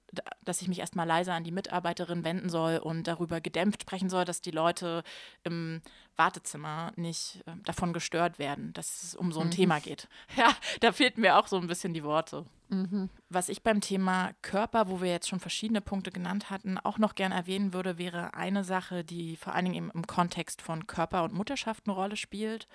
dass 0.43 0.61
ich 0.61 0.67
mich 0.67 0.79
erstmal 0.79 1.07
leise 1.07 1.33
an 1.33 1.43
die 1.43 1.51
Mitarbeiterin 1.51 2.23
wenden 2.23 2.49
soll 2.49 2.77
und 2.77 3.07
darüber 3.07 3.41
gedämpft 3.41 3.83
sprechen 3.83 4.09
soll, 4.09 4.25
dass 4.25 4.41
die 4.41 4.51
Leute 4.51 5.03
im 5.43 5.81
Wartezimmer 6.15 6.91
nicht 6.95 7.43
äh, 7.45 7.51
davon 7.63 7.93
gestört 7.93 8.39
werden, 8.39 8.73
dass 8.73 9.03
es 9.03 9.15
um 9.15 9.31
so 9.31 9.41
ein 9.41 9.47
mhm. 9.47 9.51
Thema 9.51 9.79
geht. 9.79 10.07
Ja, 10.35 10.55
da 10.81 10.91
fehlten 10.91 11.21
mir 11.21 11.37
auch 11.37 11.47
so 11.47 11.57
ein 11.57 11.67
bisschen 11.67 11.93
die 11.93 12.03
Worte. 12.03 12.45
Mhm. 12.69 13.09
Was 13.29 13.49
ich 13.49 13.63
beim 13.63 13.81
Thema 13.81 14.31
Körper, 14.41 14.89
wo 14.89 15.01
wir 15.01 15.09
jetzt 15.09 15.27
schon 15.29 15.39
verschiedene 15.39 15.81
Punkte 15.81 16.11
genannt 16.11 16.49
hatten, 16.49 16.77
auch 16.77 16.97
noch 16.97 17.15
gern 17.15 17.31
erwähnen 17.31 17.73
würde, 17.73 17.97
wäre 17.97 18.33
eine 18.33 18.63
Sache, 18.63 19.03
die 19.03 19.37
vor 19.37 19.53
allen 19.53 19.65
Dingen 19.65 19.91
im, 19.93 20.07
Kontext 20.07 20.61
von 20.61 20.87
Körper 20.87 21.23
und 21.23 21.33
Mutterschaft 21.33 21.83
eine 21.85 21.95
Rolle 21.95 22.15
spielt. 22.15 22.67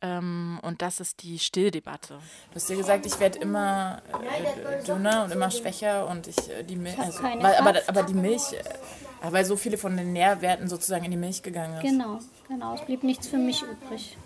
Ähm, 0.00 0.60
und 0.62 0.80
das 0.80 1.00
ist 1.00 1.22
die 1.22 1.38
Stilldebatte. 1.38 2.18
Du 2.50 2.54
hast 2.54 2.68
dir 2.68 2.76
gesagt, 2.76 3.04
ich 3.04 3.18
werde 3.18 3.38
immer 3.40 4.00
äh, 4.08 4.84
dünner 4.84 5.24
und 5.24 5.32
immer 5.32 5.50
schwächer 5.50 6.06
und 6.06 6.28
ich 6.28 6.38
äh, 6.50 6.62
die 6.62 6.76
Milch, 6.76 6.98
also, 6.98 7.22
weil, 7.22 7.56
aber, 7.56 7.74
aber 7.88 8.02
die 8.04 8.14
Milch, 8.14 8.52
äh, 8.52 8.62
weil 9.32 9.44
so 9.44 9.56
viele 9.56 9.76
von 9.76 9.96
den 9.96 10.12
Nährwerten 10.12 10.68
sozusagen 10.68 11.04
in 11.04 11.10
die 11.10 11.16
Milch 11.16 11.42
gegangen 11.42 11.74
ist. 11.76 11.82
Genau, 11.82 12.20
genau. 12.46 12.74
Es 12.74 12.84
blieb 12.84 13.02
nichts 13.02 13.26
für 13.26 13.38
mich 13.38 13.62
übrig. 13.62 14.16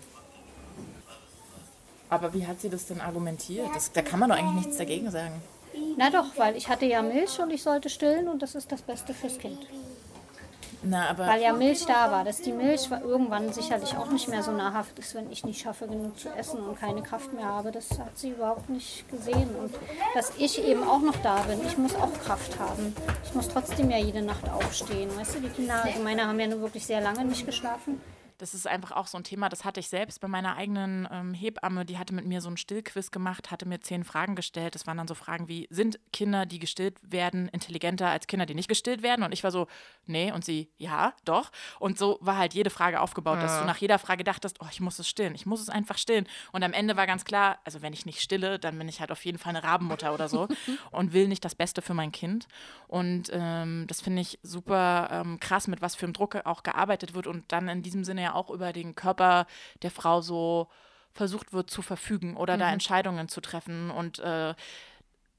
Aber 2.13 2.33
wie 2.33 2.45
hat 2.45 2.61
sie 2.61 2.69
das 2.69 2.85
denn 2.85 3.01
argumentiert? 3.01 3.67
Das, 3.73 3.91
da 3.91 4.01
kann 4.01 4.19
man 4.19 4.29
doch 4.29 4.37
eigentlich 4.37 4.65
nichts 4.65 4.77
dagegen 4.77 5.09
sagen. 5.09 5.41
Na 5.97 6.09
doch, 6.09 6.37
weil 6.37 6.55
ich 6.55 6.67
hatte 6.69 6.85
ja 6.85 7.01
Milch 7.01 7.39
und 7.39 7.51
ich 7.51 7.63
sollte 7.63 7.89
stillen 7.89 8.27
und 8.27 8.41
das 8.41 8.55
ist 8.55 8.71
das 8.71 8.81
Beste 8.81 9.13
fürs 9.13 9.37
Kind. 9.37 9.59
Na, 10.85 11.09
aber 11.09 11.27
weil 11.27 11.41
ja 11.41 11.53
Milch 11.53 11.85
da 11.85 12.11
war. 12.11 12.25
Dass 12.25 12.41
die 12.41 12.51
Milch 12.51 12.89
irgendwann 12.91 13.53
sicherlich 13.53 13.95
auch 13.95 14.11
nicht 14.11 14.27
mehr 14.27 14.43
so 14.43 14.51
nahrhaft 14.51 14.99
ist, 14.99 15.15
wenn 15.15 15.31
ich 15.31 15.45
nicht 15.45 15.61
schaffe, 15.61 15.87
genug 15.87 16.19
zu 16.19 16.29
essen 16.29 16.59
und 16.59 16.77
keine 16.77 17.01
Kraft 17.01 17.33
mehr 17.33 17.45
habe. 17.45 17.71
Das 17.71 17.89
hat 17.91 18.17
sie 18.17 18.31
überhaupt 18.31 18.69
nicht 18.69 19.09
gesehen. 19.09 19.55
Und 19.55 19.73
dass 20.13 20.33
ich 20.37 20.63
eben 20.63 20.83
auch 20.83 21.01
noch 21.01 21.15
da 21.23 21.37
bin. 21.43 21.59
Ich 21.65 21.77
muss 21.77 21.95
auch 21.95 22.13
Kraft 22.25 22.59
haben. 22.59 22.93
Ich 23.23 23.33
muss 23.33 23.47
trotzdem 23.47 23.89
ja 23.89 23.97
jede 23.97 24.21
Nacht 24.21 24.49
aufstehen. 24.49 25.09
Weißt 25.15 25.35
du, 25.35 25.39
die 25.39 25.49
Kinder, 25.49 25.83
also 25.83 26.03
meine 26.03 26.27
haben 26.27 26.39
ja 26.39 26.47
nur 26.47 26.61
wirklich 26.61 26.85
sehr 26.85 27.01
lange 27.01 27.23
nicht 27.23 27.45
geschlafen 27.45 28.01
das 28.37 28.53
ist 28.53 28.67
einfach 28.67 28.91
auch 28.91 29.07
so 29.07 29.17
ein 29.17 29.23
Thema, 29.23 29.49
das 29.49 29.65
hatte 29.65 29.79
ich 29.79 29.89
selbst 29.89 30.19
bei 30.21 30.27
meiner 30.27 30.55
eigenen 30.55 31.07
ähm, 31.11 31.33
Hebamme, 31.33 31.85
die 31.85 31.97
hatte 31.97 32.13
mit 32.13 32.25
mir 32.25 32.41
so 32.41 32.47
einen 32.47 32.57
Stillquiz 32.57 33.11
gemacht, 33.11 33.51
hatte 33.51 33.65
mir 33.65 33.79
zehn 33.79 34.03
Fragen 34.03 34.35
gestellt. 34.35 34.75
Das 34.75 34.87
waren 34.87 34.97
dann 34.97 35.07
so 35.07 35.15
Fragen 35.15 35.47
wie, 35.47 35.67
sind 35.69 35.99
Kinder, 36.11 36.45
die 36.45 36.59
gestillt 36.59 36.97
werden, 37.01 37.47
intelligenter 37.49 38.09
als 38.09 38.27
Kinder, 38.27 38.45
die 38.45 38.55
nicht 38.55 38.67
gestillt 38.67 39.03
werden? 39.03 39.23
Und 39.23 39.31
ich 39.31 39.43
war 39.43 39.51
so, 39.51 39.67
nee. 40.05 40.31
Und 40.31 40.43
sie, 40.43 40.69
ja, 40.77 41.13
doch. 41.25 41.51
Und 41.79 41.97
so 41.97 42.17
war 42.21 42.37
halt 42.37 42.53
jede 42.53 42.69
Frage 42.69 43.01
aufgebaut, 43.01 43.37
ja. 43.37 43.43
dass 43.43 43.59
du 43.59 43.65
nach 43.65 43.77
jeder 43.77 43.99
Frage 43.99 44.23
dachtest, 44.23 44.57
oh, 44.61 44.67
ich 44.71 44.81
muss 44.81 44.99
es 44.99 45.07
stillen, 45.07 45.35
ich 45.35 45.45
muss 45.45 45.61
es 45.61 45.69
einfach 45.69 45.97
stillen. 45.97 46.27
Und 46.51 46.63
am 46.63 46.73
Ende 46.73 46.97
war 46.97 47.07
ganz 47.07 47.25
klar, 47.25 47.59
also 47.63 47.81
wenn 47.81 47.93
ich 47.93 48.05
nicht 48.05 48.21
stille, 48.21 48.59
dann 48.59 48.77
bin 48.77 48.87
ich 48.89 48.99
halt 48.99 49.11
auf 49.11 49.23
jeden 49.25 49.37
Fall 49.37 49.55
eine 49.55 49.63
Rabenmutter 49.63 50.13
oder 50.13 50.29
so 50.29 50.47
und 50.91 51.13
will 51.13 51.27
nicht 51.27 51.45
das 51.45 51.55
Beste 51.55 51.81
für 51.81 51.93
mein 51.93 52.11
Kind. 52.11 52.47
Und 52.87 53.29
ähm, 53.31 53.85
das 53.87 54.01
finde 54.01 54.21
ich 54.21 54.39
super 54.43 55.09
ähm, 55.11 55.39
krass, 55.39 55.67
mit 55.67 55.81
was 55.81 55.95
für 55.95 56.05
einem 56.05 56.13
Druck 56.13 56.35
auch 56.45 56.63
gearbeitet 56.63 57.13
wird 57.13 57.27
und 57.27 57.51
dann 57.51 57.67
in 57.67 57.81
diesem 57.81 58.03
Sinne 58.03 58.22
ja 58.23 58.33
auch 58.33 58.49
über 58.49 58.73
den 58.73 58.95
Körper 58.95 59.45
der 59.81 59.91
Frau 59.91 60.21
so 60.21 60.67
versucht 61.13 61.53
wird 61.53 61.69
zu 61.69 61.81
verfügen 61.81 62.35
oder 62.35 62.55
mhm. 62.55 62.59
da 62.59 62.71
Entscheidungen 62.71 63.27
zu 63.29 63.41
treffen 63.41 63.91
und 63.91 64.19
äh, 64.19 64.55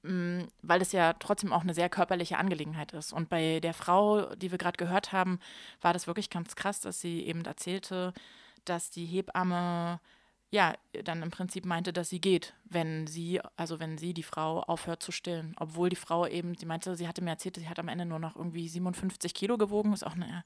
mh, 0.03 0.47
weil 0.63 0.83
es 0.83 0.93
ja 0.93 1.15
trotzdem 1.15 1.53
auch 1.53 1.63
eine 1.63 1.75
sehr 1.75 1.89
körperliche 1.89 2.39
Angelegenheit 2.39 2.93
ist. 2.93 3.13
Und 3.13 3.29
bei 3.29 3.61
der 3.61 3.75
Frau, 3.75 4.35
die 4.37 4.51
wir 4.51 4.59
gerade 4.59 4.77
gehört 4.77 5.13
haben, 5.13 5.41
war 5.81 5.93
das 5.93 6.07
wirklich 6.07 6.31
ganz 6.31 6.55
krass, 6.57 6.81
dass 6.81 7.01
sie 7.01 7.25
eben 7.25 7.45
erzählte, 7.45 8.13
dass 8.65 8.91
die 8.91 9.07
Hebamme 9.07 10.01
ja, 10.55 10.75
dann 11.03 11.21
im 11.25 11.33
Prinzip 11.33 11.67
meinte, 11.67 11.93
dass 11.93 12.11
sie 12.11 12.21
geht, 12.21 12.55
wenn 12.65 13.09
sie, 13.09 13.41
also 13.57 13.81
wenn 13.81 13.99
sie, 13.99 14.15
die 14.15 14.23
Frau, 14.23 14.61
aufhört 14.61 15.03
zu 15.03 15.11
stillen. 15.11 15.57
Obwohl 15.59 15.89
die 15.89 15.97
Frau 15.97 16.29
eben, 16.29 16.55
sie 16.57 16.65
meinte, 16.65 16.95
sie 16.95 17.09
hatte 17.09 17.25
mir 17.25 17.31
erzählt, 17.31 17.57
sie 17.57 17.69
hat 17.69 17.81
am 17.81 17.89
Ende 17.89 18.07
nur 18.07 18.21
noch 18.21 18.37
irgendwie 18.37 18.69
57 18.69 19.35
Kilo 19.35 19.59
gewogen, 19.59 19.93
ist 19.93 20.07
auch 20.07 20.15
eine 20.15 20.45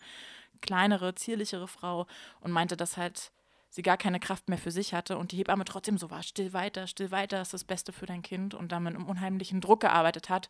kleinere, 0.62 1.14
zierlichere 1.14 1.68
Frau 1.68 2.06
und 2.40 2.52
meinte, 2.52 2.74
dass 2.74 2.96
halt 2.96 3.32
sie 3.68 3.82
gar 3.82 3.98
keine 3.98 4.18
Kraft 4.18 4.48
mehr 4.48 4.56
für 4.56 4.70
sich 4.70 4.94
hatte 4.94 5.18
und 5.18 5.32
die 5.32 5.36
Hebamme 5.36 5.66
trotzdem 5.66 5.98
so 5.98 6.10
war, 6.10 6.22
still 6.22 6.54
weiter, 6.54 6.86
still 6.86 7.10
weiter, 7.10 7.42
ist 7.42 7.52
das 7.52 7.64
Beste 7.64 7.92
für 7.92 8.06
dein 8.06 8.22
Kind 8.22 8.54
und 8.54 8.72
damit 8.72 8.94
im 8.94 9.04
unheimlichen 9.04 9.60
Druck 9.60 9.80
gearbeitet 9.80 10.30
hat 10.30 10.48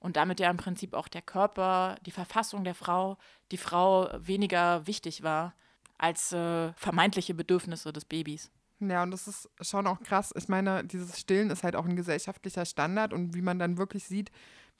und 0.00 0.16
damit 0.16 0.40
ja 0.40 0.50
im 0.50 0.56
Prinzip 0.56 0.94
auch 0.94 1.06
der 1.06 1.22
Körper, 1.22 1.94
die 2.06 2.10
Verfassung 2.10 2.64
der 2.64 2.74
Frau, 2.74 3.18
die 3.52 3.56
Frau 3.56 4.10
weniger 4.18 4.84
wichtig 4.88 5.22
war 5.22 5.54
als 5.96 6.32
äh, 6.32 6.72
vermeintliche 6.72 7.34
Bedürfnisse 7.34 7.92
des 7.92 8.04
Babys. 8.04 8.50
Ja, 8.80 9.02
und 9.02 9.10
das 9.10 9.28
ist 9.28 9.48
schon 9.60 9.86
auch 9.86 10.00
krass. 10.00 10.32
Ich 10.36 10.48
meine, 10.48 10.84
dieses 10.84 11.18
Stillen 11.20 11.50
ist 11.50 11.64
halt 11.64 11.76
auch 11.76 11.84
ein 11.84 11.96
gesellschaftlicher 11.96 12.64
Standard 12.64 13.12
und 13.12 13.34
wie 13.34 13.42
man 13.42 13.58
dann 13.58 13.76
wirklich 13.76 14.04
sieht, 14.04 14.30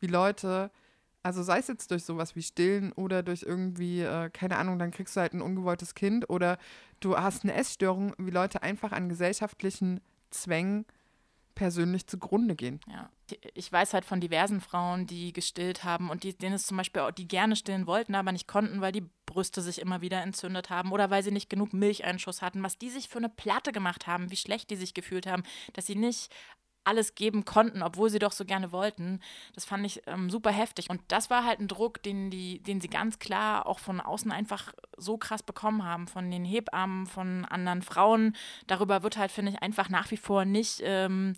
wie 0.00 0.06
Leute, 0.06 0.70
also 1.22 1.42
sei 1.42 1.58
es 1.58 1.68
jetzt 1.68 1.90
durch 1.90 2.04
sowas 2.04 2.34
wie 2.34 2.42
Stillen 2.42 2.92
oder 2.92 3.22
durch 3.22 3.42
irgendwie, 3.42 4.00
äh, 4.00 4.30
keine 4.30 4.56
Ahnung, 4.56 4.78
dann 4.78 4.90
kriegst 4.90 5.16
du 5.16 5.20
halt 5.20 5.34
ein 5.34 5.42
ungewolltes 5.42 5.94
Kind 5.94 6.30
oder 6.30 6.56
du 7.00 7.16
hast 7.18 7.44
eine 7.44 7.52
Essstörung, 7.54 8.14
wie 8.18 8.30
Leute 8.30 8.62
einfach 8.62 8.92
an 8.92 9.10
gesellschaftlichen 9.10 10.00
Zwängen 10.30 10.86
persönlich 11.54 12.06
zugrunde 12.06 12.54
gehen. 12.54 12.80
Ja. 12.88 13.10
Ich 13.54 13.70
weiß 13.70 13.94
halt 13.94 14.04
von 14.04 14.20
diversen 14.20 14.60
Frauen, 14.60 15.06
die 15.06 15.32
gestillt 15.32 15.84
haben 15.84 16.10
und 16.10 16.24
die, 16.24 16.36
denen 16.36 16.54
es 16.54 16.66
zum 16.66 16.76
Beispiel 16.76 17.02
auch, 17.02 17.10
die 17.10 17.28
gerne 17.28 17.54
stillen 17.54 17.86
wollten, 17.86 18.14
aber 18.14 18.32
nicht 18.32 18.48
konnten, 18.48 18.80
weil 18.80 18.92
die 18.92 19.08
Brüste 19.26 19.62
sich 19.62 19.80
immer 19.80 20.00
wieder 20.00 20.22
entzündet 20.22 20.70
haben 20.70 20.90
oder 20.90 21.10
weil 21.10 21.22
sie 21.22 21.30
nicht 21.30 21.48
genug 21.48 21.72
Milcheinschuss 21.72 22.42
hatten, 22.42 22.62
was 22.62 22.78
die 22.78 22.90
sich 22.90 23.08
für 23.08 23.18
eine 23.18 23.28
Platte 23.28 23.72
gemacht 23.72 24.06
haben, 24.06 24.30
wie 24.30 24.36
schlecht 24.36 24.70
die 24.70 24.76
sich 24.76 24.94
gefühlt 24.94 25.26
haben, 25.26 25.44
dass 25.74 25.86
sie 25.86 25.94
nicht 25.94 26.34
alles 26.84 27.14
geben 27.14 27.44
konnten, 27.44 27.82
obwohl 27.82 28.10
sie 28.10 28.18
doch 28.18 28.32
so 28.32 28.44
gerne 28.44 28.72
wollten. 28.72 29.20
Das 29.54 29.64
fand 29.64 29.84
ich 29.84 30.02
ähm, 30.06 30.30
super 30.30 30.50
heftig. 30.50 30.90
Und 30.90 31.00
das 31.08 31.30
war 31.30 31.44
halt 31.44 31.60
ein 31.60 31.68
Druck, 31.68 32.02
den, 32.02 32.30
die, 32.30 32.60
den 32.60 32.80
sie 32.80 32.88
ganz 32.88 33.18
klar 33.18 33.66
auch 33.66 33.78
von 33.78 34.00
außen 34.00 34.32
einfach 34.32 34.72
so 34.96 35.18
krass 35.18 35.42
bekommen 35.42 35.84
haben, 35.84 36.08
von 36.08 36.30
den 36.30 36.44
Hebammen, 36.44 37.06
von 37.06 37.44
anderen 37.44 37.82
Frauen. 37.82 38.36
Darüber 38.66 39.02
wird 39.02 39.16
halt, 39.16 39.30
finde 39.30 39.52
ich, 39.52 39.62
einfach 39.62 39.88
nach 39.88 40.10
wie 40.10 40.16
vor 40.16 40.44
nicht. 40.44 40.80
Ähm, 40.82 41.34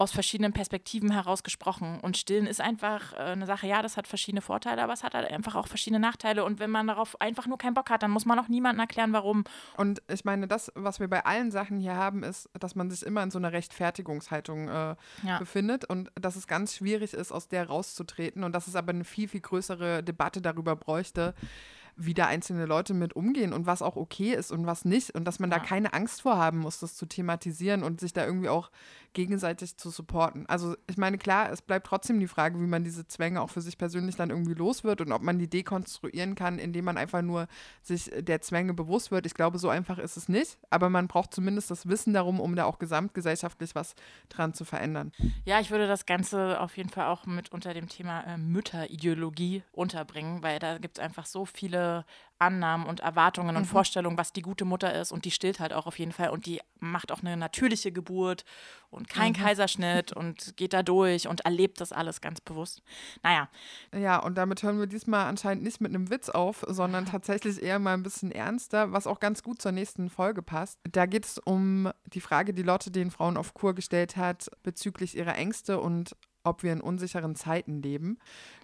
aus 0.00 0.12
verschiedenen 0.12 0.52
Perspektiven 0.52 1.10
heraus 1.10 1.42
gesprochen. 1.42 1.98
Und 2.00 2.16
Stillen 2.16 2.46
ist 2.46 2.60
einfach 2.60 3.12
äh, 3.14 3.16
eine 3.16 3.46
Sache, 3.46 3.66
ja, 3.66 3.82
das 3.82 3.96
hat 3.96 4.06
verschiedene 4.06 4.40
Vorteile, 4.40 4.80
aber 4.80 4.92
es 4.92 5.02
hat 5.02 5.14
halt 5.14 5.28
einfach 5.28 5.56
auch 5.56 5.66
verschiedene 5.66 5.98
Nachteile. 5.98 6.44
Und 6.44 6.60
wenn 6.60 6.70
man 6.70 6.86
darauf 6.86 7.20
einfach 7.20 7.48
nur 7.48 7.58
keinen 7.58 7.74
Bock 7.74 7.90
hat, 7.90 8.04
dann 8.04 8.12
muss 8.12 8.24
man 8.24 8.38
auch 8.38 8.46
niemandem 8.46 8.78
erklären, 8.78 9.12
warum. 9.12 9.42
Und 9.76 10.00
ich 10.06 10.24
meine, 10.24 10.46
das, 10.46 10.70
was 10.76 11.00
wir 11.00 11.08
bei 11.08 11.26
allen 11.26 11.50
Sachen 11.50 11.80
hier 11.80 11.96
haben, 11.96 12.22
ist, 12.22 12.48
dass 12.58 12.76
man 12.76 12.90
sich 12.90 13.02
immer 13.02 13.24
in 13.24 13.32
so 13.32 13.38
einer 13.38 13.52
Rechtfertigungshaltung 13.52 14.68
äh, 14.68 14.94
ja. 15.24 15.38
befindet 15.40 15.84
und 15.84 16.12
dass 16.14 16.36
es 16.36 16.46
ganz 16.46 16.76
schwierig 16.76 17.12
ist, 17.12 17.32
aus 17.32 17.48
der 17.48 17.66
rauszutreten 17.66 18.44
und 18.44 18.52
dass 18.52 18.68
es 18.68 18.76
aber 18.76 18.90
eine 18.90 19.04
viel, 19.04 19.26
viel 19.26 19.40
größere 19.40 20.04
Debatte 20.04 20.40
darüber 20.40 20.76
bräuchte, 20.76 21.34
wie 21.98 22.14
da 22.14 22.26
einzelne 22.26 22.64
Leute 22.64 22.94
mit 22.94 23.16
umgehen 23.16 23.52
und 23.52 23.66
was 23.66 23.82
auch 23.82 23.96
okay 23.96 24.32
ist 24.32 24.52
und 24.52 24.66
was 24.66 24.84
nicht. 24.84 25.10
Und 25.10 25.24
dass 25.24 25.40
man 25.40 25.50
ja. 25.50 25.58
da 25.58 25.64
keine 25.64 25.92
Angst 25.92 26.22
vor 26.22 26.38
haben 26.38 26.58
muss, 26.58 26.78
das 26.78 26.94
zu 26.94 27.06
thematisieren 27.06 27.82
und 27.82 27.98
sich 27.98 28.12
da 28.12 28.24
irgendwie 28.24 28.48
auch 28.48 28.70
gegenseitig 29.18 29.76
zu 29.76 29.90
supporten. 29.90 30.46
Also 30.46 30.76
ich 30.86 30.96
meine, 30.96 31.18
klar, 31.18 31.50
es 31.50 31.60
bleibt 31.60 31.88
trotzdem 31.88 32.20
die 32.20 32.28
Frage, 32.28 32.60
wie 32.60 32.68
man 32.68 32.84
diese 32.84 33.04
Zwänge 33.08 33.42
auch 33.42 33.50
für 33.50 33.60
sich 33.60 33.76
persönlich 33.76 34.14
dann 34.14 34.30
irgendwie 34.30 34.54
los 34.54 34.84
wird 34.84 35.00
und 35.00 35.10
ob 35.10 35.22
man 35.22 35.40
die 35.40 35.50
dekonstruieren 35.50 36.36
kann, 36.36 36.60
indem 36.60 36.84
man 36.84 36.96
einfach 36.96 37.20
nur 37.20 37.48
sich 37.82 38.12
der 38.16 38.42
Zwänge 38.42 38.74
bewusst 38.74 39.10
wird. 39.10 39.26
Ich 39.26 39.34
glaube, 39.34 39.58
so 39.58 39.70
einfach 39.70 39.98
ist 39.98 40.16
es 40.16 40.28
nicht, 40.28 40.56
aber 40.70 40.88
man 40.88 41.08
braucht 41.08 41.34
zumindest 41.34 41.68
das 41.68 41.88
Wissen 41.88 42.14
darum, 42.14 42.38
um 42.38 42.54
da 42.54 42.64
auch 42.64 42.78
gesamtgesellschaftlich 42.78 43.74
was 43.74 43.96
dran 44.28 44.54
zu 44.54 44.64
verändern. 44.64 45.10
Ja, 45.44 45.58
ich 45.58 45.72
würde 45.72 45.88
das 45.88 46.06
Ganze 46.06 46.60
auf 46.60 46.76
jeden 46.76 46.90
Fall 46.90 47.06
auch 47.06 47.26
mit 47.26 47.50
unter 47.50 47.74
dem 47.74 47.88
Thema 47.88 48.20
äh, 48.20 48.38
Mütterideologie 48.38 49.64
unterbringen, 49.72 50.44
weil 50.44 50.60
da 50.60 50.78
gibt 50.78 50.98
es 50.98 51.02
einfach 51.02 51.26
so 51.26 51.44
viele 51.44 52.04
Annahmen 52.38 52.86
und 52.86 53.00
Erwartungen 53.00 53.56
und 53.56 53.62
mhm. 53.62 53.66
Vorstellungen, 53.66 54.18
was 54.18 54.32
die 54.32 54.42
gute 54.42 54.64
Mutter 54.64 54.94
ist. 54.94 55.12
Und 55.12 55.24
die 55.24 55.30
stillt 55.30 55.60
halt 55.60 55.72
auch 55.72 55.86
auf 55.86 55.98
jeden 55.98 56.12
Fall. 56.12 56.30
Und 56.30 56.46
die 56.46 56.60
macht 56.78 57.10
auch 57.12 57.20
eine 57.20 57.36
natürliche 57.36 57.92
Geburt 57.92 58.44
und 58.90 59.08
kein 59.08 59.32
mhm. 59.32 59.36
Kaiserschnitt 59.36 60.12
und 60.16 60.56
geht 60.56 60.72
da 60.72 60.82
durch 60.82 61.28
und 61.28 61.40
erlebt 61.40 61.80
das 61.80 61.92
alles 61.92 62.20
ganz 62.20 62.40
bewusst. 62.40 62.82
Naja. 63.22 63.48
Ja, 63.92 64.18
und 64.18 64.36
damit 64.36 64.62
hören 64.62 64.78
wir 64.78 64.86
diesmal 64.86 65.26
anscheinend 65.26 65.64
nicht 65.64 65.80
mit 65.80 65.94
einem 65.94 66.10
Witz 66.10 66.28
auf, 66.28 66.64
sondern 66.68 67.06
tatsächlich 67.06 67.62
eher 67.62 67.78
mal 67.78 67.94
ein 67.94 68.02
bisschen 68.02 68.30
ernster, 68.30 68.92
was 68.92 69.06
auch 69.06 69.20
ganz 69.20 69.42
gut 69.42 69.60
zur 69.60 69.72
nächsten 69.72 70.10
Folge 70.10 70.42
passt. 70.42 70.78
Da 70.84 71.06
geht 71.06 71.24
es 71.24 71.38
um 71.38 71.90
die 72.06 72.20
Frage, 72.20 72.54
die 72.54 72.62
Lotte 72.62 72.90
den 72.90 73.10
Frauen 73.10 73.36
auf 73.36 73.54
Kur 73.54 73.74
gestellt 73.74 74.16
hat, 74.16 74.48
bezüglich 74.62 75.16
ihrer 75.16 75.36
Ängste 75.36 75.80
und 75.80 76.16
ob 76.48 76.62
wir 76.62 76.72
in 76.72 76.80
unsicheren 76.80 77.34
Zeiten 77.34 77.82
leben. 77.82 78.18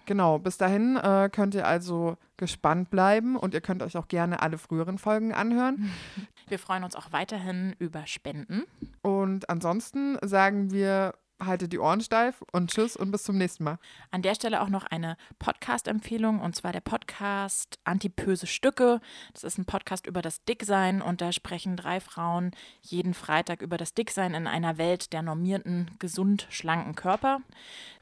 Genau, 0.05 0.37
bis 0.39 0.57
dahin 0.57 0.97
äh, 0.97 1.29
könnt 1.31 1.55
ihr 1.55 1.67
also 1.67 2.17
gespannt 2.37 2.89
bleiben 2.89 3.35
und 3.35 3.53
ihr 3.53 3.61
könnt 3.61 3.81
euch 3.81 3.97
auch 3.97 4.07
gerne 4.07 4.41
alle 4.41 4.57
früheren 4.57 4.97
Folgen 4.97 5.33
anhören. 5.33 5.91
Wir 6.47 6.59
freuen 6.59 6.83
uns 6.83 6.95
auch 6.95 7.11
weiterhin 7.11 7.75
über 7.79 8.05
Spenden. 8.05 8.65
Und 9.01 9.49
ansonsten 9.49 10.15
sagen 10.21 10.69
wir 10.71 11.15
haltet 11.43 11.73
die 11.73 11.79
Ohren 11.79 12.01
steif 12.01 12.43
und 12.51 12.71
tschüss 12.71 12.95
und 12.95 13.11
bis 13.11 13.23
zum 13.23 13.37
nächsten 13.37 13.63
Mal. 13.63 13.77
An 14.11 14.21
der 14.21 14.35
Stelle 14.35 14.61
auch 14.61 14.69
noch 14.69 14.85
eine 14.85 15.17
Podcast-Empfehlung 15.39 16.39
und 16.41 16.55
zwar 16.55 16.71
der 16.71 16.81
Podcast 16.81 17.79
Antipöse 17.83 18.47
Stücke. 18.47 19.01
Das 19.33 19.43
ist 19.43 19.57
ein 19.57 19.65
Podcast 19.65 20.07
über 20.07 20.21
das 20.21 20.43
Dicksein 20.45 21.01
und 21.01 21.21
da 21.21 21.31
sprechen 21.31 21.75
drei 21.77 21.99
Frauen 21.99 22.51
jeden 22.81 23.13
Freitag 23.13 23.61
über 23.61 23.77
das 23.77 23.93
Dicksein 23.93 24.33
in 24.33 24.47
einer 24.47 24.77
Welt 24.77 25.13
der 25.13 25.21
normierten, 25.21 25.91
gesund, 25.99 26.47
schlanken 26.49 26.95
Körper. 26.95 27.39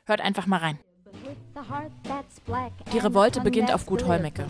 Hört 0.05 0.21
einfach 0.21 0.45
mal 0.45 0.57
rein. 0.57 0.79
Die 2.91 2.97
Revolte 2.97 3.41
beginnt 3.41 3.71
auf 3.71 3.85
Gut 3.85 4.05
Holmecke. 4.05 4.47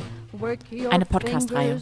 Eine 0.89 1.05
Podcast-Reihe. 1.05 1.81